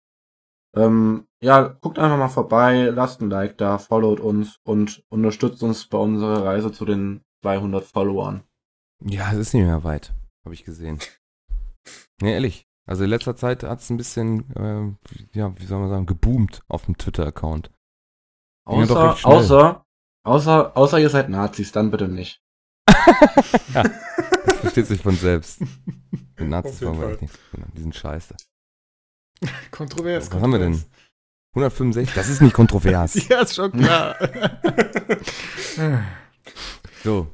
[0.74, 5.86] Ähm, ja, guckt einfach mal vorbei, lasst ein Like da, followt uns und unterstützt uns
[5.86, 8.42] bei unserer Reise zu den 200 Followern.
[9.04, 10.98] Ja, es ist nicht mehr weit, habe ich gesehen.
[12.20, 12.68] Nee, ehrlich.
[12.86, 16.62] Also in letzter Zeit hat es ein bisschen, äh, ja, wie soll man sagen, geboomt
[16.68, 17.70] auf dem Twitter-Account.
[18.64, 19.84] Außer, außer,
[20.24, 22.42] außer, außer ihr seid Nazis, dann bitte nicht.
[23.74, 23.82] ja,
[24.46, 25.60] das versteht sich von selbst.
[26.38, 27.64] Die Nazis wollen wir echt nichts tun.
[27.74, 28.36] Die sind scheiße.
[29.70, 30.30] Kontrovers.
[30.32, 30.84] Was haben wir denn?
[31.54, 32.14] 165?
[32.14, 33.14] Das ist nicht kontrovers.
[33.28, 34.16] ja, ist schon klar.
[37.04, 37.26] so.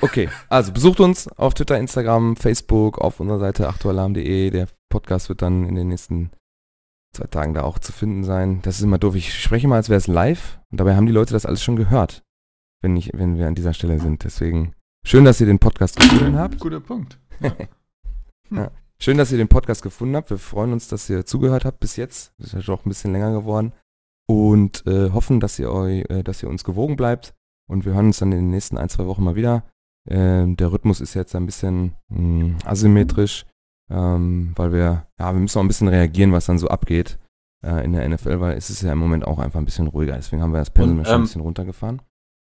[0.00, 4.50] Okay, also besucht uns auf Twitter, Instagram, Facebook, auf unserer Seite achtualarm.de.
[4.50, 6.30] Der Podcast wird dann in den nächsten
[7.14, 8.60] zwei Tagen da auch zu finden sein.
[8.62, 9.14] Das ist immer doof.
[9.14, 10.60] Ich spreche mal, als wäre es live.
[10.70, 12.22] Und dabei haben die Leute das alles schon gehört,
[12.82, 14.24] wenn, ich, wenn wir an dieser Stelle sind.
[14.24, 14.74] Deswegen
[15.06, 16.58] schön, dass ihr den Podcast gefunden habt.
[16.58, 17.18] Guter Punkt.
[17.40, 17.56] Ja.
[18.50, 18.70] ja.
[19.02, 20.28] Schön, dass ihr den Podcast gefunden habt.
[20.28, 22.34] Wir freuen uns, dass ihr zugehört habt bis jetzt.
[22.36, 23.72] Das ist ja doch ein bisschen länger geworden.
[24.28, 27.34] Und äh, hoffen, dass ihr, euch, äh, dass ihr uns gewogen bleibt.
[27.66, 29.64] Und wir hören uns dann in den nächsten ein, zwei Wochen mal wieder.
[30.06, 33.46] Äh, der Rhythmus ist jetzt ein bisschen mh, hm, asymmetrisch.
[33.90, 37.18] ähm, weil wir, ja, wir müssen auch ein bisschen reagieren, was dann so abgeht
[37.64, 40.16] äh, in der NFL, weil es ist ja im Moment auch einfach ein bisschen ruhiger.
[40.16, 42.02] Deswegen haben wir das Und, schon ein ähm, bisschen runtergefahren.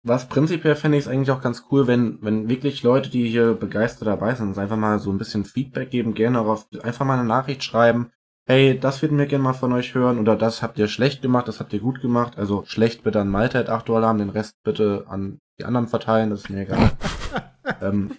[0.05, 3.53] Was prinzipiell fände ich es eigentlich auch ganz cool, wenn, wenn wirklich Leute, die hier
[3.53, 7.17] begeistert dabei sind, einfach mal so ein bisschen Feedback geben, gerne auch auf, einfach mal
[7.17, 8.11] eine Nachricht schreiben.
[8.45, 11.47] Hey, das würden wir gerne mal von euch hören oder das habt ihr schlecht gemacht,
[11.47, 12.37] das habt ihr gut gemacht.
[12.37, 16.31] Also schlecht bitte an Malte at 8 Dollar, den Rest bitte an die anderen verteilen,
[16.31, 16.91] das ist mir egal.
[17.81, 18.11] ähm,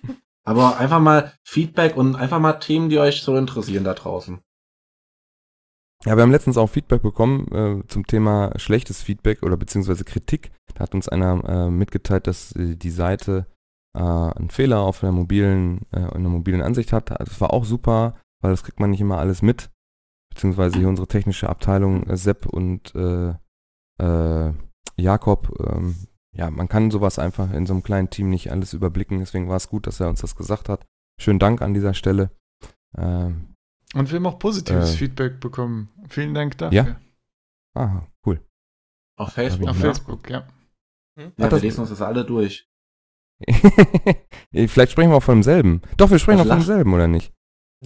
[0.43, 4.40] aber einfach mal Feedback und einfach mal Themen, die euch so interessieren da draußen.
[6.06, 10.52] Ja, wir haben letztens auch Feedback bekommen äh, zum Thema schlechtes Feedback oder beziehungsweise Kritik.
[10.74, 13.47] Da hat uns einer äh, mitgeteilt, dass äh, die Seite
[13.97, 17.10] äh, einen Fehler auf einer mobilen, äh, einer mobilen Ansicht hat.
[17.10, 19.70] Das war auch super, weil das kriegt man nicht immer alles mit.
[20.35, 22.93] Beziehungsweise hier unsere technische Abteilung, äh, Sepp und
[24.97, 25.94] Jakob, ähm,
[26.36, 29.20] ja, man kann sowas einfach in so einem kleinen Team nicht alles überblicken.
[29.20, 30.85] Deswegen war es gut, dass er uns das gesagt hat.
[31.20, 32.31] Schönen Dank an dieser Stelle.
[32.97, 33.53] Ähm,
[33.95, 34.97] Und wir haben auch positives Äh.
[34.97, 35.89] Feedback bekommen.
[36.09, 36.77] Vielen Dank dafür.
[36.77, 37.01] Ja?
[37.75, 38.41] aha, cool.
[39.16, 39.69] Auf Facebook.
[39.69, 39.83] Auf Ja.
[39.83, 40.47] Facebook, ja.
[41.16, 42.69] Ja, Hat wir lesen uns das alle durch.
[44.53, 45.83] Vielleicht sprechen wir auch von demselben.
[45.97, 47.33] Doch, wir sprechen auch von demselben, oder nicht?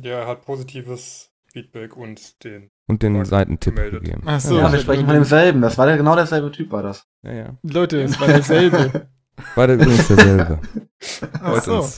[0.00, 2.70] Ja, er hat positives Feedback und den.
[2.86, 4.04] Und den Seitentipp gemeldet.
[4.04, 4.22] gegeben.
[4.26, 4.56] Ach so.
[4.56, 5.60] Ja, ja, wir sprechen von demselben.
[5.60, 7.06] Das war der, genau derselbe Typ, war das.
[7.22, 7.58] ja, ja.
[7.62, 9.08] Leute, es war derselbe.
[9.54, 10.60] War der übrigens derselbe.
[11.42, 11.88] Ach so.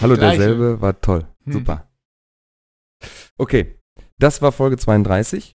[0.00, 0.38] Hallo Gleiche.
[0.38, 1.26] derselbe, war toll.
[1.44, 1.52] Hm.
[1.52, 1.88] Super.
[3.38, 3.78] Okay,
[4.18, 5.52] das war Folge 32.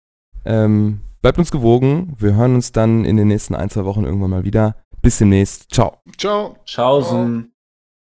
[0.45, 2.15] Ähm, bleibt uns gewogen.
[2.17, 4.75] Wir hören uns dann in den nächsten ein, zwei Wochen irgendwann mal wieder.
[5.01, 5.71] Bis demnächst.
[5.71, 5.99] Ciao.
[6.17, 6.57] Ciao.
[6.65, 7.51] Tschaußen.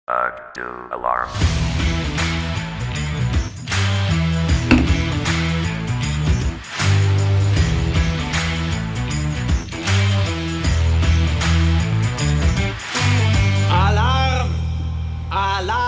[0.08, 1.30] Alarm.
[13.72, 14.50] Alarm!
[15.30, 15.79] Alarm!